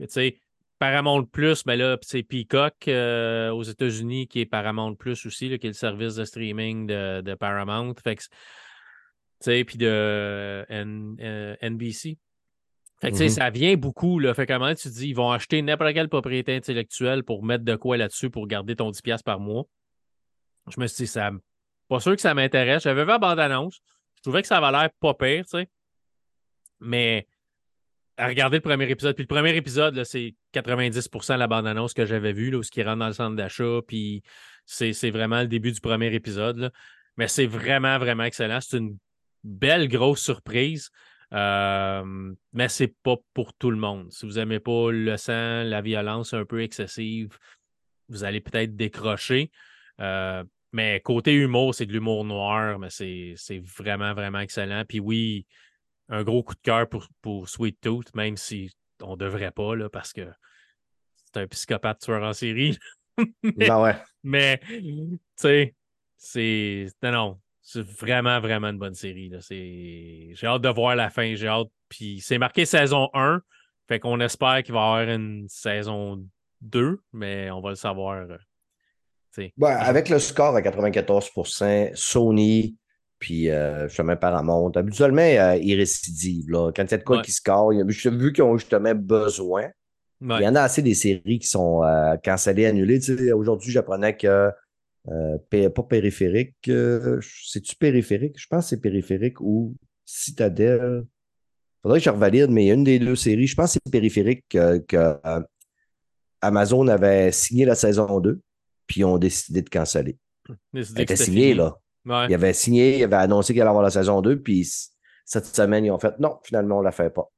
Tu 0.00 0.06
sais, 0.08 0.38
Paramount 0.78 1.24
Plus, 1.24 1.64
mais 1.66 1.76
là, 1.76 1.96
c'est 2.02 2.22
Peacock 2.22 2.88
euh, 2.88 3.50
aux 3.50 3.62
États-Unis 3.62 4.26
qui 4.28 4.40
est 4.40 4.46
Paramount 4.46 4.94
Plus 4.94 5.24
aussi, 5.26 5.48
qui 5.58 5.66
est 5.66 5.70
le 5.70 5.72
service 5.72 6.16
de 6.16 6.24
streaming 6.24 6.86
de, 6.86 7.34
Paramount. 7.34 7.94
Fait 8.02 9.64
puis 9.64 9.78
de 9.78 10.66
NBC. 11.62 12.08
Euh, 12.10 12.14
fait 13.00 13.10
que, 13.10 13.16
mm-hmm. 13.16 13.28
ça 13.28 13.50
vient 13.50 13.76
beaucoup. 13.76 14.18
Là. 14.18 14.34
Fait 14.34 14.46
comment 14.46 14.74
tu 14.74 14.88
dis, 14.88 15.08
ils 15.08 15.14
vont 15.14 15.30
acheter 15.30 15.60
n'importe 15.62 15.92
quelle 15.94 16.08
propriété 16.08 16.56
intellectuelle 16.56 17.24
pour 17.24 17.44
mettre 17.44 17.64
de 17.64 17.76
quoi 17.76 17.96
là-dessus 17.96 18.30
pour 18.30 18.46
garder 18.46 18.76
ton 18.76 18.90
10$ 18.90 19.22
par 19.22 19.38
mois. 19.38 19.64
Je 20.68 20.80
me 20.80 20.86
suis 20.86 21.04
dit, 21.04 21.06
ça 21.06 21.30
pas 21.88 22.00
sûr 22.00 22.14
que 22.14 22.20
ça 22.20 22.34
m'intéresse. 22.34 22.82
J'avais 22.82 23.02
vu 23.02 23.08
la 23.08 23.18
bande-annonce. 23.18 23.80
Je 24.16 24.22
trouvais 24.22 24.42
que 24.42 24.48
ça 24.48 24.58
avait 24.58 24.76
l'air 24.76 24.90
pas 25.00 25.14
pire, 25.14 25.44
tu 25.44 25.50
sais. 25.50 25.68
Mais 26.80 27.26
à 28.16 28.26
regarder 28.28 28.58
le 28.58 28.62
premier 28.62 28.90
épisode. 28.90 29.14
Puis 29.14 29.24
le 29.24 29.34
premier 29.34 29.54
épisode, 29.56 30.02
c'est 30.04 30.34
90% 30.54 31.34
de 31.34 31.38
la 31.38 31.46
bande-annonce 31.46 31.92
que 31.92 32.06
j'avais 32.06 32.32
vue, 32.32 32.50
là, 32.50 32.58
où 32.58 32.62
ce 32.62 32.70
qui 32.70 32.82
rentre 32.82 32.98
dans 32.98 33.08
le 33.08 33.12
centre 33.12 33.36
d'achat. 33.36 33.80
Puis 33.86 34.22
c'est 34.64 35.10
vraiment 35.10 35.42
le 35.42 35.48
début 35.48 35.72
du 35.72 35.80
premier 35.80 36.12
épisode. 36.14 36.72
Mais 37.16 37.28
c'est 37.28 37.46
vraiment, 37.46 37.98
vraiment 37.98 38.24
excellent. 38.24 38.60
C'est 38.60 38.78
une 38.78 38.96
belle 39.44 39.88
grosse 39.88 40.22
surprise. 40.22 40.90
Euh, 41.32 42.32
mais 42.52 42.68
c'est 42.68 42.94
pas 43.02 43.16
pour 43.34 43.52
tout 43.54 43.70
le 43.70 43.76
monde. 43.76 44.12
Si 44.12 44.26
vous 44.26 44.34
n'aimez 44.34 44.60
pas 44.60 44.90
le 44.90 45.16
sang, 45.16 45.64
la 45.64 45.82
violence 45.82 46.34
un 46.34 46.44
peu 46.44 46.62
excessive, 46.62 47.36
vous 48.08 48.24
allez 48.24 48.40
peut-être 48.40 48.76
décrocher. 48.76 49.50
Euh, 50.00 50.44
mais 50.76 51.00
côté 51.00 51.32
humour, 51.32 51.74
c'est 51.74 51.86
de 51.86 51.92
l'humour 51.94 52.22
noir, 52.26 52.78
mais 52.78 52.90
c'est 52.90 53.62
vraiment, 53.78 54.12
vraiment 54.12 54.40
excellent. 54.40 54.84
Puis 54.86 55.00
oui, 55.00 55.46
un 56.10 56.22
gros 56.22 56.42
coup 56.42 56.54
de 56.54 56.60
cœur 56.60 56.86
pour, 56.86 57.08
pour 57.22 57.48
Sweet 57.48 57.80
Tooth, 57.80 58.14
même 58.14 58.36
si 58.36 58.70
on 59.02 59.12
ne 59.12 59.16
devrait 59.16 59.52
pas, 59.52 59.74
là, 59.74 59.88
parce 59.88 60.12
que 60.12 60.28
c'est 61.24 61.40
un 61.40 61.46
psychopathe 61.46 62.00
tueur 62.00 62.22
en 62.22 62.34
série. 62.34 62.76
mais, 63.16 63.52
ben 63.56 63.80
ouais. 63.80 63.96
mais 64.22 64.60
tu 64.68 65.18
sais, 65.36 65.74
c'est. 66.18 66.88
Non, 67.02 67.10
non. 67.10 67.40
c'est 67.62 67.80
vraiment, 67.80 68.38
vraiment 68.40 68.68
une 68.68 68.78
bonne 68.78 68.94
série. 68.94 69.32
J'ai 69.48 70.46
hâte 70.46 70.60
de 70.60 70.68
voir 70.68 70.94
la 70.94 71.08
fin. 71.08 71.34
J'ai 71.36 71.48
hâte. 71.48 71.68
Puis 71.88 72.20
c'est 72.20 72.36
marqué 72.36 72.66
saison 72.66 73.08
1. 73.14 73.40
Fait 73.88 73.98
qu'on 73.98 74.20
espère 74.20 74.62
qu'il 74.62 74.74
va 74.74 74.80
y 74.80 74.82
avoir 74.82 75.14
une 75.14 75.48
saison 75.48 76.22
2, 76.60 77.00
mais 77.14 77.50
on 77.50 77.62
va 77.62 77.70
le 77.70 77.76
savoir. 77.76 78.26
Euh, 79.38 79.66
avec 79.66 80.08
le 80.08 80.18
score 80.18 80.56
à 80.56 80.60
94% 80.60 81.90
Sony, 81.94 82.76
puis 83.18 83.50
euh, 83.50 83.88
chemin 83.88 84.16
Paramount, 84.16 84.70
habituellement, 84.72 85.22
euh, 85.22 85.56
ils 85.56 85.76
récidivent. 85.76 86.50
Là. 86.50 86.72
Quand 86.74 86.84
il 86.84 86.90
y 86.90 86.94
a 86.94 86.98
de 86.98 87.04
quoi 87.04 87.22
qui 87.22 87.32
score, 87.32 87.72
j'ai 87.88 88.10
vu 88.10 88.32
qu'ils 88.32 88.44
ont 88.44 88.56
justement 88.56 88.94
besoin. 88.94 89.68
Il 90.20 90.40
y 90.40 90.48
en 90.48 90.54
a 90.54 90.62
assez 90.62 90.80
des 90.80 90.94
séries 90.94 91.38
qui 91.38 91.46
sont 91.46 91.82
euh, 91.84 92.16
cancellées, 92.16 92.66
annulées. 92.66 93.00
Aujourd'hui, 93.32 93.70
j'apprenais 93.70 94.16
que 94.16 94.50
pas 95.04 95.82
périphérique, 95.82 96.54
c'est-tu 96.64 97.76
périphérique? 97.76 98.34
Je 98.38 98.46
pense 98.48 98.64
que 98.64 98.70
c'est 98.70 98.80
périphérique 98.80 99.40
ou 99.40 99.76
Citadel 100.04 101.04
faudrait 101.86 102.00
que 102.00 102.04
je 102.04 102.10
revalide, 102.10 102.50
mais 102.50 102.64
il 102.64 102.66
y 102.66 102.70
a 102.72 102.74
une 102.74 102.82
des 102.82 102.98
deux 102.98 103.14
séries, 103.14 103.46
je 103.46 103.54
pense 103.54 103.74
que 103.74 103.80
c'est 103.84 103.92
périphérique 103.92 104.44
que, 104.48 104.82
euh, 104.94 105.40
Amazon 106.40 106.88
avait 106.88 107.30
signé 107.30 107.64
la 107.64 107.76
saison 107.76 108.18
2, 108.18 108.40
puis 108.86 109.00
ils 109.00 109.04
ont 109.04 109.18
décidé 109.18 109.62
de 109.62 109.68
canceller. 109.68 110.18
Elle 110.72 111.00
était 111.00 111.16
signée, 111.16 111.54
là. 111.54 111.78
Il 112.28 112.34
avait 112.34 112.52
signé, 112.52 112.98
il 112.98 113.04
avait 113.04 113.16
annoncé 113.16 113.52
qu'il 113.52 113.60
allait 113.62 113.70
avoir 113.70 113.82
la 113.82 113.90
saison 113.90 114.20
2, 114.20 114.40
puis 114.40 114.68
cette 115.24 115.46
semaine, 115.46 115.84
ils 115.84 115.90
ont 115.90 115.98
fait 115.98 116.18
non, 116.20 116.38
finalement, 116.44 116.76
on 116.76 116.80
ne 116.80 116.84
la 116.84 116.92
fait 116.92 117.10
pas. 117.10 117.30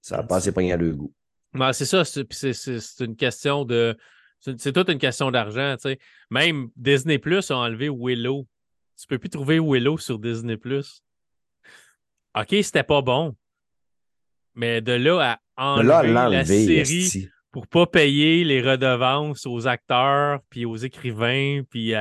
Ça 0.00 0.18
a 0.18 0.22
passé 0.22 0.52
pas 0.52 0.60
à 0.60 0.76
le 0.76 0.92
goût. 0.92 1.12
c'est 1.72 1.84
ça, 1.84 2.04
c'est 2.04 3.00
une 3.00 3.16
question 3.16 3.64
de. 3.64 3.96
C'est 4.40 4.72
toute 4.72 4.90
une 4.90 4.98
question 4.98 5.30
d'argent. 5.30 5.76
Même 6.30 6.68
Disney 6.76 7.18
Plus 7.18 7.50
a 7.50 7.56
enlevé 7.56 7.88
Willow. 7.88 8.46
Tu 9.00 9.06
peux 9.06 9.18
plus 9.18 9.30
trouver 9.30 9.58
Willow 9.58 9.96
sur 9.98 10.18
Disney 10.18 10.56
Plus. 10.56 11.02
OK, 12.38 12.54
c'était 12.62 12.82
pas 12.82 13.00
bon. 13.00 13.34
Mais 14.54 14.80
de 14.80 14.92
là 14.92 15.40
à 15.56 15.74
enlever 15.76 16.12
la 16.12 16.44
série 16.44 17.30
pour 17.54 17.68
pas 17.68 17.86
payer 17.86 18.42
les 18.42 18.60
redevances 18.60 19.46
aux 19.46 19.68
acteurs, 19.68 20.40
puis 20.50 20.64
aux 20.64 20.74
écrivains, 20.74 21.62
puis 21.70 21.94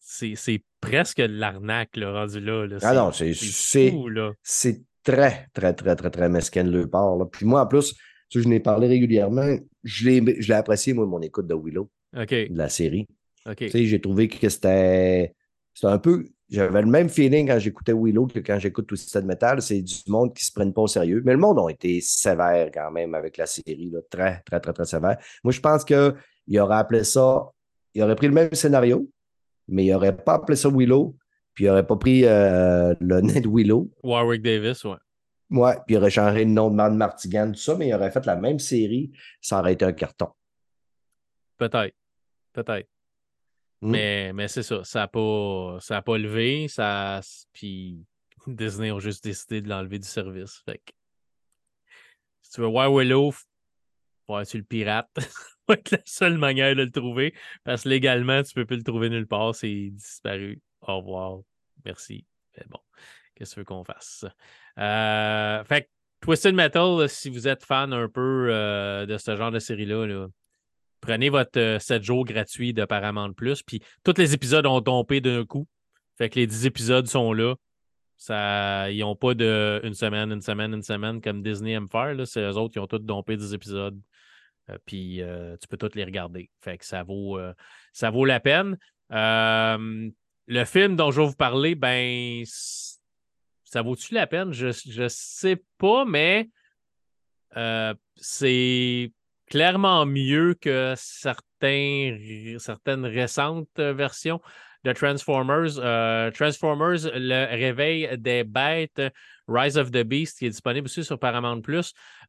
c'est 0.00 0.64
presque 0.80 1.18
de 1.18 1.26
l'arnaque, 1.26 1.90
rendu 1.96 2.40
là. 2.40 2.66
Ah 2.82 2.92
non, 2.92 3.12
c'est 3.12 3.34
C'est 4.42 4.82
très, 5.04 5.46
très, 5.52 5.74
très, 5.74 5.94
très, 5.94 6.10
très 6.10 6.28
mesquin 6.28 6.64
de 6.64 6.76
leur 6.76 6.90
part. 6.90 7.16
Puis 7.30 7.46
moi, 7.46 7.62
en 7.62 7.66
plus, 7.68 7.94
je 8.30 8.40
n'ai 8.40 8.58
parlé 8.58 8.88
régulièrement. 8.88 9.56
Je 9.84 10.10
l'ai 10.10 10.50
apprécié, 10.50 10.92
moi, 10.92 11.06
mon 11.06 11.22
écoute 11.22 11.46
de 11.46 11.54
Willow, 11.54 11.88
de 12.12 12.48
la 12.58 12.68
série. 12.68 13.06
J'ai 13.60 14.00
trouvé 14.00 14.26
que 14.26 14.48
c'était 14.48 15.32
un 15.84 15.98
peu 16.00 16.26
j'avais 16.50 16.82
le 16.82 16.88
même 16.88 17.08
feeling 17.08 17.48
quand 17.48 17.58
j'écoutais 17.58 17.94
Willow 17.94 18.26
que 18.26 18.38
quand 18.38 18.58
j'écoute 18.58 18.86
tout 18.86 18.94
de 18.96 19.20
Metal. 19.20 19.62
C'est 19.62 19.80
du 19.80 19.94
monde 20.08 20.34
qui 20.34 20.42
ne 20.42 20.46
se 20.46 20.52
prenne 20.52 20.72
pas 20.72 20.82
au 20.82 20.86
sérieux. 20.86 21.22
Mais 21.24 21.32
le 21.32 21.38
monde 21.38 21.58
a 21.58 21.70
été 21.70 22.00
sévère 22.00 22.70
quand 22.72 22.90
même 22.90 23.14
avec 23.14 23.36
la 23.36 23.46
série. 23.46 23.90
Là. 23.90 24.00
Très, 24.10 24.40
très, 24.44 24.60
très, 24.60 24.72
très 24.72 24.84
sévère. 24.84 25.16
Moi, 25.42 25.52
je 25.52 25.60
pense 25.60 25.84
qu'il 25.84 26.60
aurait 26.60 26.76
appelé 26.76 27.04
ça. 27.04 27.50
Il 27.94 28.02
aurait 28.02 28.16
pris 28.16 28.26
le 28.26 28.34
même 28.34 28.52
scénario, 28.52 29.08
mais 29.68 29.86
il 29.86 29.92
n'aurait 29.92 30.16
pas 30.16 30.34
appelé 30.34 30.56
ça 30.56 30.68
Willow. 30.68 31.16
Puis 31.54 31.64
il 31.64 31.68
n'aurait 31.68 31.86
pas 31.86 31.96
pris 31.96 32.24
euh, 32.24 32.94
le 33.00 33.20
nez 33.20 33.40
de 33.40 33.48
Willow. 33.48 33.90
Warwick 34.02 34.42
Davis, 34.42 34.84
ouais. 34.84 34.96
Ouais, 35.50 35.74
puis 35.86 35.94
il 35.94 35.98
aurait 35.98 36.10
changé 36.10 36.44
le 36.44 36.50
nom 36.50 36.70
de 36.70 36.74
Man 36.74 36.96
Martigan, 36.96 37.52
tout 37.52 37.58
ça, 37.58 37.76
mais 37.76 37.88
il 37.88 37.94
aurait 37.94 38.10
fait 38.10 38.26
la 38.26 38.34
même 38.34 38.58
série. 38.58 39.12
Ça 39.40 39.60
aurait 39.60 39.74
été 39.74 39.84
un 39.84 39.92
carton. 39.92 40.28
Peut-être. 41.56 41.94
Peut-être. 42.52 42.88
Mm. 43.84 43.90
Mais, 43.90 44.32
mais 44.32 44.48
c'est 44.48 44.62
ça, 44.62 44.82
ça 44.82 45.00
n'a 45.00 45.08
pas, 45.08 45.76
ça 45.80 46.00
pas 46.00 46.16
levé. 46.16 46.68
Ça, 46.68 47.20
puis 47.52 47.98
Disney 48.46 48.90
ont 48.90 48.98
juste 48.98 49.22
décidé 49.22 49.60
de 49.60 49.68
l'enlever 49.68 49.98
du 49.98 50.08
service. 50.08 50.62
Fait 50.64 50.80
si 52.40 52.50
tu 52.50 52.60
veux 52.62 52.66
voir 52.66 52.90
Willow, 52.90 53.34
ouais, 54.28 54.46
tu 54.46 54.56
le 54.56 54.64
pirate. 54.64 55.10
va 55.68 55.74
être 55.74 55.90
la 55.90 55.98
seule 56.06 56.38
manière 56.38 56.74
de 56.74 56.82
le 56.82 56.90
trouver. 56.90 57.34
Parce 57.62 57.82
que 57.82 57.90
légalement, 57.90 58.42
tu 58.42 58.52
ne 58.56 58.62
peux 58.62 58.66
plus 58.66 58.78
le 58.78 58.84
trouver 58.84 59.10
nulle 59.10 59.26
part. 59.26 59.54
C'est 59.54 59.90
disparu. 59.90 60.62
Au 60.80 60.98
revoir. 60.98 61.40
Merci. 61.84 62.24
Mais 62.56 62.64
bon, 62.70 62.80
qu'est-ce 63.34 63.50
que 63.50 63.54
tu 63.54 63.60
veux 63.60 63.64
qu'on 63.64 63.84
fasse? 63.84 64.24
Euh, 64.78 65.62
fait 65.64 65.90
Twisted 66.22 66.54
Metal, 66.54 67.06
si 67.10 67.28
vous 67.28 67.48
êtes 67.48 67.64
fan 67.64 67.92
un 67.92 68.08
peu 68.08 68.48
euh, 68.50 69.04
de 69.04 69.18
ce 69.18 69.36
genre 69.36 69.50
de 69.50 69.58
série-là, 69.58 70.06
là 70.06 70.28
prenez 71.04 71.28
votre 71.28 71.78
7 71.80 72.00
euh, 72.00 72.02
jours 72.02 72.24
gratuit 72.24 72.72
de 72.72 72.84
Paramount 72.84 73.32
Plus, 73.32 73.62
puis 73.62 73.82
tous 74.02 74.14
les 74.16 74.34
épisodes 74.34 74.66
ont 74.66 74.80
tombé 74.80 75.20
d'un 75.20 75.44
coup. 75.44 75.66
Fait 76.16 76.30
que 76.30 76.38
les 76.38 76.46
10 76.46 76.66
épisodes 76.66 77.06
sont 77.06 77.32
là. 77.32 77.54
Ça, 78.16 78.90
ils 78.90 79.00
n'ont 79.00 79.16
pas 79.16 79.34
de 79.34 79.80
une 79.84 79.94
semaine, 79.94 80.32
une 80.32 80.40
semaine, 80.40 80.72
une 80.72 80.82
semaine 80.82 81.20
comme 81.20 81.42
Disney 81.42 81.72
aime 81.72 81.88
faire. 81.88 82.14
C'est 82.26 82.40
eux 82.40 82.56
autres 82.56 82.72
qui 82.72 82.78
ont 82.78 82.86
tous 82.86 83.00
dompé 83.00 83.36
10 83.36 83.52
épisodes. 83.54 84.00
Euh, 84.70 84.78
puis 84.86 85.20
euh, 85.20 85.56
tu 85.60 85.68
peux 85.68 85.76
tous 85.76 85.94
les 85.94 86.04
regarder. 86.04 86.50
Fait 86.62 86.78
que 86.78 86.84
ça 86.84 87.02
vaut, 87.02 87.38
ça 87.92 88.10
vaut 88.10 88.24
la 88.24 88.40
peine. 88.40 88.78
le 89.10 90.64
film 90.64 90.96
dont 90.96 91.10
je 91.10 91.20
vais 91.20 91.26
vous 91.26 91.34
parler, 91.34 91.74
ben, 91.74 92.44
ça 92.46 93.82
vaut-tu 93.82 94.14
la 94.14 94.26
peine? 94.26 94.52
Je 94.52 94.68
ne 95.02 95.08
sais 95.08 95.62
pas, 95.78 96.04
mais 96.04 96.48
c'est 98.16 99.12
clairement 99.54 100.04
mieux 100.04 100.54
que 100.60 100.94
certaines 100.96 102.16
récentes 103.06 103.68
versions 103.78 104.40
de 104.82 104.92
Transformers. 104.92 105.78
Euh, 105.78 106.32
Transformers, 106.32 107.08
le 107.14 107.56
réveil 107.56 108.08
des 108.18 108.42
bêtes, 108.42 109.00
Rise 109.46 109.78
of 109.78 109.92
the 109.92 110.02
Beast, 110.02 110.40
qui 110.40 110.46
est 110.46 110.50
disponible 110.50 110.86
aussi 110.86 111.04
sur 111.04 111.20
Paramount. 111.20 111.62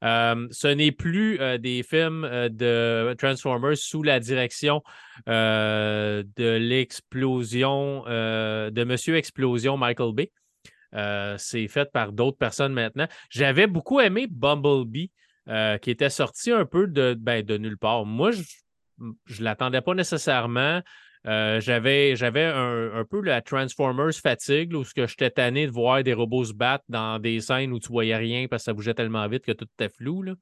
Euh, 0.03 0.47
ce 0.51 0.67
n'est 0.67 0.91
plus 0.91 1.39
euh, 1.39 1.57
des 1.57 1.82
films 1.82 2.30
de 2.51 3.15
Transformers 3.17 3.78
sous 3.78 4.03
la 4.03 4.19
direction 4.19 4.84
de 5.26 6.57
l'explosion 6.57 8.03
de 8.05 8.84
Monsieur 8.84 9.15
Explosion 9.15 9.78
Michael 9.78 10.13
Bay. 10.13 10.32
C'est 11.39 11.67
fait 11.69 11.91
par 11.91 12.11
d'autres 12.11 12.38
personnes 12.38 12.73
maintenant. 12.73 13.07
J'avais 13.32 13.65
beaucoup 13.65 13.99
aimé 13.99 14.28
Bumblebee. 14.30 15.09
Euh, 15.47 15.77
qui 15.77 15.91
était 15.91 16.09
sorti 16.09 16.51
un 16.51 16.65
peu 16.65 16.87
de, 16.87 17.13
ben, 17.13 17.45
de 17.45 17.57
nulle 17.57 17.77
part. 17.77 18.03
Moi, 18.03 18.31
je 18.31 18.41
ne 19.39 19.43
l'attendais 19.43 19.81
pas 19.81 19.93
nécessairement. 19.93 20.81
Euh, 21.27 21.61
j'avais 21.61 22.15
j'avais 22.15 22.45
un, 22.45 23.03
peu 23.07 23.21
la 23.21 23.43
Transformers 23.43 24.13
fatigue, 24.13 24.75
où 24.75 24.83
ce 24.83 24.95
que 24.95 25.05
j'étais 25.05 25.29
tanné 25.29 25.67
de 25.67 25.71
voir 25.71 26.01
des 26.03 26.13
robots 26.13 26.45
se 26.45 26.53
battre 26.53 26.83
dans 26.89 27.19
des 27.19 27.41
scènes 27.41 27.73
où 27.73 27.79
tu 27.79 27.89
voyais 27.89 28.15
rien 28.15 28.47
parce 28.47 28.63
que 28.63 28.65
ça 28.65 28.73
bougeait 28.73 28.95
tellement 28.95 29.27
vite 29.27 29.45
que 29.45 29.51
tout 29.51 29.67
était 29.79 29.93
flou. 29.93 30.23
Là. 30.23 30.33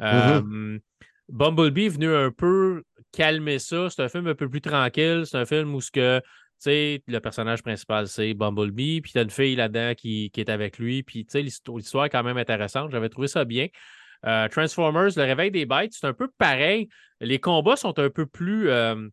Mm-hmm. 0.00 0.80
Bumblebee 1.28 1.86
est 1.86 1.90
venu 1.90 2.14
un 2.14 2.30
peu 2.30 2.84
calmer 3.12 3.58
ça. 3.58 3.90
C'est 3.90 4.02
un 4.02 4.08
film 4.08 4.28
un 4.28 4.34
peu 4.34 4.48
plus 4.48 4.62
tranquille. 4.62 5.24
C'est 5.26 5.36
un 5.36 5.44
film 5.44 5.74
où 5.74 5.82
ce 5.82 5.90
que 5.90 6.22
le 6.66 7.18
personnage 7.18 7.62
principal, 7.62 8.08
c'est 8.08 8.32
Bumblebee, 8.32 9.02
puis 9.02 9.12
tu 9.12 9.18
as 9.18 9.22
une 9.22 9.30
fille 9.30 9.56
là-dedans 9.56 9.92
qui, 9.94 10.30
qui, 10.30 10.40
est 10.40 10.48
avec 10.48 10.78
lui, 10.78 11.02
puis 11.02 11.26
l'histoire 11.34 12.06
est 12.06 12.10
quand 12.10 12.24
même 12.24 12.38
intéressante. 12.38 12.90
J'avais 12.90 13.10
trouvé 13.10 13.28
ça 13.28 13.44
bien. 13.44 13.68
Euh, 14.26 14.48
Transformers, 14.48 15.10
le 15.16 15.22
réveil 15.22 15.50
des 15.50 15.66
bêtes, 15.66 15.92
c'est 15.92 16.06
un 16.06 16.12
peu 16.12 16.28
pareil. 16.38 16.88
Les 17.20 17.38
combats 17.38 17.76
sont 17.76 17.98
un 17.98 18.10
peu 18.10 18.26
plus 18.26 18.68
euh, 18.70 19.08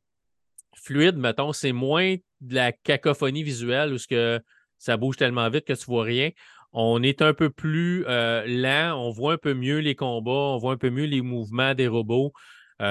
fluides, 0.75 1.17
mettons. 1.17 1.53
C'est 1.53 1.71
moins 1.71 2.15
de 2.41 2.55
la 2.55 2.71
cacophonie 2.71 3.43
visuelle 3.43 3.93
où 3.93 3.97
que 4.09 4.39
ça 4.77 4.97
bouge 4.97 5.17
tellement 5.17 5.49
vite 5.49 5.65
que 5.65 5.73
tu 5.73 5.85
vois 5.85 6.03
rien. 6.03 6.31
On 6.73 7.01
est 7.03 7.21
un 7.21 7.33
peu 7.33 7.49
plus 7.49 8.05
euh, 8.07 8.43
lent, 8.45 8.99
on 8.99 9.09
voit 9.11 9.33
un 9.33 9.37
peu 9.37 9.53
mieux 9.53 9.79
les 9.79 9.95
combats, 9.95 10.31
on 10.31 10.57
voit 10.57 10.73
un 10.73 10.77
peu 10.77 10.89
mieux 10.89 11.05
les 11.05 11.21
mouvements 11.21 11.73
des 11.73 11.87
robots. 11.87 12.33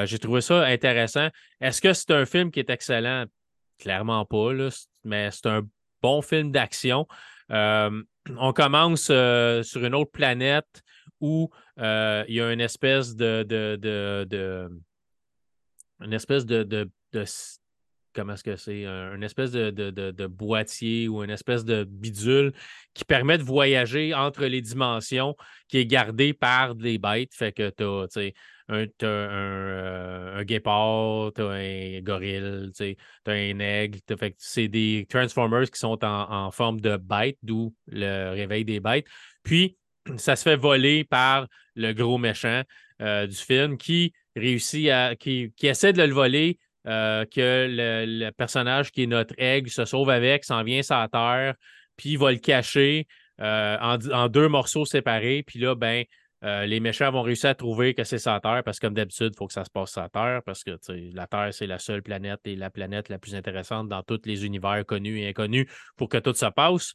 J'ai 0.05 0.19
trouvé 0.19 0.41
ça 0.41 0.65
intéressant. 0.65 1.29
Est-ce 1.61 1.83
que 1.83 1.93
c'est 1.93 2.11
un 2.11 2.25
film 2.25 2.51
qui 2.51 2.59
est 2.59 2.71
excellent? 2.71 3.27
Clairement 3.79 4.25
pas, 4.25 4.49
mais 5.05 5.31
c'est 5.31 5.47
un 5.47 5.61
bon 6.01 6.23
film 6.23 6.51
d'action. 6.51 7.07
on 7.51 8.53
commence 8.55 9.03
sur 9.03 9.85
une 9.85 9.95
autre 9.95 10.11
planète 10.11 10.83
où 11.25 11.49
euh, 11.79 12.23
il 12.29 12.35
y 12.35 12.41
a 12.43 12.53
une 12.53 12.61
espèce 12.61 13.17
de, 13.17 13.43
de, 13.45 14.69
une 16.01 16.13
espèce 16.13 16.45
de, 16.45 16.63
de, 16.63 16.91
comment 18.13 18.35
est-ce 18.35 18.45
que 18.45 18.57
c'est, 18.57 18.85
une 18.85 19.23
espèce 19.23 19.51
de, 19.53 20.27
boîtier 20.27 21.09
ou 21.09 21.25
une 21.25 21.31
espèce 21.31 21.65
de 21.65 21.85
bidule 21.85 22.53
qui 22.93 23.07
permet 23.07 23.39
de 23.39 23.43
voyager 23.43 24.13
entre 24.13 24.45
les 24.45 24.61
dimensions, 24.61 25.35
qui 25.69 25.79
est 25.79 25.87
gardé 25.87 26.35
par 26.35 26.75
des 26.75 26.99
bêtes. 26.99 27.35
Fait 27.35 27.53
que 27.53 27.71
tu 27.71 27.85
as, 27.85 28.31
un, 28.69 28.87
euh, 29.03 30.41
un, 30.41 30.45
guépard, 30.45 31.33
tu 31.35 31.41
as 31.41 31.49
un 31.49 32.01
gorille, 32.03 32.71
tu 32.77 32.97
as 33.27 33.33
un 33.33 33.59
aigle. 33.61 33.99
Fait 34.19 34.35
c'est 34.37 34.69
des 34.69 35.07
Transformers 35.09 35.71
qui 35.71 35.79
sont 35.79 36.05
en, 36.05 36.31
en 36.31 36.51
forme 36.51 36.83
de 36.83 36.99
bêtes, 36.99 37.39
d'où 37.43 37.75
le 37.87 38.35
réveil 38.35 38.67
des 38.67 38.81
bêtes. 38.81 39.07
Puis, 39.43 39.79
ça 40.17 40.37
se 40.37 40.43
fait 40.43 40.57
voler 40.57 41.05
par 41.05 41.47
le 41.75 41.93
gros 41.93 42.19
méchant 42.19 42.63
euh, 43.03 43.27
du 43.27 43.37
film 43.37 43.77
qui 43.77 44.13
réussit 44.37 44.89
à. 44.91 45.17
Qui, 45.17 45.53
essaie 45.63 45.93
de 45.93 46.03
le 46.03 46.15
voler, 46.15 46.59
que 46.85 47.67
le, 47.71 48.31
personnage 48.31 48.93
qui 48.93 49.05
est 49.05 49.07
notre 49.07 49.35
aigle 49.39 49.71
se 49.71 49.85
sauve 49.85 50.11
avec, 50.11 50.45
s'en 50.45 50.63
vient 50.63 50.83
sur 50.83 50.97
la 50.97 51.09
terre, 51.09 51.55
puis 51.97 52.11
il 52.11 52.19
va 52.19 52.31
le 52.33 52.39
cacher 52.39 53.07
en, 53.39 53.99
en, 54.13 54.29
deux 54.29 54.49
morceaux 54.49 54.85
séparés. 54.85 55.43
Puis 55.47 55.59
là, 55.59 55.75
ben, 55.75 56.05
euh, 56.45 56.67
les 56.67 56.79
méchants 56.79 57.11
vont 57.11 57.23
réussir 57.23 57.51
à 57.51 57.55
trouver 57.55 57.95
que 57.95 58.05
c'est 58.05 58.19
sa 58.19 58.39
Terre 58.39 58.63
parce 58.65 58.79
que, 58.79 58.87
comme 58.87 58.95
d'habitude, 58.95 59.31
il 59.33 59.37
faut 59.37 59.47
que 59.47 59.53
ça 59.53 59.65
se 59.65 59.71
passe 59.71 59.93
sur 59.93 60.11
Terre 60.11 60.43
parce 60.45 60.63
que 60.63 60.79
la 61.15 61.27
Terre, 61.27 61.55
c'est 61.55 61.67
la 61.67 61.79
seule 61.79 62.03
planète 62.03 62.41
et 62.45 62.55
la 62.55 62.69
planète 62.69 63.09
la 63.09 63.19
plus 63.19 63.35
intéressante 63.35 63.89
dans 63.89 64.03
tous 64.03 64.21
les 64.27 64.45
univers 64.45 64.85
connus 64.85 65.21
et 65.21 65.29
inconnus 65.29 65.67
pour 65.97 66.11
que 66.11 66.19
tout 66.19 66.35
se 66.35 66.47
passe. 66.47 66.95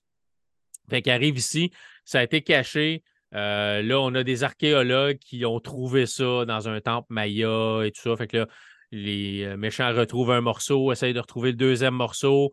Fait 0.89 1.01
qu'arrive 1.01 1.37
ici, 1.37 1.71
ça 2.05 2.19
a 2.19 2.23
été 2.23 2.41
caché. 2.41 3.03
Euh, 3.35 3.81
là, 3.81 3.99
on 3.99 4.13
a 4.15 4.23
des 4.23 4.43
archéologues 4.43 5.19
qui 5.19 5.45
ont 5.45 5.59
trouvé 5.59 6.05
ça 6.05 6.45
dans 6.45 6.67
un 6.67 6.81
temple 6.81 7.07
maya 7.09 7.81
et 7.85 7.91
tout 7.91 8.01
ça. 8.01 8.15
Fait 8.15 8.27
que 8.27 8.37
là, 8.37 8.47
les 8.91 9.43
euh, 9.43 9.57
méchants 9.57 9.93
retrouvent 9.93 10.31
un 10.31 10.41
morceau, 10.41 10.91
essayent 10.91 11.13
de 11.13 11.19
retrouver 11.19 11.51
le 11.51 11.57
deuxième 11.57 11.93
morceau, 11.93 12.51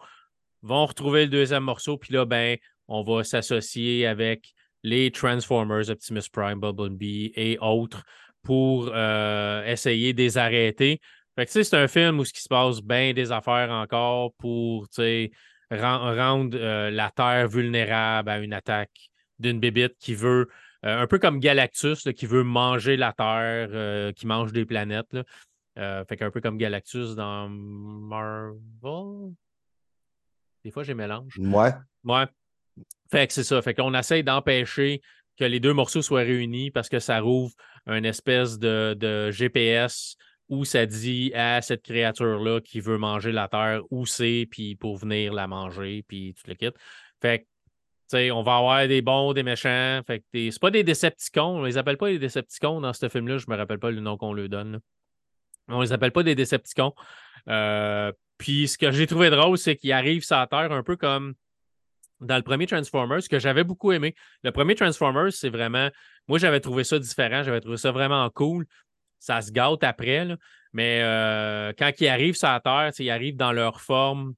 vont 0.63 0.87
retrouver 0.87 1.25
le 1.25 1.31
deuxième 1.31 1.65
morceau, 1.65 1.97
puis 1.97 2.13
là, 2.13 2.25
ben, 2.25 2.57
on 2.89 3.03
va 3.03 3.25
s'associer 3.25 4.07
avec 4.07 4.53
les 4.83 5.11
Transformers, 5.11 5.89
Optimus 5.89 6.29
Prime, 6.31 6.61
Bumblebee 6.61 7.33
et 7.35 7.59
autres 7.61 8.05
pour 8.43 8.91
euh, 8.93 9.65
essayer 9.65 10.13
de 10.13 10.23
les 10.23 10.39
arrêter. 10.39 11.01
Fait 11.37 11.47
que, 11.47 11.51
c'est 11.51 11.75
un 11.75 11.89
film 11.89 12.21
où 12.21 12.25
ce 12.25 12.33
qui 12.33 12.41
se 12.41 12.49
passe 12.49 12.81
bien 12.81 13.13
des 13.13 13.33
affaires 13.33 13.71
encore 13.71 14.33
pour 14.39 14.87
rendre 15.71 16.57
euh, 16.59 16.91
la 16.91 17.11
Terre 17.11 17.49
vulnérable 17.49 18.31
à 18.31 18.39
une 18.39 18.53
attaque 18.53 19.11
d'une 19.39 19.61
bébite 19.61 19.97
qui 19.99 20.15
veut, 20.15 20.49
euh, 20.85 21.03
un 21.03 21.07
peu 21.07 21.19
comme 21.19 21.41
Galactus, 21.41 22.09
qui 22.17 22.27
veut 22.27 22.43
manger 22.43 22.97
la 22.97 23.13
Terre, 23.13 24.13
qui 24.15 24.27
mange 24.27 24.53
des 24.53 24.65
planètes. 24.65 25.13
Là. 25.13 26.05
fait 26.05 26.17
qu'un 26.17 26.31
peu 26.31 26.41
comme 26.41 26.59
Galactus 26.59 27.15
dans 27.15 27.49
Marvel. 27.49 29.33
Des 30.65 30.71
fois, 30.71 30.83
j'ai 30.83 30.95
mélange. 30.95 31.39
Ouais. 31.39 31.73
Ouais. 32.05 32.27
Fait 33.11 33.27
que 33.27 33.33
c'est 33.33 33.45
ça. 33.45 33.63
Fait 33.63 33.75
qu'on 33.75 33.95
essaye 33.95 34.25
d'empêcher 34.25 35.01
que 35.37 35.45
les 35.45 35.61
deux 35.61 35.73
morceaux 35.73 36.03
soient 36.03 36.21
réunis 36.21 36.71
parce 36.71 36.89
que 36.89 36.99
ça 36.99 37.21
rouvre 37.21 37.53
une 37.87 38.05
espèce 38.05 38.59
de, 38.59 39.31
GPS 39.31 40.17
où 40.49 40.65
ça 40.65 40.87
dit 40.87 41.33
à 41.35 41.61
cette 41.63 41.83
créature-là 41.83 42.61
qui 42.61 42.81
veut 42.81 42.99
manger 42.99 43.33
la 43.33 43.49
Terre 43.49 43.83
où 43.91 44.07
c'est, 44.07 44.47
puis 44.51 44.77
pour 44.77 44.97
venir 44.97 45.33
la 45.33 45.47
manger, 45.47 46.05
puis 46.07 46.35
tout 46.35 46.49
le 46.49 46.55
kit. 46.55 46.71
Fait 47.21 47.41
que, 47.41 47.45
tu 47.45 47.49
sais, 48.09 48.31
on 48.31 48.43
va 48.43 48.59
avoir 48.59 48.87
des 48.87 49.03
bons, 49.03 49.33
des 49.33 49.43
méchants. 49.43 50.01
Fait 50.07 50.21
que 50.21 50.25
c'est 50.33 50.61
pas 50.61 50.71
des 50.71 50.85
Decepticons. 50.85 51.59
On 51.59 51.65
les 51.65 51.79
appelle 51.79 51.97
pas 51.97 52.09
les 52.09 52.19
Decepticons 52.19 52.81
dans 52.81 52.93
ce 52.93 53.09
film-là. 53.09 53.39
Je 53.39 53.47
me 53.49 53.57
rappelle 53.57 53.81
pas 53.81 53.91
le 53.91 54.01
nom 54.01 54.17
qu'on 54.17 54.33
leur 54.33 54.49
donne. 54.49 54.81
On 55.69 55.81
les 55.81 55.93
appelle 55.93 56.13
pas 56.13 56.23
des 56.23 56.37
Decepticons. 56.37 56.95
Euh, 57.49 58.13
puis 58.39 58.69
ce 58.69 58.79
que 58.79 58.93
j'ai 58.93 59.07
trouvé 59.07 59.31
drôle, 59.31 59.59
c'est 59.59 59.77
qu'ils 59.77 59.93
arrivent 59.93 60.25
sur 60.25 60.37
la 60.37 60.47
Terre 60.47 60.71
un 60.71 60.83
peu 60.83 60.97
comme 60.97 61.35
dans 62.21 62.37
le 62.37 62.43
premier 62.43 62.67
Transformers 62.67 63.29
que 63.29 63.39
j'avais 63.39 63.65
beaucoup 63.65 63.93
aimé. 63.93 64.15
Le 64.43 64.53
premier 64.53 64.75
Transformers, 64.75 65.33
c'est 65.33 65.51
vraiment. 65.51 65.91
Moi, 66.29 66.39
j'avais 66.39 66.61
trouvé 66.61 66.85
ça 66.85 66.99
différent, 66.99 67.43
j'avais 67.43 67.61
trouvé 67.61 67.77
ça 67.77 67.93
vraiment 67.93 68.29
cool. 68.31 68.67
Ça 69.19 69.41
se 69.41 69.51
gâte 69.51 69.83
après, 69.83 70.29
mais 70.73 71.01
euh, 71.03 71.73
quand 71.79 71.91
ils 72.01 72.09
arrivent 72.09 72.37
sur 72.37 72.49
la 72.49 72.61
Terre, 72.61 72.91
ils 72.99 73.11
arrivent 73.11 73.37
dans 73.37 73.53
leur 73.53 73.81
forme 73.81 74.35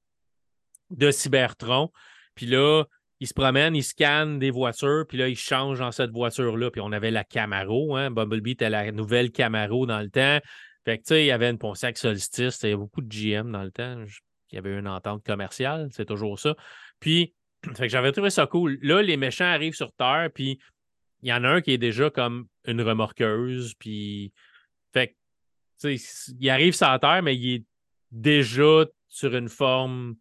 de 0.89 1.11
Cybertron. 1.11 1.91
Puis 2.35 2.45
là, 2.45 2.85
ils 3.19 3.27
se 3.27 3.33
promènent, 3.33 3.75
ils 3.75 3.83
scannent 3.83 4.39
des 4.39 4.51
voitures, 4.51 5.05
puis 5.07 5.17
là, 5.17 5.27
ils 5.27 5.37
changent 5.37 5.79
dans 5.79 5.91
cette 5.91 6.11
voiture-là. 6.11 6.71
Puis 6.71 6.81
on 6.81 6.91
avait 6.91 7.11
la 7.11 7.23
Camaro, 7.23 7.95
hein? 7.95 8.11
Bumblebee 8.11 8.51
était 8.51 8.69
la 8.69 8.91
nouvelle 8.91 9.31
Camaro 9.31 9.85
dans 9.85 9.99
le 9.99 10.09
temps. 10.09 10.39
Fait 10.85 10.97
que, 10.97 11.03
tu 11.03 11.07
sais, 11.09 11.23
il 11.23 11.27
y 11.27 11.31
avait 11.31 11.49
une 11.49 11.57
Pontiac 11.57 11.97
Solstice, 11.97 12.59
il 12.63 12.69
y 12.69 12.69
avait 12.69 12.77
beaucoup 12.77 13.01
de 13.01 13.09
GM 13.09 13.51
dans 13.51 13.63
le 13.63 13.71
temps. 13.71 14.01
Il 14.51 14.55
y 14.55 14.57
avait 14.57 14.77
une 14.77 14.87
entente 14.87 15.25
commerciale, 15.25 15.89
c'est 15.91 16.05
toujours 16.05 16.39
ça. 16.39 16.55
Puis, 16.99 17.33
fait 17.75 17.83
que 17.83 17.89
j'avais 17.89 18.11
trouvé 18.13 18.29
ça 18.29 18.47
cool. 18.47 18.79
Là, 18.81 19.01
les 19.01 19.17
méchants 19.17 19.43
arrivent 19.43 19.75
sur 19.75 19.91
Terre, 19.91 20.29
puis 20.33 20.59
il 21.21 21.29
y 21.29 21.33
en 21.33 21.43
a 21.43 21.49
un 21.49 21.61
qui 21.61 21.71
est 21.71 21.77
déjà 21.77 22.09
comme 22.09 22.47
une 22.65 22.81
remorqueuse, 22.81 23.73
puis. 23.77 24.31
Il 25.83 26.49
arrive 26.49 26.73
sur 26.73 26.87
la 26.87 26.99
Terre, 26.99 27.21
mais 27.23 27.35
il 27.35 27.55
est 27.55 27.63
déjà 28.11 28.85
sur 29.07 29.35
une 29.35 29.49
forme 29.49 30.15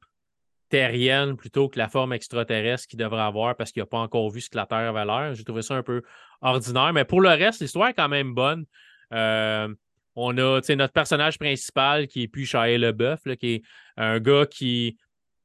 terrienne 0.68 1.36
plutôt 1.36 1.68
que 1.68 1.78
la 1.78 1.88
forme 1.88 2.12
extraterrestre 2.12 2.86
qu'il 2.88 2.98
devrait 2.98 3.22
avoir 3.22 3.56
parce 3.56 3.72
qu'il 3.72 3.82
n'a 3.82 3.86
pas 3.86 3.98
encore 3.98 4.30
vu 4.30 4.40
ce 4.40 4.50
que 4.50 4.56
la 4.56 4.66
Terre 4.66 4.94
avait 4.94 5.04
l'air. 5.04 5.34
J'ai 5.34 5.44
trouvé 5.44 5.62
ça 5.62 5.74
un 5.74 5.82
peu 5.82 6.02
ordinaire. 6.42 6.92
Mais 6.92 7.04
pour 7.04 7.20
le 7.20 7.30
reste, 7.30 7.60
l'histoire 7.60 7.88
est 7.88 7.94
quand 7.94 8.08
même 8.08 8.34
bonne. 8.34 8.66
Euh, 9.12 9.72
on 10.14 10.36
a 10.36 10.60
notre 10.68 10.92
personnage 10.92 11.38
principal 11.38 12.08
qui 12.08 12.24
est 12.24 12.28
plus 12.28 12.44
Shia 12.44 12.76
LeBeouf, 12.76 13.22
qui 13.38 13.54
est 13.54 13.62
un 13.96 14.18
gars 14.18 14.46
qui 14.46 14.98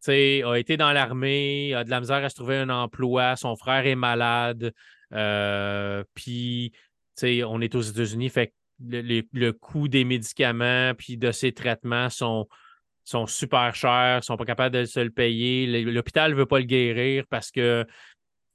a 0.08 0.56
été 0.56 0.78
dans 0.78 0.92
l'armée, 0.92 1.74
a 1.74 1.84
de 1.84 1.90
la 1.90 2.00
misère 2.00 2.24
à 2.24 2.30
se 2.30 2.36
trouver 2.36 2.58
un 2.58 2.70
emploi, 2.70 3.36
son 3.36 3.56
frère 3.56 3.86
est 3.86 3.96
malade, 3.96 4.74
euh, 5.14 6.04
puis 6.14 6.74
on 7.22 7.62
est 7.62 7.76
aux 7.76 7.82
États-Unis, 7.82 8.30
fait 8.30 8.54
le, 8.84 9.52
coût 9.52 9.88
des 9.88 10.04
médicaments 10.04 10.94
puis 10.98 11.18
de 11.18 11.32
ces 11.32 11.52
traitements 11.52 12.10
sont, 12.10 12.48
sont 13.04 13.28
super 13.28 13.76
chers, 13.76 14.20
ils 14.22 14.26
sont 14.26 14.38
pas 14.38 14.46
capables 14.46 14.76
de 14.76 14.86
se 14.86 15.00
le 15.00 15.10
payer. 15.10 15.84
L'hôpital 15.84 16.32
ne 16.32 16.36
veut 16.36 16.46
pas 16.46 16.60
le 16.60 16.66
guérir 16.66 17.26
parce 17.30 17.52
que 17.52 17.86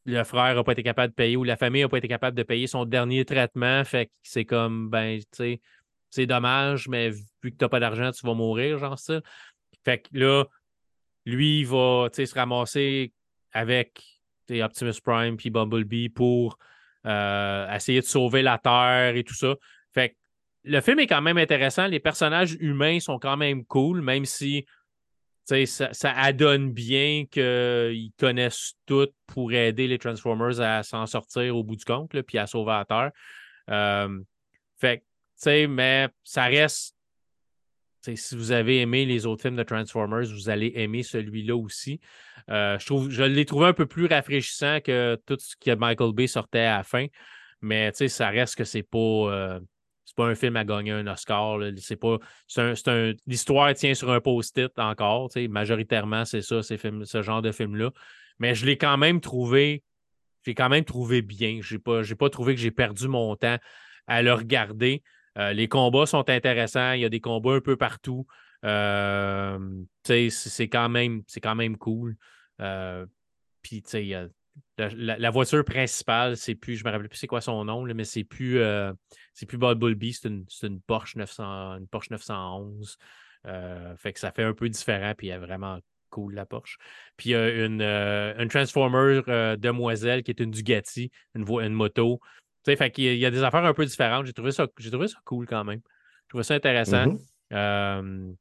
le 0.04 0.24
frère 0.24 0.54
n'a 0.54 0.64
pas 0.64 0.72
été 0.72 0.82
capable 0.82 1.12
de 1.12 1.14
payer 1.14 1.36
ou 1.36 1.44
la 1.44 1.56
famille 1.56 1.82
n'a 1.82 1.88
pas 1.88 1.98
été 1.98 2.08
capable 2.08 2.36
de 2.36 2.42
payer 2.42 2.66
son 2.66 2.84
dernier 2.84 3.24
traitement. 3.24 3.84
Fait 3.84 4.06
que 4.06 4.12
c'est 4.22 4.44
comme, 4.44 4.88
ben, 4.88 5.18
tu 5.18 5.26
sais, 5.32 5.60
c'est 6.10 6.26
dommage, 6.26 6.88
mais 6.88 7.10
vu 7.10 7.50
que 7.50 7.56
tu 7.56 7.56
n'as 7.60 7.68
pas 7.68 7.80
d'argent, 7.80 8.10
tu 8.10 8.26
vas 8.26 8.34
mourir, 8.34 8.78
genre 8.78 8.98
ça. 8.98 9.20
Fait 9.84 9.98
que 9.98 10.08
là, 10.12 10.44
lui, 11.26 11.60
il 11.60 11.66
va 11.66 12.08
se 12.12 12.34
ramasser 12.34 13.12
avec 13.52 14.02
Optimus 14.50 15.00
Prime 15.04 15.36
puis 15.36 15.50
Bumblebee 15.50 16.08
pour 16.08 16.58
euh, 17.06 17.70
essayer 17.74 18.00
de 18.00 18.06
sauver 18.06 18.42
la 18.42 18.58
Terre 18.58 19.14
et 19.16 19.24
tout 19.24 19.34
ça. 19.34 19.54
Fait 19.94 20.16
le 20.64 20.80
film 20.80 20.98
est 20.98 21.06
quand 21.06 21.22
même 21.22 21.38
intéressant. 21.38 21.86
Les 21.86 22.00
personnages 22.00 22.56
humains 22.60 23.00
sont 23.00 23.18
quand 23.18 23.36
même 23.36 23.64
cool, 23.64 24.02
même 24.02 24.24
si 24.24 24.66
ça, 25.44 25.94
ça, 25.94 26.12
adonne 26.12 26.72
bien 26.72 27.24
qu'ils 27.30 28.12
connaissent 28.18 28.74
tout 28.84 29.08
pour 29.26 29.52
aider 29.52 29.86
les 29.86 29.98
Transformers 29.98 30.60
à 30.60 30.82
s'en 30.82 31.06
sortir 31.06 31.56
au 31.56 31.64
bout 31.64 31.76
du 31.76 31.84
compte, 31.86 32.20
puis 32.22 32.36
à 32.36 32.46
sauver 32.46 32.72
la 32.72 32.84
Terre. 32.84 33.10
Euh, 33.70 34.20
fait 34.78 35.02
mais 35.68 36.08
ça 36.24 36.44
reste 36.44 36.98
si 38.02 38.36
vous 38.36 38.52
avez 38.52 38.80
aimé 38.80 39.04
les 39.04 39.26
autres 39.26 39.42
films 39.42 39.56
de 39.56 39.62
Transformers, 39.62 40.26
vous 40.26 40.48
allez 40.48 40.72
aimer 40.76 41.02
celui-là 41.02 41.56
aussi. 41.56 42.00
Euh, 42.48 42.78
je 42.78 43.22
l'ai 43.22 43.44
trouvé 43.44 43.66
un 43.66 43.72
peu 43.72 43.86
plus 43.86 44.06
rafraîchissant 44.06 44.80
que 44.80 45.20
tout 45.26 45.36
ce 45.38 45.56
que 45.56 45.74
Michael 45.74 46.12
Bay 46.12 46.26
sortait 46.26 46.60
à 46.60 46.78
la 46.78 46.84
fin. 46.84 47.06
Mais 47.60 47.92
ça 47.92 48.28
reste 48.28 48.56
que 48.56 48.64
c'est 48.64 48.84
pas, 48.84 48.98
euh, 48.98 49.60
pas 50.14 50.26
un 50.26 50.34
film 50.34 50.56
à 50.56 50.64
gagner 50.64 50.92
un 50.92 51.06
Oscar. 51.06 51.58
C'est 51.76 51.96
pas. 51.96 52.18
un, 52.56 53.12
l'histoire 53.26 53.74
tient 53.74 53.94
sur 53.94 54.10
un 54.10 54.20
post-it 54.20 54.78
encore. 54.78 55.30
Majoritairement, 55.48 56.24
c'est 56.24 56.42
ça, 56.42 56.62
ce 56.62 57.22
genre 57.22 57.42
de 57.42 57.52
film-là. 57.52 57.90
Mais 58.38 58.54
je 58.54 58.66
l'ai 58.66 58.78
quand 58.78 58.96
même 58.96 59.20
trouvé. 59.20 59.82
J'ai 60.44 60.54
quand 60.54 60.68
même 60.68 60.84
trouvé 60.84 61.22
bien. 61.22 61.58
Je 61.60 61.74
n'ai 61.74 61.78
pas, 61.78 62.02
pas 62.18 62.30
trouvé 62.30 62.54
que 62.54 62.60
j'ai 62.60 62.70
perdu 62.70 63.08
mon 63.08 63.36
temps 63.36 63.58
à 64.06 64.22
le 64.22 64.32
regarder. 64.32 65.02
Euh, 65.36 65.52
les 65.52 65.68
combats 65.68 66.06
sont 66.06 66.28
intéressants. 66.30 66.92
Il 66.92 67.00
y 67.00 67.04
a 67.04 67.08
des 67.08 67.20
combats 67.20 67.54
un 67.54 67.60
peu 67.60 67.76
partout. 67.76 68.26
Euh, 68.64 69.58
c'est 70.04 70.68
quand, 70.68 70.88
même, 70.88 71.22
quand 71.42 71.54
même 71.54 71.76
cool. 71.76 72.16
Euh, 72.60 73.06
puis, 73.62 73.82
tu 73.82 73.90
sais, 73.90 74.28
la, 74.78 75.30
voiture 75.30 75.64
principale, 75.64 76.36
c'est 76.36 76.54
plus, 76.54 76.76
je 76.76 76.84
me 76.84 76.90
rappelle 76.90 77.08
plus 77.08 77.18
c'est 77.18 77.26
quoi 77.26 77.40
son 77.40 77.64
nom, 77.64 77.82
mais 77.82 78.04
c'est 78.04 78.24
plus, 78.24 78.60
c'est 79.34 79.46
plus 79.46 79.58
c'est 80.12 80.28
une, 80.28 80.44
une, 80.62 80.80
Porsche 80.80 81.16
900, 81.16 81.78
une 81.78 81.88
Porsche 81.88 82.10
911. 82.10 82.96
fait 83.96 84.12
que 84.12 84.20
ça 84.20 84.30
fait 84.30 84.44
un 84.44 84.54
peu 84.54 84.68
différent, 84.68 85.12
puis 85.16 85.28
elle 85.28 85.42
est 85.42 85.46
vraiment 85.46 85.78
cool, 86.10 86.34
la 86.34 86.46
Porsche. 86.46 86.78
Puis 87.16 87.30
il 87.30 87.32
y 87.32 87.36
a 87.36 87.64
une, 87.66 87.82
une 87.82 88.48
Transformer 88.48 89.22
demoiselle 89.58 90.22
qui 90.22 90.30
est 90.30 90.40
une 90.40 90.50
Dugatti, 90.50 91.10
une, 91.34 91.46
une 91.60 91.74
moto. 91.74 92.20
Fait 92.76 92.90
qu'il 92.90 93.16
y 93.16 93.26
a 93.26 93.30
des 93.30 93.42
affaires 93.42 93.64
un 93.64 93.74
peu 93.74 93.84
différentes. 93.84 94.26
J'ai 94.26 94.32
trouvé 94.32 94.52
ça, 94.52 94.66
j'ai 94.78 94.90
trouvé 94.90 95.08
ça 95.08 95.18
cool 95.24 95.46
quand 95.46 95.64
même. 95.64 95.80
J'ai 95.80 96.28
trouvé 96.28 96.44
ça 96.44 96.54
intéressant. 96.54 97.06
Mm-hmm. 97.06 97.18
Euh, 97.52 98.32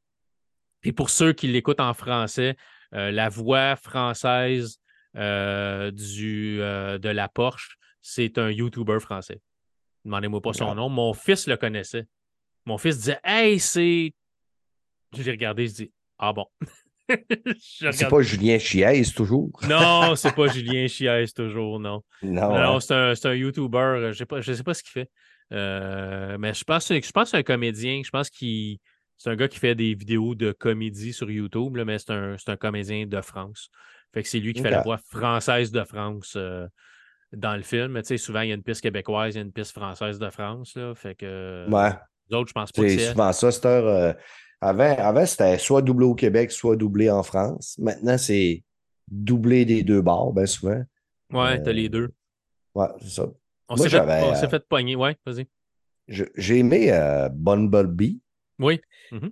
et 0.84 0.92
pour 0.92 1.10
ceux 1.10 1.34
qui 1.34 1.48
l'écoutent 1.48 1.80
en 1.80 1.94
français, 1.94 2.56
euh, 2.94 3.12
la 3.12 3.30
voix 3.30 3.76
française 3.76 4.80
euh, 4.80 4.87
du, 5.18 6.58
de 6.58 7.10
la 7.10 7.28
Porsche, 7.28 7.78
c'est 8.02 8.38
un 8.38 8.50
YouTuber 8.50 9.00
français. 9.00 9.42
Demandez-moi 10.06 10.42
pas 10.42 10.54
son 10.54 10.74
nom. 10.74 10.88
Mon 10.90 11.14
fils 11.14 11.48
le 11.48 11.58
connaissait. 11.58 12.06
Mon 12.66 12.78
fils 12.78 12.98
disait 12.98 13.20
Hey, 13.24 13.60
c'est. 13.60 14.14
J'ai 15.14 15.32
regardé, 15.32 15.68
je 15.68 15.74
dis 15.74 15.92
Ah 16.18 16.32
bon? 16.32 16.46
c'est 17.60 18.10
pas 18.10 18.22
Julien 18.22 18.60
Chiez 18.60 19.04
toujours? 19.16 19.52
non, 19.70 20.16
c'est 20.16 20.36
pas 20.36 20.48
Julien 20.48 20.88
Chiez 20.88 21.26
toujours, 21.36 21.80
non. 21.80 22.04
Non, 22.22 22.56
hein? 22.56 22.80
c'est 22.80 22.94
un, 22.94 23.14
un, 23.32 23.34
YouTuber. 23.34 24.12
Je 24.14 24.24
ne 24.36 24.56
sais 24.56 24.64
pas 24.64 24.74
ce 24.74 24.84
qu'il 24.84 24.92
fait. 24.92 25.10
Euh, 25.54 26.38
mais 26.40 26.54
je 26.54 26.64
pense, 26.64 26.88
je 26.88 27.12
pense 27.12 27.24
que 27.26 27.30
c'est 27.32 27.38
un 27.38 27.44
comédien. 27.44 28.02
Je 28.04 28.10
pense 28.10 28.30
qu'il 28.30 28.80
c'est 29.18 29.30
un 29.30 29.36
gars 29.36 29.48
qui 29.48 29.60
fait 29.60 29.76
des 29.76 29.96
vidéos 29.96 30.36
de 30.36 30.52
comédie 30.52 31.12
sur 31.12 31.30
YouTube, 31.32 31.76
là, 31.76 31.86
mais 31.86 31.98
c'est 31.98 32.12
un, 32.12 32.36
un, 32.46 32.56
comédien 32.56 33.08
de 33.08 33.22
France. 33.22 33.70
Fait 34.18 34.24
que 34.24 34.30
c'est 34.30 34.40
lui 34.40 34.54
qui 34.54 34.64
fait 34.64 34.72
la 34.72 34.82
voix 34.82 34.98
française 34.98 35.72
de 35.72 35.84
France 35.84 36.34
euh, 36.36 36.68
dans 37.34 37.56
le 37.56 37.62
film. 37.62 37.90
Mais 37.90 38.02
tu 38.02 38.08
sais, 38.08 38.18
souvent, 38.18 38.42
il 38.42 38.50
y 38.50 38.52
a 38.52 38.56
une 38.56 38.64
piste 38.64 38.82
québécoise, 38.82 39.36
il 39.36 39.38
y 39.38 39.42
a 39.42 39.44
une 39.44 39.52
piste 39.52 39.74
française 39.74 40.18
de 40.18 40.28
France. 40.32 40.76
Là, 40.76 40.96
fait 40.96 41.14
que. 41.14 41.70
Ouais. 41.70 41.92
Les 42.28 42.36
autres, 42.36 42.50
je 42.50 42.54
pense 42.54 42.72
pas 42.72 42.82
que 42.82 42.90
c'est. 42.90 43.12
souvent 43.12 43.32
ça, 43.32 43.68
euh, 43.68 44.12
avant, 44.60 44.96
avant 44.98 45.24
c'était 45.28 45.60
soit 45.60 45.84
doublé 45.84 46.08
au 46.08 46.16
Québec, 46.16 46.52
soit 46.52 46.76
doublé 46.76 47.12
en 47.12 47.22
France. 47.22 47.78
Maintenant, 47.78 48.18
c'est 48.18 48.64
doublé 49.08 49.66
des 49.66 49.84
deux 49.84 50.02
bords, 50.02 50.34
bien 50.34 50.48
souvent. 50.48 50.82
Ouais, 51.32 51.62
t'as 51.62 51.72
les 51.72 51.88
deux. 51.88 52.10
Ouais, 52.74 52.88
c'est 53.02 53.10
ça. 53.10 53.28
On 53.70 53.78
s'est 53.78 53.88
fait, 53.92 54.50
fait 54.50 54.68
pogner, 54.68 54.96
ouais, 54.96 55.16
vas-y. 55.28 55.48
J'ai 56.08 56.58
aimé 56.58 56.92
euh, 56.92 57.30
Bumblebee. 57.30 58.20
Oui. 58.58 58.82
Mm-hmm. 59.12 59.32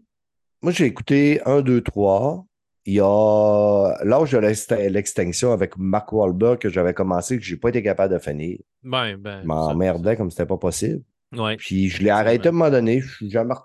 Moi, 0.62 0.72
j'ai 0.74 0.86
écouté 0.86 1.42
1, 1.44 1.62
2, 1.62 1.82
3. 1.82 2.46
Il 2.88 2.94
y 2.94 3.00
a 3.02 3.98
l'âge 4.04 4.32
de 4.32 4.88
l'extinction 4.90 5.52
avec 5.52 5.76
Mark 5.78 6.12
Wahlberg 6.14 6.60
que 6.60 6.70
j'avais 6.70 6.94
commencé, 6.94 7.38
que 7.38 7.44
je 7.44 7.56
n'ai 7.56 7.60
pas 7.60 7.70
été 7.70 7.82
capable 7.82 8.14
de 8.14 8.20
finir. 8.20 8.60
Ben, 8.84 9.18
ben. 9.18 9.42
Je 9.42 9.48
m'emmerdais 9.48 10.16
comme 10.16 10.30
c'était 10.30 10.46
pas 10.46 10.58
possible. 10.58 11.02
Ouais. 11.36 11.58
Puis 11.58 11.90
je 11.90 12.04
l'ai 12.04 12.12
arrêté 12.12 12.48
à 12.48 12.50
un 12.50 12.52
moment 12.52 12.70
donné. 12.70 13.02
Je 13.02 13.26
n'ai 13.26 13.32
jamais, 13.32 13.56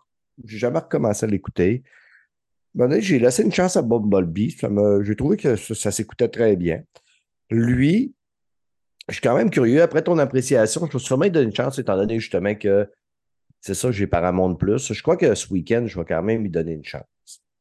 jamais 0.45 0.79
recommencé 0.79 1.27
à 1.27 1.29
l'écouter. 1.29 1.83
J'ai 3.01 3.19
laissé 3.19 3.43
une 3.43 3.53
chance 3.53 3.77
à 3.77 3.83
Bumblebee. 3.83 4.57
J'ai 5.03 5.17
trouvé 5.17 5.37
que 5.37 5.57
ça, 5.57 5.91
s'écoutait 5.91 6.29
très 6.29 6.57
bien. 6.57 6.83
Lui, 7.51 8.15
je 9.09 9.15
suis 9.15 9.23
quand 9.23 9.37
même 9.37 9.51
curieux. 9.51 9.83
Après 9.83 10.03
ton 10.03 10.19
appréciation, 10.19 10.87
je 10.87 10.99
suis 10.99 11.07
sûrement 11.07 11.29
donné 11.29 11.47
une 11.47 11.55
chance, 11.55 11.79
étant 11.79 11.97
donné 11.97 12.19
justement 12.21 12.55
que 12.55 12.89
c'est 13.61 13.75
ça, 13.75 13.91
j'ai 13.91 14.07
Paramount 14.07 14.55
Plus. 14.55 14.95
Je 14.95 15.03
crois 15.03 15.19
que 15.19 15.35
ce 15.35 15.53
week-end, 15.53 15.85
je 15.87 15.99
vais 15.99 16.07
quand 16.07 16.23
même 16.23 16.43
lui 16.43 16.51
donner 16.51 16.73
une 16.73 16.85
chance. 16.85 17.05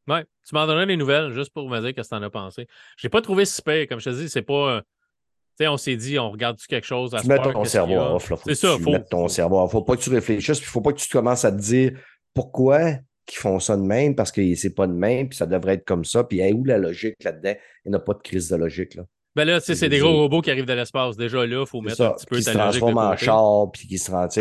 Ouais, 0.10 0.24
tu 0.47 0.55
m'en 0.55 0.66
donneras 0.66 0.86
des 0.86 0.97
nouvelles 0.97 1.32
juste 1.32 1.53
pour 1.53 1.70
me 1.70 1.80
dire 1.80 1.89
ce 1.89 2.01
que 2.01 2.07
tu 2.07 2.16
en 2.16 2.24
as 2.24 2.30
pensé. 2.30 2.68
Je 2.97 3.07
n'ai 3.07 3.10
pas 3.10 3.22
trouvé 3.22 3.45
super. 3.45 3.88
Comme 3.88 3.99
je 3.99 4.10
te 4.10 4.16
dis, 4.16 4.30
c'est 4.30 4.41
pas. 4.41 4.78
Euh, 4.78 4.82
tu 4.82 5.66
sais, 5.66 5.68
on 5.68 5.78
s'est 5.78 5.95
dit, 5.95 6.18
on 6.18 6.32
regarde-tu 6.32 6.68
quelque 6.68 6.88
chose 6.88 7.14
à 7.14 7.22
Tu 7.22 7.28
mets 7.28 7.39
ton 7.39 7.64
cerveau 7.64 7.97
off. 7.97 8.34
C'est 8.45 8.55
ça, 8.55 8.78
faut. 8.82 8.91
Mettre 8.91 9.10
ton 9.10 9.28
cerveau 9.28 9.68
Faut 9.68 9.84
pas 9.84 9.95
que 9.95 10.01
tu 10.01 10.10
réfléchisses, 10.10 10.60
puis 10.60 10.70
faut 10.70 10.82
pas 10.82 10.93
que 10.93 10.99
tu 10.99 11.10
commences 11.10 11.45
à 11.45 11.51
te 11.51 11.57
dire 11.57 11.91
pourquoi 12.34 12.91
ils 13.32 13.36
font 13.36 13.60
ça 13.60 13.78
de 13.78 13.82
même, 13.82 14.16
parce 14.16 14.32
que 14.32 14.55
c'est 14.55 14.74
pas 14.74 14.88
de 14.88 14.93
même, 14.93 15.30
puis 15.30 15.38
ça 15.38 15.45
devrait 15.45 15.76
être 15.76 15.86
comme 15.86 16.05
ça. 16.05 16.24
Puis 16.24 16.41
où 16.51 16.64
la 16.64 16.78
logique 16.78 17.24
là-dedans? 17.24 17.53
Il 17.86 17.91
n'y 17.91 17.95
a 17.95 17.99
pas 17.99 18.14
de 18.14 18.22
crise 18.22 18.49
de 18.49 18.55
logique. 18.55 18.95
Là. 18.95 19.03
Ben 19.36 19.45
là, 19.45 19.60
c'est 19.60 19.89
des 19.89 19.99
gros 19.99 20.16
robots 20.16 20.41
qui 20.41 20.49
arrivent 20.49 20.66
de 20.66 20.74
l'espace. 20.74 21.16
Déjà 21.16 21.45
là, 21.45 21.62
il 21.62 21.68
faut 21.68 21.82
mettre 21.82 22.01
un 22.01 22.12
petit 22.14 22.26
peu 22.26 22.38
qui 22.38 22.43
se 22.43 22.51
transforment 22.51 22.97
en 22.97 23.16
char, 23.16 23.72
puis 23.72 23.88
qui 23.88 23.97
se 23.97 24.12
rendent. 24.12 24.32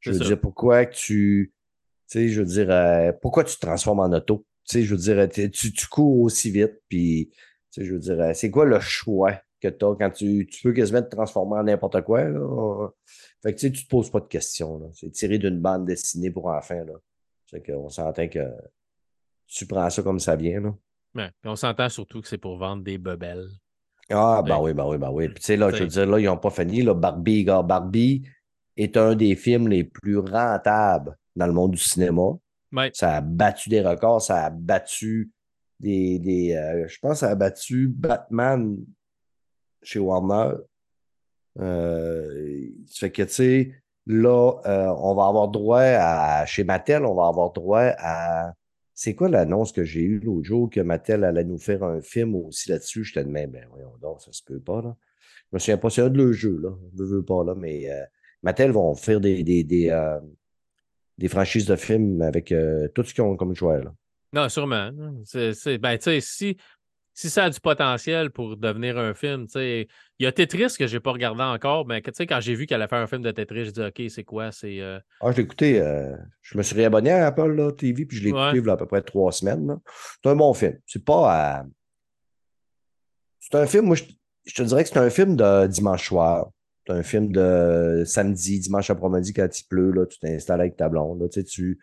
Je 0.00 0.10
veux 0.12 0.18
dire, 0.18 0.40
pourquoi 0.40 0.86
tu. 0.86 1.52
Tu 2.10 2.18
sais, 2.18 2.28
je 2.28 2.40
veux 2.40 2.46
dire, 2.46 2.66
euh, 2.70 3.12
pourquoi 3.20 3.44
tu 3.44 3.54
te 3.54 3.60
transformes 3.60 4.00
en 4.00 4.12
auto? 4.12 4.44
Tu 4.70 4.78
sais, 4.78 4.82
je 4.84 4.94
veux 4.94 5.00
dire, 5.00 5.28
tu, 5.50 5.72
tu 5.72 5.86
cours 5.88 6.20
aussi 6.20 6.48
vite, 6.48 6.80
puis, 6.88 7.28
tu 7.72 7.80
sais, 7.80 7.84
je 7.84 7.92
veux 7.92 7.98
dire, 7.98 8.30
c'est 8.34 8.52
quoi 8.52 8.64
le 8.64 8.78
choix 8.78 9.32
que 9.60 9.66
tu 9.66 9.84
as 9.84 9.96
quand 9.96 10.10
tu, 10.10 10.46
tu 10.46 10.62
peux 10.62 10.72
quasiment 10.72 11.02
te 11.02 11.08
transformer 11.08 11.58
en 11.58 11.64
n'importe 11.64 12.02
quoi, 12.02 12.22
là? 12.22 12.88
Fait 13.42 13.52
que, 13.52 13.58
tu 13.58 13.66
sais, 13.66 13.72
tu 13.72 13.82
te 13.84 13.88
poses 13.88 14.10
pas 14.10 14.20
de 14.20 14.28
questions. 14.28 14.92
C'est 14.94 15.10
tiré 15.10 15.38
d'une 15.38 15.58
bande 15.58 15.86
dessinée 15.86 16.30
pour 16.30 16.46
enfants, 16.46 16.84
là. 16.84 16.92
C'est 17.46 17.66
qu'on 17.66 17.88
s'entend 17.88 18.28
que 18.28 18.48
tu 19.48 19.66
prends 19.66 19.90
ça 19.90 20.04
comme 20.04 20.20
ça 20.20 20.36
vient, 20.36 20.60
là. 20.60 20.74
Ouais, 21.16 21.30
on 21.44 21.56
s'entend 21.56 21.88
surtout 21.88 22.20
que 22.20 22.28
c'est 22.28 22.38
pour 22.38 22.56
vendre 22.56 22.84
des 22.84 22.96
bebelles. 22.96 23.48
Ah, 24.08 24.40
ben 24.46 24.60
oui, 24.60 24.72
ben 24.72 24.86
oui, 24.86 24.98
ben 24.98 25.10
oui. 25.10 25.28
Puis, 25.30 25.40
tu 25.40 25.46
sais, 25.46 25.56
là, 25.56 25.72
je 25.72 25.82
veux 25.82 25.88
dire, 25.88 26.06
là, 26.06 26.20
ils 26.20 26.26
n'ont 26.26 26.36
pas 26.36 26.50
fini, 26.50 26.82
là, 26.82 26.94
Barbie, 26.94 27.42
gars, 27.42 27.62
Barbie, 27.62 28.22
est 28.76 28.96
un 28.96 29.16
des 29.16 29.34
films 29.34 29.66
les 29.66 29.82
plus 29.82 30.18
rentables 30.18 31.16
dans 31.34 31.46
le 31.46 31.52
monde 31.52 31.72
du 31.72 31.78
cinéma. 31.78 32.38
Ça 32.94 33.16
a 33.16 33.20
battu 33.20 33.68
des 33.68 33.80
records, 33.80 34.22
ça 34.22 34.44
a 34.44 34.50
battu 34.50 35.30
des. 35.78 36.18
des 36.18 36.54
euh, 36.54 36.86
je 36.88 36.98
pense 37.00 37.12
que 37.12 37.18
ça 37.18 37.30
a 37.30 37.34
battu 37.34 37.88
Batman 37.88 38.76
chez 39.82 39.98
Warner. 39.98 40.54
Euh, 41.58 42.68
fait 42.88 43.10
que, 43.10 43.22
tu 43.22 43.30
sais, 43.30 43.74
là, 44.06 44.52
euh, 44.66 44.94
on 44.98 45.14
va 45.14 45.26
avoir 45.26 45.48
droit 45.48 45.80
à. 45.80 46.46
Chez 46.46 46.64
Mattel, 46.64 47.04
on 47.04 47.14
va 47.14 47.26
avoir 47.26 47.52
droit 47.52 47.92
à. 47.98 48.52
C'est 48.94 49.14
quoi 49.14 49.30
l'annonce 49.30 49.72
que 49.72 49.82
j'ai 49.82 50.02
eue 50.02 50.20
l'autre 50.20 50.44
jour 50.44 50.68
que 50.68 50.80
Mattel 50.80 51.24
allait 51.24 51.44
nous 51.44 51.58
faire 51.58 51.82
un 51.82 52.02
film 52.02 52.34
aussi 52.36 52.68
là-dessus? 52.68 53.02
J'étais 53.02 53.24
de 53.24 53.30
même, 53.30 53.50
ben 53.50 53.66
voyons 53.70 53.96
donc, 54.00 54.20
ça 54.20 54.30
se 54.30 54.42
peut 54.44 54.60
pas, 54.60 54.82
là. 54.82 54.94
Je 55.50 55.56
me 55.56 55.58
souviens 55.58 55.78
pas, 55.78 55.88
c'est 55.90 56.08
de 56.10 56.16
le 56.16 56.32
jeu, 56.32 56.60
là. 56.62 56.70
Je 56.98 57.04
veux 57.04 57.24
pas, 57.24 57.42
là, 57.42 57.54
mais 57.54 57.88
Mattel 58.42 58.72
vont 58.72 58.94
faire 58.94 59.20
des, 59.20 59.42
des, 59.42 59.64
des, 59.64 59.90
euh, 59.90 60.18
des 61.20 61.28
franchises 61.28 61.66
de 61.66 61.76
films 61.76 62.22
avec 62.22 62.50
euh, 62.50 62.88
tout 62.94 63.04
ce 63.04 63.12
qu'ils 63.12 63.22
ont 63.22 63.36
comme 63.36 63.54
joueur. 63.54 63.92
Non, 64.32 64.48
sûrement. 64.48 64.90
C'est, 65.24 65.76
ben, 65.76 65.98
si, 66.00 66.56
si 67.12 67.30
ça 67.30 67.44
a 67.44 67.50
du 67.50 67.60
potentiel 67.60 68.30
pour 68.30 68.56
devenir 68.56 68.96
un 68.96 69.12
film, 69.12 69.46
il 69.54 69.86
y 70.18 70.24
a 70.24 70.32
Tetris 70.32 70.76
que 70.78 70.86
je 70.86 70.94
n'ai 70.94 71.00
pas 71.00 71.12
regardé 71.12 71.42
encore, 71.42 71.86
mais 71.86 72.00
quand 72.00 72.40
j'ai 72.40 72.54
vu 72.54 72.66
qu'elle 72.66 72.80
allait 72.80 72.88
faire 72.88 73.00
un 73.00 73.06
film 73.06 73.20
de 73.20 73.30
Tetris, 73.32 73.66
je 73.66 73.70
dis 73.70 73.82
OK, 73.82 74.02
c'est 74.08 74.24
quoi? 74.24 74.50
C'est, 74.50 74.80
euh, 74.80 74.98
Ah, 75.20 75.30
je 75.30 75.36
l'ai 75.36 75.42
écouté. 75.42 75.82
je 76.40 76.56
me 76.56 76.62
suis 76.62 76.74
réabonné 76.74 77.10
à 77.10 77.26
Apple 77.26 77.52
là, 77.52 77.70
TV, 77.72 78.06
puis 78.06 78.16
je 78.16 78.22
l'ai 78.22 78.30
écouté 78.30 78.58
il 78.58 78.64
y 78.66 78.70
a 78.70 78.72
à 78.72 78.76
peu 78.78 78.86
près 78.86 79.02
trois 79.02 79.30
semaines. 79.30 79.78
C'est 80.22 80.30
un 80.30 80.36
bon 80.36 80.54
film. 80.54 80.78
C'est 80.86 81.04
pas 81.04 81.64
C'est 83.40 83.56
un 83.56 83.66
film, 83.66 83.86
moi, 83.86 83.96
je, 83.96 84.04
je 84.46 84.54
te 84.54 84.62
dirais 84.62 84.84
que 84.84 84.88
c'est 84.88 84.98
un 84.98 85.10
film 85.10 85.36
de 85.36 85.66
dimanche 85.66 86.06
soir 86.08 86.48
un 86.88 87.02
film 87.02 87.30
de 87.30 88.02
samedi, 88.06 88.58
dimanche 88.58 88.90
après-midi 88.90 89.32
quand 89.32 89.48
il 89.58 89.64
pleut, 89.64 89.90
là, 89.92 90.06
tu 90.06 90.18
t'installes 90.18 90.60
avec 90.60 90.76
ta 90.76 90.88
blonde. 90.88 91.20
Là, 91.20 91.28
tu 91.28 91.40
sais, 91.40 91.44
tu... 91.44 91.78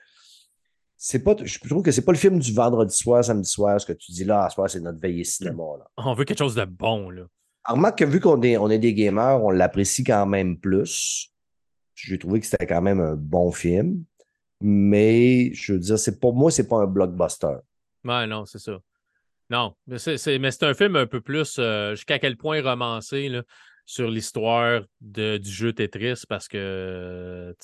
C'est 1.00 1.24
pas, 1.24 1.36
je 1.44 1.60
trouve 1.60 1.84
que 1.84 1.92
c'est 1.92 2.04
pas 2.04 2.12
le 2.12 2.18
film 2.18 2.40
du 2.40 2.52
vendredi 2.54 2.96
soir, 2.96 3.24
samedi 3.24 3.48
soir, 3.48 3.80
ce 3.80 3.86
que 3.86 3.94
tu 3.94 4.12
dis 4.12 4.24
là, 4.24 4.46
à 4.46 4.50
soir, 4.50 4.68
c'est 4.70 4.80
notre 4.80 5.00
veillée 5.00 5.24
cinéma. 5.24 5.64
Là. 5.78 5.86
On 5.98 6.16
veut 6.16 6.26
quelque 6.26 6.40
chose 6.40 6.56
de 6.56 6.66
bon. 6.66 7.12
Là. 7.12 7.24
Alors, 7.64 7.78
remarque 7.78 8.00
que 8.00 8.06
vu 8.06 8.20
qu'on 8.20 8.42
est, 8.42 8.58
on 8.58 8.70
est 8.70 8.80
des 8.80 8.96
gamers, 8.96 9.44
on 9.44 9.52
l'apprécie 9.52 10.04
quand 10.04 10.26
même 10.26 10.58
plus. 10.58 11.32
J'ai 11.94 12.18
trouvé 12.18 12.40
que 12.40 12.48
c'était 12.48 12.66
quand 12.66 12.82
même 12.82 13.00
un 13.00 13.16
bon 13.16 13.52
film. 13.52 14.04
Mais 14.60 15.54
je 15.54 15.74
veux 15.74 15.80
dire, 15.80 16.00
c'est 16.00 16.20
pour 16.20 16.34
moi, 16.34 16.50
c'est 16.50 16.68
pas 16.68 16.78
un 16.78 16.88
blockbuster. 16.88 17.58
Ouais, 18.04 18.26
non, 18.26 18.46
c'est 18.46 18.58
ça. 18.58 18.80
Non, 19.52 19.76
mais 19.86 20.00
c'est 20.00 20.64
un 20.64 20.74
film 20.74 20.96
un 20.96 21.06
peu 21.06 21.22
plus 21.22 21.58
euh, 21.60 21.92
jusqu'à 21.92 22.18
quel 22.18 22.38
point 22.38 22.62
romancé. 22.62 23.30
Là 23.30 23.44
sur 23.88 24.12
l'histoire 24.12 24.84
du 25.02 25.40
jeu 25.50 25.74
Tetris 25.74 26.22
parce 26.28 26.48
que 26.48 27.56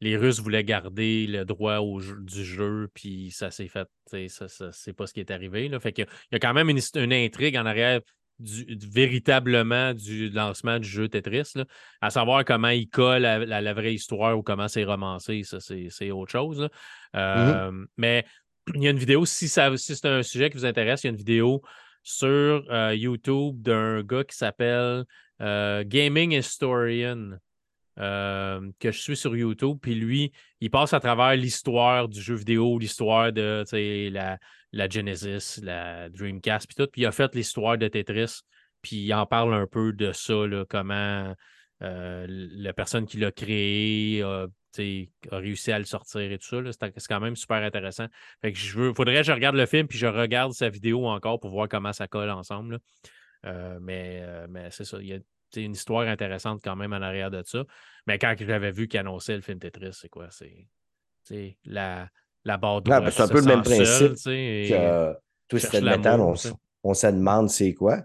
les 0.00 0.16
Russes 0.16 0.40
voulaient 0.40 0.64
garder 0.64 1.26
le 1.26 1.44
droit 1.44 1.78
au 1.78 2.00
du 2.00 2.44
jeu, 2.44 2.88
puis 2.94 3.32
ça 3.32 3.50
s'est 3.50 3.68
fait, 3.68 3.88
ça, 4.28 4.48
ça 4.48 4.70
c'est 4.72 4.92
pas 4.92 5.06
ce 5.06 5.12
qui 5.12 5.20
est 5.20 5.30
arrivé. 5.30 5.68
Là. 5.68 5.80
Fait 5.80 5.92
qu'il 5.92 6.06
y, 6.32 6.36
a 6.36 6.38
quand 6.38 6.54
même 6.54 6.70
une, 6.70 7.12
intrigue 7.12 7.56
en 7.56 7.66
arrière 7.66 8.00
du, 8.38 8.78
véritablement 8.88 9.94
du 9.94 10.28
lancement 10.28 10.78
du 10.78 10.88
jeu 10.88 11.08
Tetris, 11.08 11.54
à 12.00 12.10
savoir 12.10 12.44
comment 12.44 12.68
il 12.68 12.88
colle 12.88 13.24
à, 13.24 13.44
la 13.44 13.74
vraie 13.74 13.94
histoire 13.94 14.38
ou 14.38 14.42
comment 14.42 14.68
c'est 14.68 14.84
romancé, 14.84 15.42
ça 15.42 15.58
c'est 15.60 16.10
autre 16.12 16.30
chose. 16.30 16.60
Mmh 16.62 17.18
euh, 17.18 17.84
mais 17.96 18.26
il 18.74 18.82
y 18.82 18.86
a 18.86 18.90
une 18.90 18.98
vidéo, 18.98 19.24
si, 19.24 19.48
si 19.48 19.96
c'est 19.96 20.06
un 20.06 20.22
sujet 20.22 20.50
qui 20.50 20.58
vous 20.58 20.66
intéresse, 20.66 21.02
il 21.02 21.06
y 21.06 21.08
a 21.08 21.10
une 21.10 21.16
vidéo 21.16 21.62
sur 22.06 22.64
euh, 22.70 22.94
YouTube 22.94 23.60
d'un 23.62 24.00
gars 24.04 24.22
qui 24.22 24.36
s'appelle 24.36 25.04
euh, 25.40 25.82
Gaming 25.84 26.32
Historian. 26.32 27.32
Euh, 27.98 28.60
que 28.78 28.92
je 28.92 29.00
suis 29.00 29.16
sur 29.16 29.34
YouTube. 29.34 29.78
Puis 29.80 29.94
lui, 29.94 30.30
il 30.60 30.70
passe 30.70 30.92
à 30.92 31.00
travers 31.00 31.34
l'histoire 31.34 32.08
du 32.08 32.20
jeu 32.20 32.34
vidéo, 32.34 32.78
l'histoire 32.78 33.32
de 33.32 33.64
la, 34.10 34.38
la 34.72 34.88
Genesis, 34.88 35.60
la 35.62 36.10
Dreamcast, 36.10 36.66
puis 36.66 36.76
tout. 36.76 36.90
Puis 36.92 37.02
il 37.02 37.06
a 37.06 37.12
fait 37.12 37.34
l'histoire 37.34 37.78
de 37.78 37.88
Tetris. 37.88 38.40
Puis 38.82 38.96
il 38.96 39.14
en 39.14 39.24
parle 39.24 39.54
un 39.54 39.66
peu 39.66 39.94
de 39.94 40.12
ça, 40.12 40.34
comment 40.68 41.34
la 41.80 42.72
personne 42.72 43.06
qui 43.06 43.18
l'a 43.18 43.32
créé 43.32 44.22
a 44.22 44.46
a 45.30 45.36
réussi 45.38 45.72
à 45.72 45.78
le 45.78 45.84
sortir 45.84 46.20
et 46.20 46.38
tout 46.38 46.46
ça. 46.46 46.88
C'est 46.96 47.08
quand 47.08 47.20
même 47.20 47.36
super 47.36 47.62
intéressant. 47.62 48.06
Fait 48.40 48.52
que 48.52 48.58
je 48.58 48.78
veux, 48.78 48.92
faudrait 48.92 49.16
que 49.16 49.22
je 49.22 49.32
regarde 49.32 49.56
le 49.56 49.66
film 49.66 49.86
puis 49.86 49.98
je 49.98 50.06
regarde 50.06 50.52
sa 50.52 50.68
vidéo 50.68 51.06
encore 51.06 51.40
pour 51.40 51.50
voir 51.50 51.68
comment 51.68 51.92
ça 51.92 52.06
colle 52.06 52.30
ensemble. 52.30 52.78
Euh, 53.44 53.78
mais 53.80 54.20
euh, 54.22 54.46
mais 54.48 54.70
c'est 54.70 54.84
ça. 54.84 54.98
Il 55.00 55.06
y 55.06 55.14
a 55.14 55.18
une 55.60 55.72
histoire 55.72 56.06
intéressante 56.08 56.60
quand 56.62 56.76
même 56.76 56.92
en 56.92 57.02
arrière 57.02 57.30
de 57.30 57.42
ça. 57.44 57.64
Mais 58.06 58.18
quand 58.18 58.34
j'avais 58.38 58.72
vu 58.72 58.88
qu'il 58.88 59.00
annonçait 59.00 59.36
le 59.36 59.42
film 59.42 59.58
Tetris, 59.58 59.92
c'est 59.92 60.08
quoi? 60.08 60.28
C'est 60.30 61.58
la, 61.64 62.08
la 62.44 62.56
barre 62.56 62.82
de 62.82 63.10
C'est 63.10 63.22
un 63.22 63.28
peu 63.28 63.40
le 63.40 63.46
même 63.46 63.62
principe 63.62 64.14
que 64.14 65.14
Twisted 65.48 65.84
Metal. 65.84 66.20
On, 66.20 66.34
on 66.86 66.94
se 66.94 67.06
demande 67.06 67.50
c'est 67.50 67.74
quoi. 67.74 68.02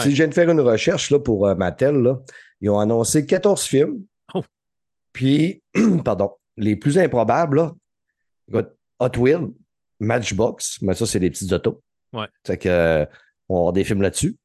Si 0.00 0.10
je 0.10 0.16
viens 0.16 0.28
de 0.28 0.34
faire 0.34 0.48
une 0.48 0.60
recherche 0.60 1.10
là, 1.10 1.18
pour 1.18 1.46
euh, 1.46 1.54
Mattel, 1.54 1.96
là, 1.96 2.20
ils 2.60 2.70
ont 2.70 2.78
annoncé 2.78 3.26
14 3.26 3.62
films. 3.62 4.02
Puis, 5.12 5.62
pardon, 6.04 6.32
les 6.56 6.76
plus 6.76 6.98
improbables, 6.98 7.72
là, 8.48 8.62
Hot 8.98 9.18
Wheels, 9.18 9.50
Matchbox, 10.00 10.78
mais 10.82 10.94
ça, 10.94 11.06
c'est 11.06 11.20
des 11.20 11.30
petites 11.30 11.52
autos. 11.52 11.82
Ouais. 12.12 12.26
C'est 12.44 12.58
que, 12.58 12.68
euh, 12.68 13.06
on 13.48 13.54
va 13.54 13.58
avoir 13.58 13.72
des 13.72 13.84
films 13.84 14.02
là-dessus. 14.02 14.36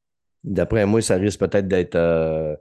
D'après 0.44 0.86
moi, 0.86 1.02
ça 1.02 1.16
risque 1.16 1.40
peut-être 1.40 1.68
d'être 1.68 1.96
euh, 1.96 2.54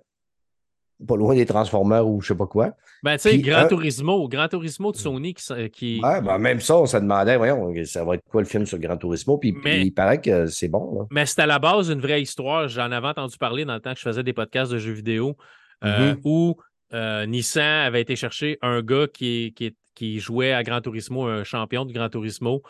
pas 1.07 1.15
loin 1.15 1.35
des 1.35 1.45
Transformers 1.45 2.05
ou 2.05 2.21
je 2.21 2.27
sais 2.27 2.35
pas 2.35 2.47
quoi. 2.47 2.73
Ben, 3.03 3.15
tu 3.15 3.29
sais, 3.29 3.37
Gran 3.39 3.67
Turismo, 3.67 4.27
Gran 4.27 4.47
Turismo 4.47 4.91
de 4.91 4.97
Sony 4.97 5.33
qui. 5.33 5.69
qui... 5.69 6.01
Ouais, 6.03 6.21
ben, 6.21 6.37
même 6.37 6.59
ça, 6.59 6.77
on 6.77 6.85
se 6.85 6.97
demandait, 6.97 7.37
voyons, 7.37 7.73
ça 7.85 8.03
va 8.03 8.15
être 8.15 8.23
quoi 8.29 8.41
le 8.41 8.47
film 8.47 8.65
sur 8.65 8.77
Gran 8.79 8.97
Turismo? 8.97 9.37
Puis, 9.37 9.55
il 9.65 9.93
paraît 9.93 10.19
que 10.19 10.47
c'est 10.47 10.67
bon. 10.67 11.07
Mais 11.11 11.25
c'est 11.25 11.41
à 11.41 11.45
la 11.45 11.59
base 11.59 11.89
une 11.89 12.01
vraie 12.01 12.21
histoire. 12.21 12.67
J'en 12.67 12.91
avais 12.91 13.07
entendu 13.07 13.37
parler 13.37 13.65
dans 13.65 13.75
le 13.75 13.79
temps 13.79 13.93
que 13.93 13.99
je 13.99 14.03
faisais 14.03 14.23
des 14.23 14.33
podcasts 14.33 14.71
de 14.71 14.77
jeux 14.77 14.93
vidéo 14.93 15.37
euh, 15.83 16.13
mm-hmm. 16.13 16.21
où 16.25 16.57
euh, 16.93 17.25
Nissan 17.25 17.85
avait 17.85 18.01
été 18.01 18.15
chercher 18.15 18.57
un 18.61 18.81
gars 18.81 19.07
qui, 19.07 19.53
qui, 19.55 19.75
qui 19.95 20.19
jouait 20.19 20.53
à 20.53 20.63
Gran 20.63 20.81
Turismo, 20.81 21.25
un 21.25 21.43
champion 21.43 21.85
de 21.85 21.93
Gran 21.93 22.09
Turismo, 22.09 22.61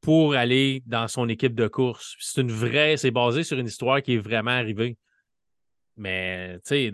pour 0.00 0.34
aller 0.34 0.82
dans 0.86 1.08
son 1.08 1.28
équipe 1.28 1.54
de 1.54 1.68
course. 1.68 2.16
C'est 2.20 2.42
une 2.42 2.52
vraie, 2.52 2.96
c'est 2.96 3.10
basé 3.10 3.42
sur 3.42 3.58
une 3.58 3.66
histoire 3.66 4.02
qui 4.02 4.14
est 4.14 4.18
vraiment 4.18 4.50
arrivée. 4.50 4.96
Mais, 5.96 6.54
tu 6.58 6.60
sais, 6.64 6.92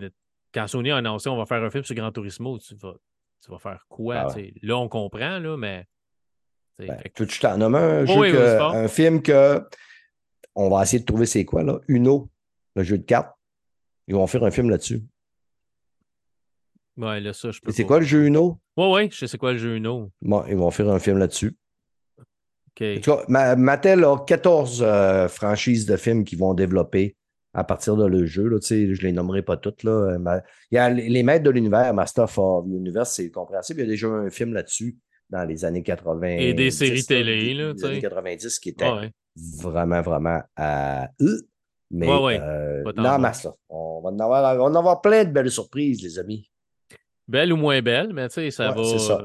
quand 0.55 0.67
Sony 0.67 0.91
a 0.91 0.97
annoncé 0.97 1.27
on 1.29 1.37
va 1.37 1.45
faire 1.45 1.61
un 1.61 1.69
film 1.69 1.83
sur 1.83 1.95
Gran 1.95 2.11
Turismo, 2.11 2.57
tu 2.57 2.75
vas, 2.75 2.93
tu 3.43 3.51
vas 3.51 3.59
faire 3.59 3.85
quoi? 3.89 4.27
Ah 4.29 4.35
là, 4.61 4.77
on 4.77 4.87
comprend, 4.87 5.37
là, 5.39 5.57
mais. 5.57 5.85
Ben, 6.79 6.97
tu 7.13 7.39
t'en 7.39 7.57
nommes 7.57 7.75
un, 7.75 8.05
jeu 8.05 8.57
un 8.59 8.87
film 8.89 9.21
que 9.21 9.61
on 10.55 10.69
va 10.69 10.83
essayer 10.83 10.99
de 10.99 11.05
trouver 11.05 11.25
c'est 11.25 11.45
quoi, 11.45 11.63
là? 11.63 11.79
Uno, 11.87 12.29
le 12.75 12.83
jeu 12.83 12.97
de 12.97 13.03
cartes. 13.03 13.33
Ils 14.07 14.15
vont 14.15 14.27
faire 14.27 14.43
un 14.43 14.51
film 14.51 14.69
là-dessus. 14.69 15.01
Ouais, 16.97 17.19
là, 17.19 17.33
ça, 17.33 17.51
je 17.51 17.59
peux. 17.59 17.71
C'est 17.71 17.85
quoi 17.85 17.99
le 17.99 18.05
jeu 18.05 18.25
Uno? 18.25 18.59
Ouais, 18.77 18.91
ouais, 18.91 19.09
je 19.11 19.17
sais 19.17 19.27
c'est 19.27 19.37
quoi 19.37 19.53
le 19.53 19.57
jeu 19.57 19.75
Uno. 19.75 20.11
Bon, 20.21 20.45
ils 20.47 20.55
vont 20.55 20.71
faire 20.71 20.89
un 20.89 20.99
film 20.99 21.17
là-dessus. 21.17 21.57
OK. 22.19 22.81
En 22.81 23.01
tout 23.01 23.15
cas, 23.15 23.55
Mattel 23.55 24.03
a 24.03 24.17
14 24.17 24.81
euh, 24.81 25.27
franchises 25.27 25.85
de 25.85 25.97
films 25.97 26.23
qui 26.23 26.35
vont 26.35 26.53
développer 26.53 27.15
à 27.55 27.63
partir 27.63 27.95
de 27.95 28.05
le 28.05 28.25
jeu. 28.25 28.47
Là, 28.47 28.57
je 28.61 28.75
ne 28.75 28.95
les 28.95 29.11
nommerai 29.11 29.41
pas 29.41 29.57
toutes. 29.57 29.83
Là. 29.83 30.17
Il 30.71 30.75
y 30.75 30.77
a 30.77 30.89
les 30.89 31.23
maîtres 31.23 31.45
de 31.45 31.49
l'univers, 31.49 31.93
Master 31.93 32.25
of 32.25 32.65
l'univers, 32.67 33.07
c'est 33.07 33.31
compréhensible. 33.31 33.79
Il 33.79 33.83
y 33.83 33.87
a 33.87 33.89
déjà 33.89 34.07
un 34.07 34.29
film 34.29 34.53
là-dessus 34.53 34.97
dans 35.29 35.45
les 35.45 35.65
années 35.65 35.83
80. 35.83 36.27
Et 36.27 36.53
des 36.53 36.69
séries 36.69 37.03
télé. 37.03 37.53
Là, 37.53 37.73
les 37.73 37.85
années 37.85 38.01
90 38.01 38.59
qui 38.59 38.69
étaient 38.69 39.11
vraiment, 39.61 40.01
vraiment 40.01 40.41
à 40.55 41.09
eux. 41.21 41.47
Mais 41.91 42.09
euh, 42.09 42.83
non, 42.97 43.19
masse, 43.19 43.47
on 43.69 44.01
va, 44.01 44.09
en 44.09 44.19
avoir, 44.19 44.55
on 44.55 44.57
va 44.57 44.63
en 44.63 44.75
avoir 44.75 45.01
plein 45.01 45.23
de 45.23 45.29
belles 45.29 45.51
surprises, 45.51 46.01
les 46.01 46.19
amis. 46.19 46.49
Belle 47.27 47.53
ou 47.53 47.57
moins 47.57 47.81
belle, 47.81 48.11
mais 48.11 48.27
tu 48.27 48.35
sais, 48.35 48.51
ça 48.51 48.71
va. 48.71 48.83
Ça. 48.83 49.21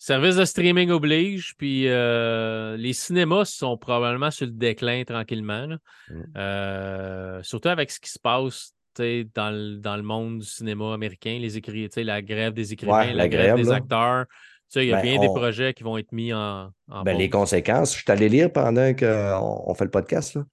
Service 0.00 0.36
de 0.36 0.44
streaming 0.44 0.90
oblige, 0.90 1.54
puis 1.58 1.88
euh, 1.88 2.76
les 2.76 2.92
cinémas 2.92 3.44
sont 3.44 3.76
probablement 3.76 4.30
sur 4.30 4.46
le 4.46 4.52
déclin 4.52 5.02
tranquillement. 5.04 5.66
Mm. 6.08 6.22
Euh, 6.36 7.42
surtout 7.42 7.68
avec 7.68 7.90
ce 7.90 7.98
qui 7.98 8.10
se 8.10 8.18
passe 8.18 8.74
dans 8.96 9.50
le, 9.50 9.76
dans 9.76 9.96
le 9.96 10.02
monde 10.02 10.38
du 10.40 10.46
cinéma 10.46 10.94
américain, 10.94 11.38
les 11.40 12.04
la 12.04 12.22
grève 12.22 12.52
des 12.52 12.72
écrivains, 12.72 13.12
la, 13.12 13.28
grève, 13.28 13.56
des 13.56 13.70
acteurs. 13.70 14.26
Il 14.74 14.84
y 14.84 14.92
a 14.92 14.96
ben, 14.96 15.02
bien 15.02 15.20
des 15.20 15.28
projets 15.28 15.72
qui 15.72 15.82
vont 15.82 15.96
être 15.98 16.12
mis 16.12 16.32
en. 16.32 16.70
ben, 17.04 17.16
les 17.16 17.30
conséquences, 17.30 17.94
je 17.96 18.02
suis 18.02 18.12
allé 18.12 18.28
lire 18.28 18.52
pendant 18.52 18.94
qu'on 18.94 19.62
on 19.66 19.74
fait 19.74 19.84
le 19.84 19.90
podcast. 19.90 20.34
Là. 20.34 20.44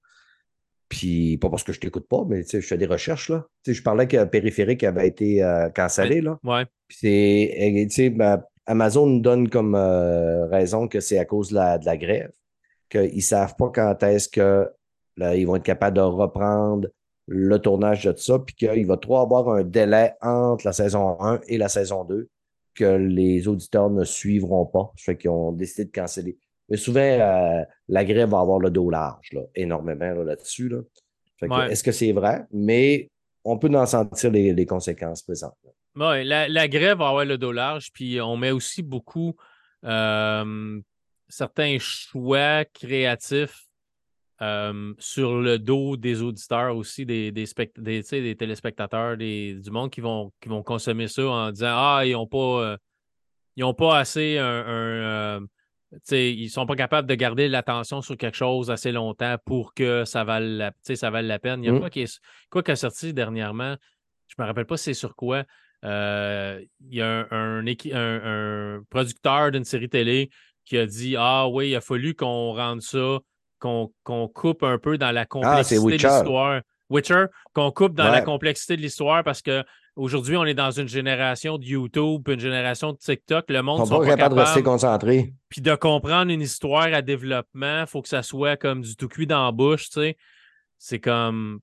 Puis, 0.90 1.38
pas 1.38 1.50
parce 1.50 1.64
que 1.64 1.74
je 1.74 1.80
t'écoute 1.80 2.08
pas, 2.08 2.24
mais 2.28 2.44
je 2.50 2.62
fais 2.62 2.78
des 2.78 2.86
recherches. 2.86 3.30
Là. 3.30 3.46
je 3.66 3.82
parlais 3.82 4.08
que 4.08 4.24
Périphérique 4.26 4.84
avait 4.84 5.08
été 5.08 5.44
euh, 5.44 5.70
cancellé. 5.70 6.22
Là. 6.22 6.38
Ouais. 6.44 6.66
c'est, 6.90 8.10
ben, 8.12 8.42
Amazon 8.68 9.06
nous 9.06 9.20
donne 9.20 9.50
comme 9.50 9.76
euh, 9.76 10.48
raison 10.48 10.88
que 10.88 11.00
c'est 11.00 11.18
à 11.18 11.26
cause 11.26 11.50
de 11.50 11.56
la, 11.56 11.78
de 11.78 11.86
la 11.86 11.98
grève, 11.98 12.32
qu'ils 12.90 13.16
ne 13.16 13.22
savent 13.22 13.56
pas 13.56 13.70
quand 13.70 14.04
est-ce 14.04 14.30
que 14.30 14.70
ils 15.18 15.46
vont 15.46 15.56
être 15.56 15.64
capables 15.64 15.96
de 15.96 16.02
reprendre 16.02 16.90
le 17.28 17.58
tournage 17.58 18.04
de 18.04 18.16
ça, 18.18 18.40
puis 18.40 18.56
qu'il 18.56 18.86
va 18.86 18.98
trop 18.98 19.18
avoir 19.18 19.50
un 19.50 19.64
délai 19.64 20.14
entre 20.22 20.66
la 20.66 20.74
saison 20.74 21.20
1 21.22 21.42
et 21.48 21.58
la 21.58 21.70
saison 21.70 22.04
2 22.04 22.30
que 22.76 22.98
les 22.98 23.48
auditeurs 23.48 23.90
ne 23.90 24.04
suivront 24.04 24.66
pas. 24.66 24.92
Ça 24.98 25.06
fait 25.06 25.18
qu'ils 25.18 25.30
ont 25.30 25.52
décidé 25.52 25.86
de 25.86 25.92
canceller. 25.92 26.38
Mais 26.70 26.78
souvent, 26.78 27.00
euh, 27.00 27.64
la 27.88 28.06
grève 28.06 28.30
va 28.30 28.40
avoir 28.40 28.60
le 28.60 28.70
dos 28.70 28.90
large, 28.90 29.30
là, 29.34 29.42
énormément 29.56 30.12
là-dessus. 30.12 30.70
Là 30.70 30.82
Est-ce 31.70 31.84
que 31.84 31.92
c'est 31.92 32.12
vrai? 32.12 32.44
Mais 32.52 33.10
on 33.44 33.58
peut 33.58 33.74
en 33.76 33.86
sentir 33.86 34.32
les, 34.32 34.66
conséquences 34.66 35.22
présentes. 35.22 35.56
Oui, 35.96 36.24
la, 36.26 36.68
grève 36.68 36.98
va 36.98 37.10
avoir 37.10 37.26
le 37.26 37.38
dos 37.38 37.52
large, 37.52 37.92
puis 37.94 38.20
on 38.20 38.38
met 38.38 38.52
aussi 38.52 38.84
beaucoup 38.84 39.36
euh, 39.84 40.82
certains 41.28 41.78
choix 41.80 42.66
créatifs 42.66 43.66
euh, 44.42 44.94
sur 45.00 45.40
le 45.40 45.58
dos 45.58 45.96
des 45.96 46.22
auditeurs 46.22 46.76
aussi, 46.76 47.06
des, 47.06 47.32
des, 47.32 47.46
des 47.78 48.36
téléspectateurs, 48.36 49.16
du 49.16 49.62
monde 49.72 49.90
qui 49.90 50.02
vont, 50.02 50.34
qui 50.42 50.50
vont 50.50 50.64
consommer 50.64 51.08
ça 51.08 51.26
en 51.26 51.52
disant 51.52 51.74
Ah, 51.74 52.02
ils 52.06 52.12
n'ont 52.12 52.28
pas, 52.28 52.78
ils 53.56 53.64
ont 53.64 53.74
pas 53.74 53.98
assez 54.00 54.38
un 54.38 55.40
ils 56.12 56.44
ne 56.44 56.50
sont 56.50 56.66
pas 56.66 56.76
capables 56.76 57.08
de 57.08 57.16
garder 57.16 57.48
l'attention 57.48 58.02
sur 58.02 58.18
quelque 58.18 58.36
chose 58.36 58.72
assez 58.72 58.92
longtemps 58.92 59.38
pour 59.46 59.74
que 59.74 60.06
ça 60.06 60.24
vale 60.24 60.58
la, 60.58 60.74
ça 60.82 61.10
la 61.10 61.40
peine. 61.40 61.64
Il 61.64 61.68
y 61.68 61.70
a 61.70 61.74
mmh. 61.74 61.80
quoi, 61.80 61.90
qui 61.90 62.02
est, 62.02 62.20
quoi 62.50 62.64
qui 62.64 62.72
a 62.72 62.76
sorti 62.76 63.14
dernièrement, 63.14 63.76
je 64.28 64.36
ne 64.38 64.44
me 64.44 64.48
rappelle 64.48 64.66
pas 64.66 64.78
c'est 64.78 64.94
sur 64.94 65.16
quoi. 65.16 65.44
Euh, 65.84 66.62
il 66.90 66.96
y 66.96 67.02
a 67.02 67.28
un, 67.32 67.66
un, 67.66 68.82
producteur 68.90 69.52
d'une 69.52 69.66
série 69.66 69.90
télé 69.90 70.30
qui 70.66 70.78
a 70.78 70.86
dit 70.86 71.16
Ah 71.18 71.48
oui, 71.48 71.70
il 71.70 71.76
a 71.76 71.82
fallu 71.82 72.16
qu'on 72.16 72.54
rende 72.54 72.82
ça, 72.82 73.20
qu'on 73.60 73.92
coupe 74.34 74.64
un 74.64 74.78
peu 74.78 74.98
dans 74.98 75.12
la 75.12 75.22
ah, 75.22 75.26
complexité 75.26 75.86
de 75.86 75.92
l'histoire. 75.92 76.62
Witcher, 76.88 77.26
qu'on 77.54 77.72
coupe 77.72 77.96
dans 77.96 78.12
la 78.12 78.22
complexité 78.22 78.78
de 78.78 78.82
l'histoire 78.82 79.24
parce 79.24 79.42
que 79.42 79.64
Aujourd'hui, 79.96 80.36
on 80.36 80.44
est 80.44 80.54
dans 80.54 80.72
une 80.72 80.90
génération 80.90 81.58
de 81.58 81.64
YouTube, 81.64 82.28
une 82.28 82.40
génération 82.40 82.92
de 82.92 82.98
TikTok. 82.98 83.46
Le 83.48 83.62
monde 83.62 83.80
ne 83.80 83.90
pas 83.90 84.06
capable 84.06 84.36
de 84.36 84.42
rester 84.42 84.62
concentré. 84.62 85.34
Puis 85.48 85.62
de 85.62 85.74
comprendre 85.76 86.32
une 86.32 86.42
histoire 86.42 86.94
à 86.94 87.02
développement, 87.02 87.82
il 87.82 87.88
faut 87.88 88.02
que 88.02 88.10
ça 88.10 88.22
soit 88.22 88.58
comme 88.58 88.82
du 88.82 88.98
tout 88.98 89.08
cuit 89.08 89.26
dans 89.26 89.46
la 89.46 89.54
bouche, 89.54 89.90
tu 89.90 90.02
sais. 90.02 90.18
C'est 90.78 91.00
comme. 91.00 91.60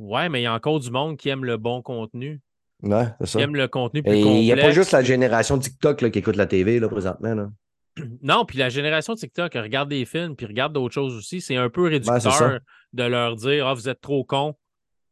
Ouais, 0.00 0.30
mais 0.30 0.40
il 0.40 0.44
y 0.44 0.46
a 0.46 0.54
encore 0.54 0.80
du 0.80 0.90
monde 0.90 1.18
qui 1.18 1.28
aime 1.28 1.44
le 1.44 1.58
bon 1.58 1.82
contenu. 1.82 2.40
Ouais, 2.82 3.04
c'est 3.20 3.26
ça. 3.26 3.38
Qui 3.38 3.44
aime 3.44 3.54
le 3.54 3.68
contenu 3.68 4.02
plus 4.02 4.22
complexe. 4.22 4.40
Il 4.40 4.44
n'y 4.44 4.52
a 4.52 4.56
pas 4.56 4.70
juste 4.70 4.92
la 4.92 5.02
génération 5.02 5.58
TikTok 5.58 6.10
qui 6.10 6.18
écoute 6.18 6.36
la 6.36 6.46
TV 6.46 6.80
là, 6.80 6.88
présentement. 6.88 7.52
Non, 8.22 8.46
puis 8.46 8.56
la 8.56 8.70
génération 8.70 9.14
TikTok 9.14 9.52
regarde 9.54 9.90
des 9.90 10.06
films 10.06 10.34
puis 10.34 10.46
regarde 10.46 10.72
d'autres 10.72 10.94
choses 10.94 11.14
aussi. 11.16 11.42
C'est 11.42 11.56
un 11.56 11.68
peu 11.68 11.82
réducteur 11.82 12.60
de 12.94 13.02
leur 13.02 13.36
dire 13.36 13.66
Ah, 13.66 13.74
vous 13.74 13.90
êtes 13.90 14.00
trop 14.00 14.24
con 14.24 14.54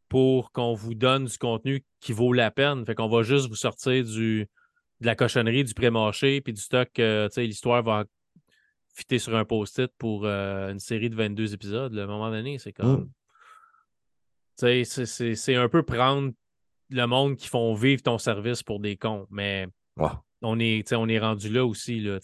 pour 0.09 0.53
qu'on 0.53 0.73
vous 0.73 0.95
donne 0.95 1.27
du 1.27 1.37
contenu 1.37 1.85
qui 2.01 2.13
vaut 2.13 2.33
la 2.33 2.51
peine. 2.51 2.87
Fait 2.87 2.95
qu'on 2.95 3.09
va 3.09 3.23
juste 3.23 3.49
vous 3.49 3.57
sortir 3.57 4.05
du, 4.05 4.49
de 5.01 5.07
la 5.07 5.17
cochonnerie, 5.17 5.65
du 5.65 5.75
pré-marché, 5.75 6.41
puis 6.41 6.55
du 6.55 6.63
stock. 6.63 6.89
Euh, 6.99 7.29
l'histoire 7.37 7.83
va 7.83 8.05
fitter 8.95 9.19
sur 9.19 9.37
un 9.37 9.45
post-it 9.45 9.91
pour 9.99 10.25
euh, 10.25 10.71
une 10.71 10.81
série 10.81 11.11
de 11.11 11.17
22 11.17 11.53
épisodes. 11.53 11.99
à 11.99 12.05
un 12.05 12.07
moment 12.07 12.31
donné, 12.31 12.59
c'est 12.59 12.73
comme. 12.73 13.11
C'est 14.59 15.55
un 15.55 15.69
peu 15.69 15.83
prendre 15.83 16.33
le 16.91 17.07
monde 17.07 17.37
qui 17.37 17.49
font 17.49 17.75
vivre 17.75 18.03
ton 18.03 18.19
service 18.19 18.63
pour 18.63 18.81
des 18.81 18.97
cons. 18.97 19.27
Mais 19.31 19.67
on, 20.43 20.59
est, 20.59 20.93
on 20.93 21.09
est 21.09 21.19
rendu 21.19 21.49
là 21.49 21.65
aussi. 21.65 22.01
Là, 22.01 22.19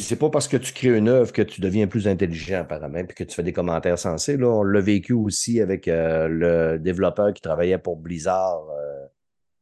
c'est 0.00 0.18
pas 0.18 0.30
parce 0.30 0.48
que 0.48 0.56
tu 0.56 0.72
crées 0.72 0.96
une 0.96 1.08
œuvre 1.08 1.32
que 1.32 1.42
tu 1.42 1.60
deviens 1.60 1.86
plus 1.86 2.06
intelligent, 2.06 2.60
apparemment, 2.60 3.04
puis 3.04 3.14
que 3.14 3.24
tu 3.24 3.34
fais 3.34 3.42
des 3.42 3.52
commentaires 3.52 3.98
sensés. 3.98 4.36
Là. 4.36 4.48
On 4.48 4.62
l'a 4.62 4.80
vécu 4.80 5.12
aussi 5.12 5.60
avec 5.60 5.88
euh, 5.88 6.28
le 6.28 6.78
développeur 6.78 7.32
qui 7.32 7.42
travaillait 7.42 7.78
pour 7.78 7.96
Blizzard 7.96 8.68
euh, 8.70 9.06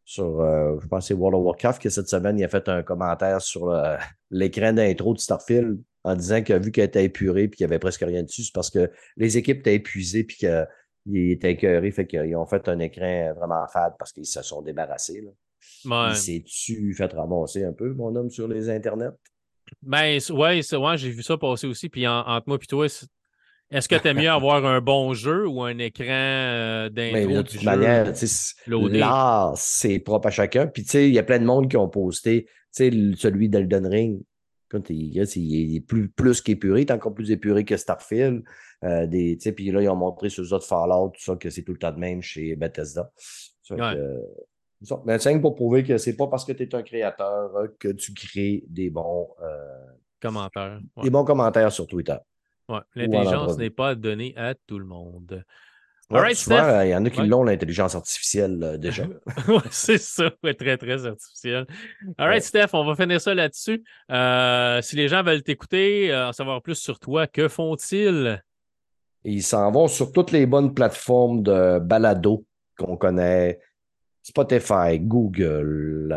sur, 0.04 0.40
euh, 0.40 0.78
je 0.80 0.86
pense, 0.86 1.06
c'est 1.06 1.14
World 1.14 1.38
of 1.38 1.44
Warcraft, 1.46 1.80
qui 1.80 1.90
cette 1.90 2.08
semaine, 2.08 2.38
il 2.38 2.44
a 2.44 2.48
fait 2.48 2.68
un 2.68 2.82
commentaire 2.82 3.40
sur 3.40 3.72
l'écran 4.30 4.72
d'intro 4.72 5.14
de 5.14 5.18
Starfield 5.18 5.80
en 6.04 6.16
disant 6.16 6.42
que 6.42 6.52
vu 6.58 6.72
qu'elle 6.72 6.86
était 6.86 7.04
épurée 7.04 7.48
puis 7.48 7.58
qu'il 7.58 7.66
n'y 7.66 7.72
avait 7.72 7.78
presque 7.78 8.02
rien 8.02 8.22
dessus, 8.22 8.42
c'est 8.42 8.54
parce 8.54 8.70
que 8.70 8.90
les 9.16 9.38
équipes 9.38 9.60
étaient 9.60 9.76
épuisées 9.76 10.24
puis 10.24 10.46
qu'ils 11.02 11.32
étaient 11.32 11.52
écœurés, 11.52 11.90
fait 11.90 12.06
qu'ils 12.06 12.36
ont 12.36 12.46
fait 12.46 12.68
un 12.68 12.78
écran 12.78 13.32
vraiment 13.34 13.66
fade 13.66 13.94
parce 13.98 14.12
qu'ils 14.12 14.26
se 14.26 14.42
sont 14.42 14.62
débarrassés. 14.62 15.20
Là. 15.20 15.30
Ouais. 15.84 16.14
Il 16.68 16.94
fait 16.94 17.12
ramasser 17.12 17.64
un 17.64 17.72
peu, 17.72 17.92
mon 17.92 18.14
homme, 18.14 18.30
sur 18.30 18.48
les 18.48 18.68
internets? 18.68 19.12
Ben, 19.80 20.18
ouais, 20.30 20.74
ouais 20.74 20.96
j'ai 20.96 21.10
vu 21.10 21.22
ça 21.22 21.36
passer 21.36 21.66
aussi. 21.66 21.88
Puis 21.88 22.06
entre 22.06 22.44
moi 22.46 22.58
et 22.60 22.66
toi, 22.66 22.86
est-ce 22.86 23.88
que 23.88 23.94
tu 23.96 24.08
aimes 24.08 24.18
mieux 24.18 24.30
avoir 24.30 24.64
un 24.66 24.80
bon 24.80 25.14
jeu 25.14 25.46
ou 25.46 25.62
un 25.62 25.78
écran 25.78 26.04
euh, 26.08 26.88
d'intro? 26.90 27.36
De 27.36 27.42
toute 27.42 27.62
manière, 27.62 28.12
l'art, 28.66 29.54
c'est 29.56 29.98
propre 29.98 30.28
à 30.28 30.30
chacun. 30.30 30.66
Puis, 30.66 30.84
tu 30.84 30.90
sais, 30.90 31.08
il 31.08 31.14
y 31.14 31.18
a 31.18 31.22
plein 31.22 31.38
de 31.38 31.44
monde 31.44 31.68
qui 31.70 31.76
ont 31.76 31.88
posté, 31.88 32.44
tu 32.44 32.50
sais, 32.70 32.90
celui 33.16 33.48
d'Elden 33.48 33.86
Ring. 33.86 34.22
Quand 34.68 34.88
il, 34.88 35.18
est 35.18 35.86
plus, 35.86 36.08
plus 36.08 36.40
qu'épuré, 36.40 36.80
il 36.80 36.86
est 36.88 36.92
encore 36.92 37.12
plus 37.12 37.30
épuré 37.30 37.64
que 37.64 37.76
Starfield. 37.76 38.42
Euh, 38.84 39.06
des, 39.06 39.36
puis 39.54 39.70
là, 39.70 39.80
ils 39.80 39.88
ont 39.88 39.96
montré 39.96 40.28
sur 40.28 40.42
les 40.42 40.52
autres 40.52 40.66
Fallout, 40.66 41.10
tout 41.10 41.20
ça, 41.22 41.36
que 41.36 41.50
c'est 41.50 41.62
tout 41.62 41.72
le 41.72 41.78
temps 41.78 41.92
de 41.92 41.98
même 41.98 42.20
chez 42.20 42.56
Bethesda. 42.56 43.10
Mais 45.04 45.18
c'est 45.18 45.38
pour 45.40 45.54
prouver 45.54 45.84
que 45.84 45.98
c'est 45.98 46.16
pas 46.16 46.26
parce 46.26 46.44
que 46.44 46.52
tu 46.52 46.64
es 46.64 46.74
un 46.74 46.82
créateur 46.82 47.56
euh, 47.56 47.68
que 47.78 47.88
tu 47.88 48.12
crées 48.12 48.64
des 48.68 48.90
bons 48.90 49.28
euh, 49.40 49.86
commentaires. 50.20 50.80
Des 51.02 51.10
bons 51.10 51.24
commentaires 51.24 51.70
sur 51.70 51.86
Twitter. 51.86 52.16
Ouais. 52.68 52.80
L'intelligence 52.96 53.56
n'est 53.56 53.70
pas 53.70 53.94
donnée 53.94 54.34
à 54.36 54.54
tout 54.54 54.78
le 54.78 54.86
monde. 54.86 55.44
Ouais, 56.10 56.34
souvent, 56.34 56.82
il 56.82 56.90
y 56.90 56.94
en 56.94 57.04
a 57.06 57.10
qui 57.10 57.22
l'ont, 57.22 57.42
l'intelligence 57.42 57.94
artificielle, 57.94 58.76
déjà. 58.78 59.04
c'est 59.70 59.96
ça. 59.96 60.30
très, 60.58 60.76
très 60.76 61.06
artificiel. 61.06 61.66
All 62.18 62.28
right, 62.28 62.42
Steph, 62.42 62.68
on 62.74 62.84
va 62.84 62.94
finir 62.96 63.18
ça 63.18 63.34
là-dessus. 63.34 63.82
si 64.82 64.96
les 64.96 65.08
gens 65.08 65.22
veulent 65.22 65.42
t'écouter, 65.42 66.14
en 66.14 66.32
savoir 66.32 66.60
plus 66.60 66.74
sur 66.74 66.98
toi, 66.98 67.26
que 67.26 67.48
font-ils? 67.48 68.42
Ils 69.24 69.42
s'en 69.42 69.70
vont 69.70 69.88
sur 69.88 70.12
toutes 70.12 70.32
les 70.32 70.46
bonnes 70.46 70.74
plateformes 70.74 71.42
de 71.42 71.78
balado 71.78 72.44
qu'on 72.76 72.96
connaît. 72.96 73.60
Spotify, 74.22 75.00
Google, 75.00 76.14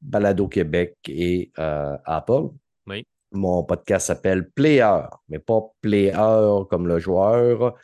Balado 0.00 0.48
Québec 0.48 0.96
et 1.08 1.50
euh, 1.58 1.96
Apple. 2.04 2.48
Oui. 2.86 3.04
Mon 3.32 3.62
podcast 3.64 4.08
s'appelle 4.08 4.50
Player, 4.50 5.00
mais 5.28 5.38
pas 5.38 5.62
Player 5.80 6.64
comme 6.68 6.86
le 6.88 6.98
joueur 6.98 7.76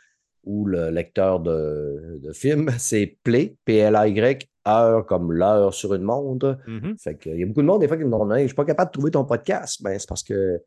ou 0.43 0.65
le 0.65 0.89
lecteur 0.89 1.39
de, 1.39 2.19
de 2.23 2.33
film. 2.33 2.69
C'est 2.77 3.17
Play, 3.23 3.55
P-L-A-Y, 3.65 4.47
heure 4.67 5.05
comme 5.05 5.31
l'heure 5.31 5.73
sur 5.73 5.93
une 5.93 6.03
montre. 6.03 6.57
Mm-hmm. 6.67 7.01
Fait 7.01 7.15
que, 7.15 7.29
il 7.29 7.39
y 7.39 7.43
a 7.43 7.45
beaucoup 7.45 7.61
de 7.61 7.67
monde 7.67 7.81
des 7.81 7.87
fois 7.87 7.97
qui 7.97 8.03
me 8.03 8.11
demandent 8.11 8.33
Je 8.35 8.43
ne 8.43 8.47
suis 8.47 8.55
pas 8.55 8.65
capable 8.65 8.89
de 8.89 8.93
trouver 8.93 9.11
ton 9.11 9.25
podcast. 9.25 9.81
Ben, 9.81 9.97
c'est 9.97 10.07
parce 10.07 10.23
que 10.23 10.61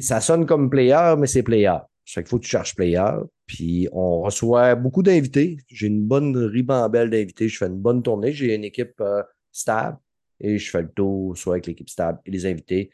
ça 0.00 0.20
sonne 0.20 0.46
comme 0.46 0.70
Player, 0.70 1.14
mais 1.18 1.26
c'est 1.26 1.42
Player. 1.42 1.76
Fait 2.08 2.22
qu'il 2.22 2.30
faut 2.30 2.38
que 2.38 2.44
tu 2.44 2.50
cherches 2.50 2.74
Player. 2.74 3.10
Puis 3.46 3.86
on 3.92 4.22
reçoit 4.22 4.74
beaucoup 4.74 5.02
d'invités. 5.02 5.58
J'ai 5.68 5.88
une 5.88 6.06
bonne 6.06 6.34
ribambelle 6.36 7.10
d'invités. 7.10 7.48
Je 7.48 7.58
fais 7.58 7.66
une 7.66 7.80
bonne 7.80 8.02
tournée. 8.02 8.32
J'ai 8.32 8.54
une 8.54 8.64
équipe 8.64 8.98
euh, 9.00 9.22
stable 9.52 9.98
et 10.40 10.56
je 10.58 10.70
fais 10.70 10.82
le 10.82 10.90
tour 10.90 11.36
soit 11.36 11.54
avec 11.54 11.66
l'équipe 11.66 11.90
stable 11.90 12.18
et 12.24 12.30
les 12.30 12.46
invités. 12.46 12.90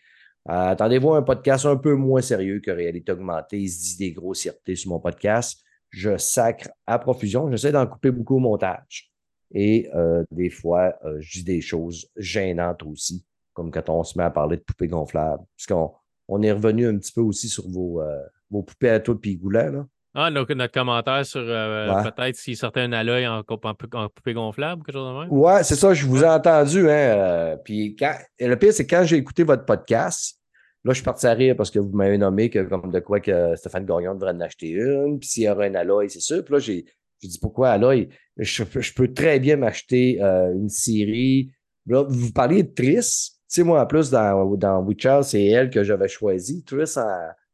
Euh, 0.48 0.70
attendez-vous 0.70 1.12
un 1.12 1.22
podcast 1.22 1.64
un 1.64 1.76
peu 1.76 1.94
moins 1.94 2.22
sérieux 2.22 2.58
que 2.58 2.72
Réalité 2.72 3.12
Augmentée. 3.12 3.60
Il 3.60 3.68
se 3.68 3.82
dit 3.82 3.96
des 3.98 4.12
grossièretés 4.12 4.74
sur 4.74 4.90
mon 4.90 4.98
podcast. 4.98 5.62
Je 5.90 6.16
sacre 6.18 6.70
à 6.84 6.98
profusion. 6.98 7.48
J'essaie 7.52 7.70
d'en 7.70 7.86
couper 7.86 8.10
beaucoup 8.10 8.36
au 8.36 8.40
montage. 8.40 9.12
Et 9.52 9.88
euh, 9.94 10.24
des 10.32 10.50
fois, 10.50 10.92
je 11.20 11.38
dis 11.38 11.44
des 11.44 11.60
choses 11.60 12.10
gênantes 12.16 12.82
aussi, 12.82 13.24
comme 13.52 13.70
quand 13.70 13.88
on 13.90 14.02
se 14.02 14.18
met 14.18 14.24
à 14.24 14.30
parler 14.30 14.56
de 14.56 14.62
poupées 14.62 14.88
gonflables. 14.88 15.44
Parce 15.56 15.94
on 16.28 16.42
est 16.42 16.52
revenu 16.52 16.86
un 16.86 16.96
petit 16.98 17.12
peu 17.12 17.20
aussi 17.20 17.48
sur 17.48 17.68
vos, 17.68 18.02
vos 18.50 18.62
poupées 18.62 18.90
à 18.90 19.00
toi 19.00 19.14
de 19.14 19.50
Là. 19.50 19.84
Ah, 20.16 20.30
notre, 20.30 20.54
notre 20.54 20.72
commentaire 20.72 21.26
sur 21.26 21.40
euh, 21.40 22.02
peut-être 22.04 22.36
s'il 22.36 22.56
sortait 22.56 22.82
un 22.82 22.92
alloy 22.92 23.26
en, 23.26 23.40
en, 23.40 24.08
poupée 24.08 24.32
gonflable 24.32 24.80
ou 24.80 24.84
quelque 24.84 24.94
chose 24.94 25.12
de 25.12 25.20
même. 25.20 25.32
Ouais, 25.32 25.64
c'est 25.64 25.74
ça, 25.74 25.92
je 25.92 26.06
vous 26.06 26.22
ai 26.22 26.28
entendu. 26.28 26.88
Hein, 26.88 26.92
euh, 26.92 27.56
puis 27.56 27.96
le 28.38 28.54
pire, 28.54 28.72
c'est 28.72 28.86
quand 28.86 29.02
j'ai 29.04 29.16
écouté 29.16 29.42
votre 29.42 29.64
podcast, 29.64 30.38
là, 30.84 30.92
je 30.92 30.98
suis 30.98 31.04
parti 31.04 31.26
à 31.26 31.32
rire 31.32 31.56
parce 31.56 31.72
que 31.72 31.80
vous 31.80 31.90
m'avez 31.96 32.16
nommé 32.16 32.48
que, 32.48 32.60
comme 32.60 32.92
de 32.92 33.00
quoi 33.00 33.18
que 33.18 33.56
Stéphane 33.56 33.84
Gagnon 33.84 34.14
devrait 34.14 34.30
en 34.30 34.40
acheter 34.40 34.68
une. 34.68 35.18
Puis 35.18 35.28
s'il 35.28 35.42
y 35.44 35.48
aurait 35.48 35.68
un 35.70 35.74
alloy, 35.74 36.08
c'est 36.08 36.20
sûr. 36.20 36.44
Puis 36.44 36.54
là, 36.54 36.60
j'ai 36.60 36.84
dit 37.20 37.38
pourquoi 37.42 37.70
alloy? 37.70 38.08
Je, 38.36 38.62
je 38.72 38.94
peux 38.94 39.12
très 39.12 39.40
bien 39.40 39.56
m'acheter 39.56 40.22
euh, 40.22 40.52
une 40.54 40.68
série. 40.68 41.50
Là, 41.86 42.04
vous 42.08 42.30
parliez 42.30 42.62
de 42.62 42.72
Triss. 42.72 43.33
Sais, 43.54 43.62
moi, 43.62 43.80
en 43.80 43.86
plus, 43.86 44.10
dans, 44.10 44.56
dans 44.56 44.80
Witcher, 44.80 45.20
c'est 45.22 45.44
elle 45.44 45.70
que 45.70 45.84
j'avais 45.84 46.08
choisi. 46.08 46.64
Triss 46.64 46.98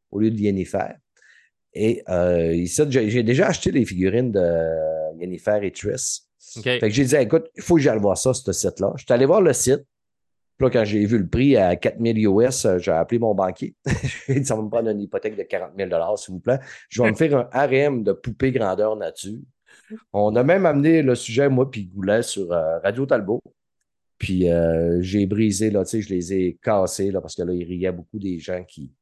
au 0.09 0.19
lieu 0.19 0.31
de 0.31 0.39
Yennefer. 0.39 0.95
Et 1.75 2.01
euh, 2.09 2.65
j'ai 2.89 3.21
déjà 3.21 3.49
acheté 3.49 3.71
des 3.71 3.85
figurines 3.85 4.31
de 4.31 5.19
Yennefer 5.19 5.59
et 5.61 5.69
Triss. 5.71 6.27
Fait 6.63 6.79
que 6.79 6.89
j'ai 6.89 7.05
dit, 7.05 7.15
écoute, 7.17 7.51
il 7.55 7.61
faut 7.61 7.75
que 7.75 7.81
j'aille 7.81 7.99
voir 7.99 8.17
ça, 8.17 8.33
ce 8.33 8.51
site-là. 8.51 8.93
Je 8.97 9.03
suis 9.03 9.13
allé 9.13 9.27
voir 9.27 9.41
le 9.41 9.53
site. 9.53 9.85
Puis 10.57 10.65
là, 10.65 10.69
quand 10.71 10.85
j'ai 10.85 11.05
vu 11.05 11.19
le 11.19 11.27
prix 11.27 11.55
à 11.55 11.75
4000 11.75 12.27
US, 12.29 12.65
j'ai 12.79 12.91
appelé 12.91 13.19
mon 13.19 13.35
banquier. 13.35 13.75
j'ai 14.27 14.39
dit, 14.39 14.45
ça 14.45 14.55
va 14.55 14.63
me 14.63 14.69
prendre 14.69 14.89
une 14.89 15.01
hypothèque 15.01 15.37
de 15.37 15.43
40 15.43 15.73
000 15.77 16.17
s'il 16.17 16.33
vous 16.33 16.39
plaît. 16.39 16.59
Je 16.89 17.03
vais 17.03 17.11
me 17.11 17.15
faire 17.15 17.47
un 17.53 17.67
RM 17.67 18.01
de 18.03 18.13
poupée 18.13 18.51
grandeur 18.51 18.95
nature. 18.95 19.37
On 20.13 20.35
a 20.35 20.41
même 20.41 20.65
amené 20.65 21.03
le 21.03 21.13
sujet, 21.13 21.47
moi, 21.47 21.69
puis 21.69 21.85
Goulet, 21.85 22.23
sur 22.23 22.51
euh, 22.51 22.79
Radio 22.79 23.05
Talbot. 23.05 23.39
Puis 24.21 24.45
j'ai 24.99 25.25
brisé, 25.25 25.71
là, 25.71 25.83
tu 25.83 25.89
sais, 25.89 26.01
je 26.01 26.09
les 26.13 26.31
ai 26.31 26.59
cassés, 26.61 27.09
là, 27.09 27.21
parce 27.21 27.33
que 27.33 27.41
là, 27.41 27.53
il 27.53 27.63
riait 27.63 27.91
beaucoup 27.91 28.19
des 28.19 28.37
gens 28.37 28.63
qui, 28.63 28.93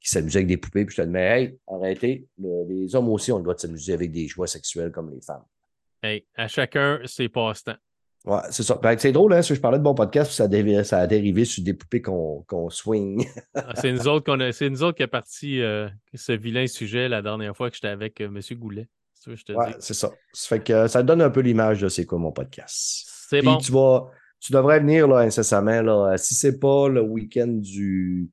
qui 0.00 0.08
s'amusait 0.08 0.38
avec 0.38 0.46
des 0.46 0.56
poupées. 0.56 0.86
Puis 0.86 0.96
je 0.96 1.02
te 1.02 1.06
dis, 1.06 1.12
mais 1.12 1.42
hey, 1.42 1.58
arrêtez. 1.68 2.26
les 2.38 2.96
hommes 2.96 3.10
aussi 3.10 3.30
ont 3.32 3.36
le 3.36 3.42
droit 3.42 3.54
de 3.54 3.60
s'amuser 3.60 3.92
avec 3.92 4.10
des 4.10 4.26
joies 4.26 4.46
sexuelles 4.46 4.90
comme 4.90 5.10
les 5.10 5.20
femmes. 5.20 5.44
Hey, 6.02 6.24
à 6.34 6.48
chacun 6.48 7.00
ses 7.04 7.28
passe-temps. 7.28 7.76
Ouais, 8.24 8.40
c'est 8.50 8.62
ça. 8.62 8.78
Ben, 8.82 8.96
c'est 8.96 9.12
drôle, 9.12 9.34
hein, 9.34 9.42
si 9.42 9.54
je 9.54 9.60
parlais 9.60 9.78
de 9.78 9.82
mon 9.82 9.94
podcast, 9.94 10.32
ça 10.32 10.44
a, 10.44 10.84
ça 10.84 11.00
a 11.00 11.06
dérivé 11.06 11.44
sur 11.44 11.62
des 11.62 11.74
poupées 11.74 12.00
qu'on 12.00 12.70
swing. 12.70 13.26
Ah, 13.54 13.74
c'est 13.74 13.92
nous 13.92 14.08
autres 14.08 14.24
qu'on 14.24 14.40
a, 14.40 14.52
c'est 14.52 14.70
nous 14.70 14.82
autres 14.82 14.96
qui 14.96 15.02
a 15.02 15.08
parti 15.08 15.60
euh, 15.60 15.86
ce 16.14 16.32
vilain 16.32 16.66
sujet 16.66 17.10
la 17.10 17.20
dernière 17.20 17.54
fois 17.54 17.68
que 17.68 17.76
j'étais 17.76 17.88
avec 17.88 18.22
euh, 18.22 18.28
M. 18.28 18.40
Goulet. 18.58 18.88
Ouais, 19.26 19.76
c'est 19.78 19.94
ça. 19.94 20.10
Ça 20.32 20.48
fait 20.48 20.64
que 20.64 20.88
ça 20.88 21.02
donne 21.02 21.20
un 21.20 21.30
peu 21.30 21.40
l'image 21.40 21.82
de 21.82 21.88
c'est 21.88 22.06
quoi 22.06 22.18
mon 22.18 22.32
podcast. 22.32 23.06
C'est 23.28 23.42
bon. 23.42 23.58
Tu 23.58 23.70
vas, 23.70 24.10
tu 24.42 24.52
devrais 24.52 24.80
venir 24.80 25.06
là, 25.06 25.18
incessamment. 25.18 25.80
Là, 25.82 26.16
si 26.18 26.34
c'est 26.34 26.58
pas 26.58 26.88
le 26.88 27.00
week-end 27.00 27.46
du 27.46 28.28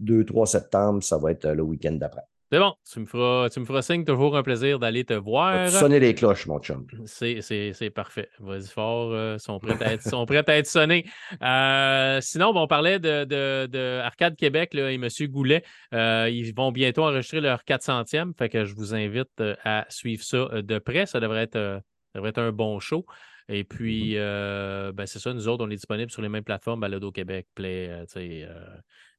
2-3 0.00 0.46
septembre, 0.46 1.02
ça 1.02 1.18
va 1.18 1.32
être 1.32 1.46
euh, 1.46 1.54
le 1.54 1.62
week-end 1.64 1.92
d'après. 1.92 2.22
C'est 2.50 2.60
bon, 2.60 2.72
tu 2.90 3.00
me, 3.00 3.04
feras, 3.04 3.50
tu 3.50 3.60
me 3.60 3.66
feras 3.66 3.82
signe, 3.82 4.06
toujours 4.06 4.34
un 4.34 4.42
plaisir 4.42 4.78
d'aller 4.78 5.04
te 5.04 5.12
voir. 5.12 5.68
Sonner 5.68 6.00
les 6.00 6.14
cloches, 6.14 6.46
mon 6.46 6.58
chum? 6.60 6.86
C'est 7.04 7.90
parfait. 7.94 8.30
Vas-y 8.38 8.68
fort, 8.68 9.12
euh, 9.12 9.36
sont, 9.36 9.58
prêts 9.58 9.76
à 9.82 9.92
être, 9.92 10.02
sont 10.02 10.24
prêts 10.24 10.42
à 10.48 10.56
être 10.56 10.66
sonnés. 10.66 11.04
Euh, 11.42 12.20
sinon, 12.22 12.52
on 12.54 12.66
parlait 12.66 13.00
de, 13.00 13.24
de, 13.66 13.98
Arcade 13.98 14.34
Québec 14.34 14.72
là, 14.72 14.90
et 14.90 14.94
M. 14.94 15.08
Goulet. 15.28 15.62
ils 15.92 16.52
vont 16.56 16.72
bientôt 16.72 17.02
enregistrer 17.02 17.42
leur 17.42 17.64
400e, 17.64 18.32
fait 18.38 18.48
que 18.48 18.64
je 18.64 18.74
vous 18.74 18.94
invite 18.94 19.42
à 19.64 19.84
suivre 19.90 20.22
ça 20.22 20.62
de 20.62 20.78
près. 20.78 21.04
Ça 21.04 21.20
devrait 21.20 21.42
être, 21.42 21.82
ça 22.14 22.18
devrait 22.18 22.30
être 22.30 22.38
un 22.38 22.52
bon 22.52 22.78
show. 22.78 23.04
Et 23.48 23.64
puis, 23.64 24.14
mm-hmm. 24.14 24.92
ben, 24.92 25.06
c'est 25.06 25.18
ça, 25.18 25.32
nous 25.32 25.48
autres, 25.48 25.64
on 25.64 25.70
est 25.70 25.76
disponibles 25.76 26.10
sur 26.10 26.22
les 26.22 26.28
mêmes 26.28 26.44
plateformes, 26.44 26.80
Balado 26.80 27.10
Québec, 27.10 27.46
Play, 27.54 27.90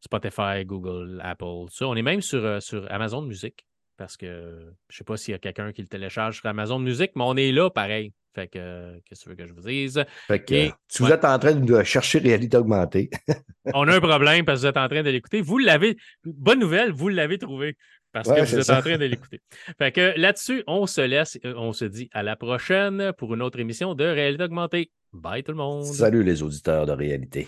Spotify, 0.01 0.65
Google, 0.65 1.21
Apple. 1.23 1.65
Ça. 1.71 1.88
On 1.88 1.95
est 1.95 2.01
même 2.01 2.21
sur, 2.21 2.43
euh, 2.43 2.59
sur 2.59 2.89
Amazon 2.91 3.21
Music 3.21 3.65
parce 3.97 4.15
que 4.15 4.25
je 4.27 4.65
ne 4.65 4.97
sais 4.97 5.03
pas 5.03 5.17
s'il 5.17 5.34
y 5.34 5.36
a 5.36 5.39
quelqu'un 5.39 5.73
qui 5.73 5.82
le 5.82 5.88
télécharge 5.88 6.38
sur 6.38 6.45
Amazon 6.45 6.80
Music, 6.80 7.11
mais 7.15 7.23
on 7.25 7.36
est 7.36 7.51
là 7.51 7.69
pareil. 7.69 8.13
Fait 8.34 8.47
que, 8.47 8.97
qu'est-ce 9.05 9.21
que 9.21 9.23
tu 9.23 9.30
veux 9.30 9.36
que 9.36 9.45
je 9.45 9.53
vous 9.53 9.67
dise? 9.67 10.01
Fait 10.27 10.41
que, 10.41 10.69
si 10.88 11.03
vous 11.03 11.11
êtes 11.11 11.25
en 11.25 11.38
train 11.38 11.55
de 11.55 11.84
chercher 11.84 12.19
réalité 12.19 12.55
augmentée. 12.55 13.09
on 13.73 13.88
a 13.88 13.95
un 13.95 13.99
problème 13.99 14.45
parce 14.45 14.59
que 14.59 14.67
vous 14.67 14.69
êtes 14.69 14.77
en 14.77 14.88
train 14.88 15.03
de 15.03 15.09
l'écouter. 15.09 15.41
Vous 15.41 15.57
l'avez, 15.57 15.97
bonne 16.23 16.59
nouvelle, 16.59 16.91
vous 16.91 17.09
l'avez 17.09 17.39
trouvé 17.39 17.75
parce 18.12 18.28
que 18.28 18.41
vous 18.41 18.60
êtes 18.60 18.70
en 18.70 18.82
train 18.82 18.97
de 18.97 19.05
l'écouter. 19.05 19.41
Fait 19.78 19.91
que 19.91 20.14
là-dessus, 20.18 20.64
on 20.68 20.88
se 20.88 21.01
laisse, 21.01 21.39
euh, 21.45 21.53
on 21.57 21.74
se 21.74 21.86
dit 21.86 22.10
à 22.14 22.24
la 22.24 22.36
prochaine 22.36 23.14
pour 23.18 23.34
une 23.34 23.41
autre 23.41 23.60
émission 23.60 23.95
de 23.95 24.05
Réalité 24.05 24.43
augmentée. 24.43 24.91
Bye 25.14 25.43
tout 25.43 25.51
le 25.51 25.57
monde. 25.57 25.86
Salut 25.86 26.24
les 26.24 26.43
auditeurs 26.43 26.86
de 26.86 26.91
Réalité. 26.91 27.47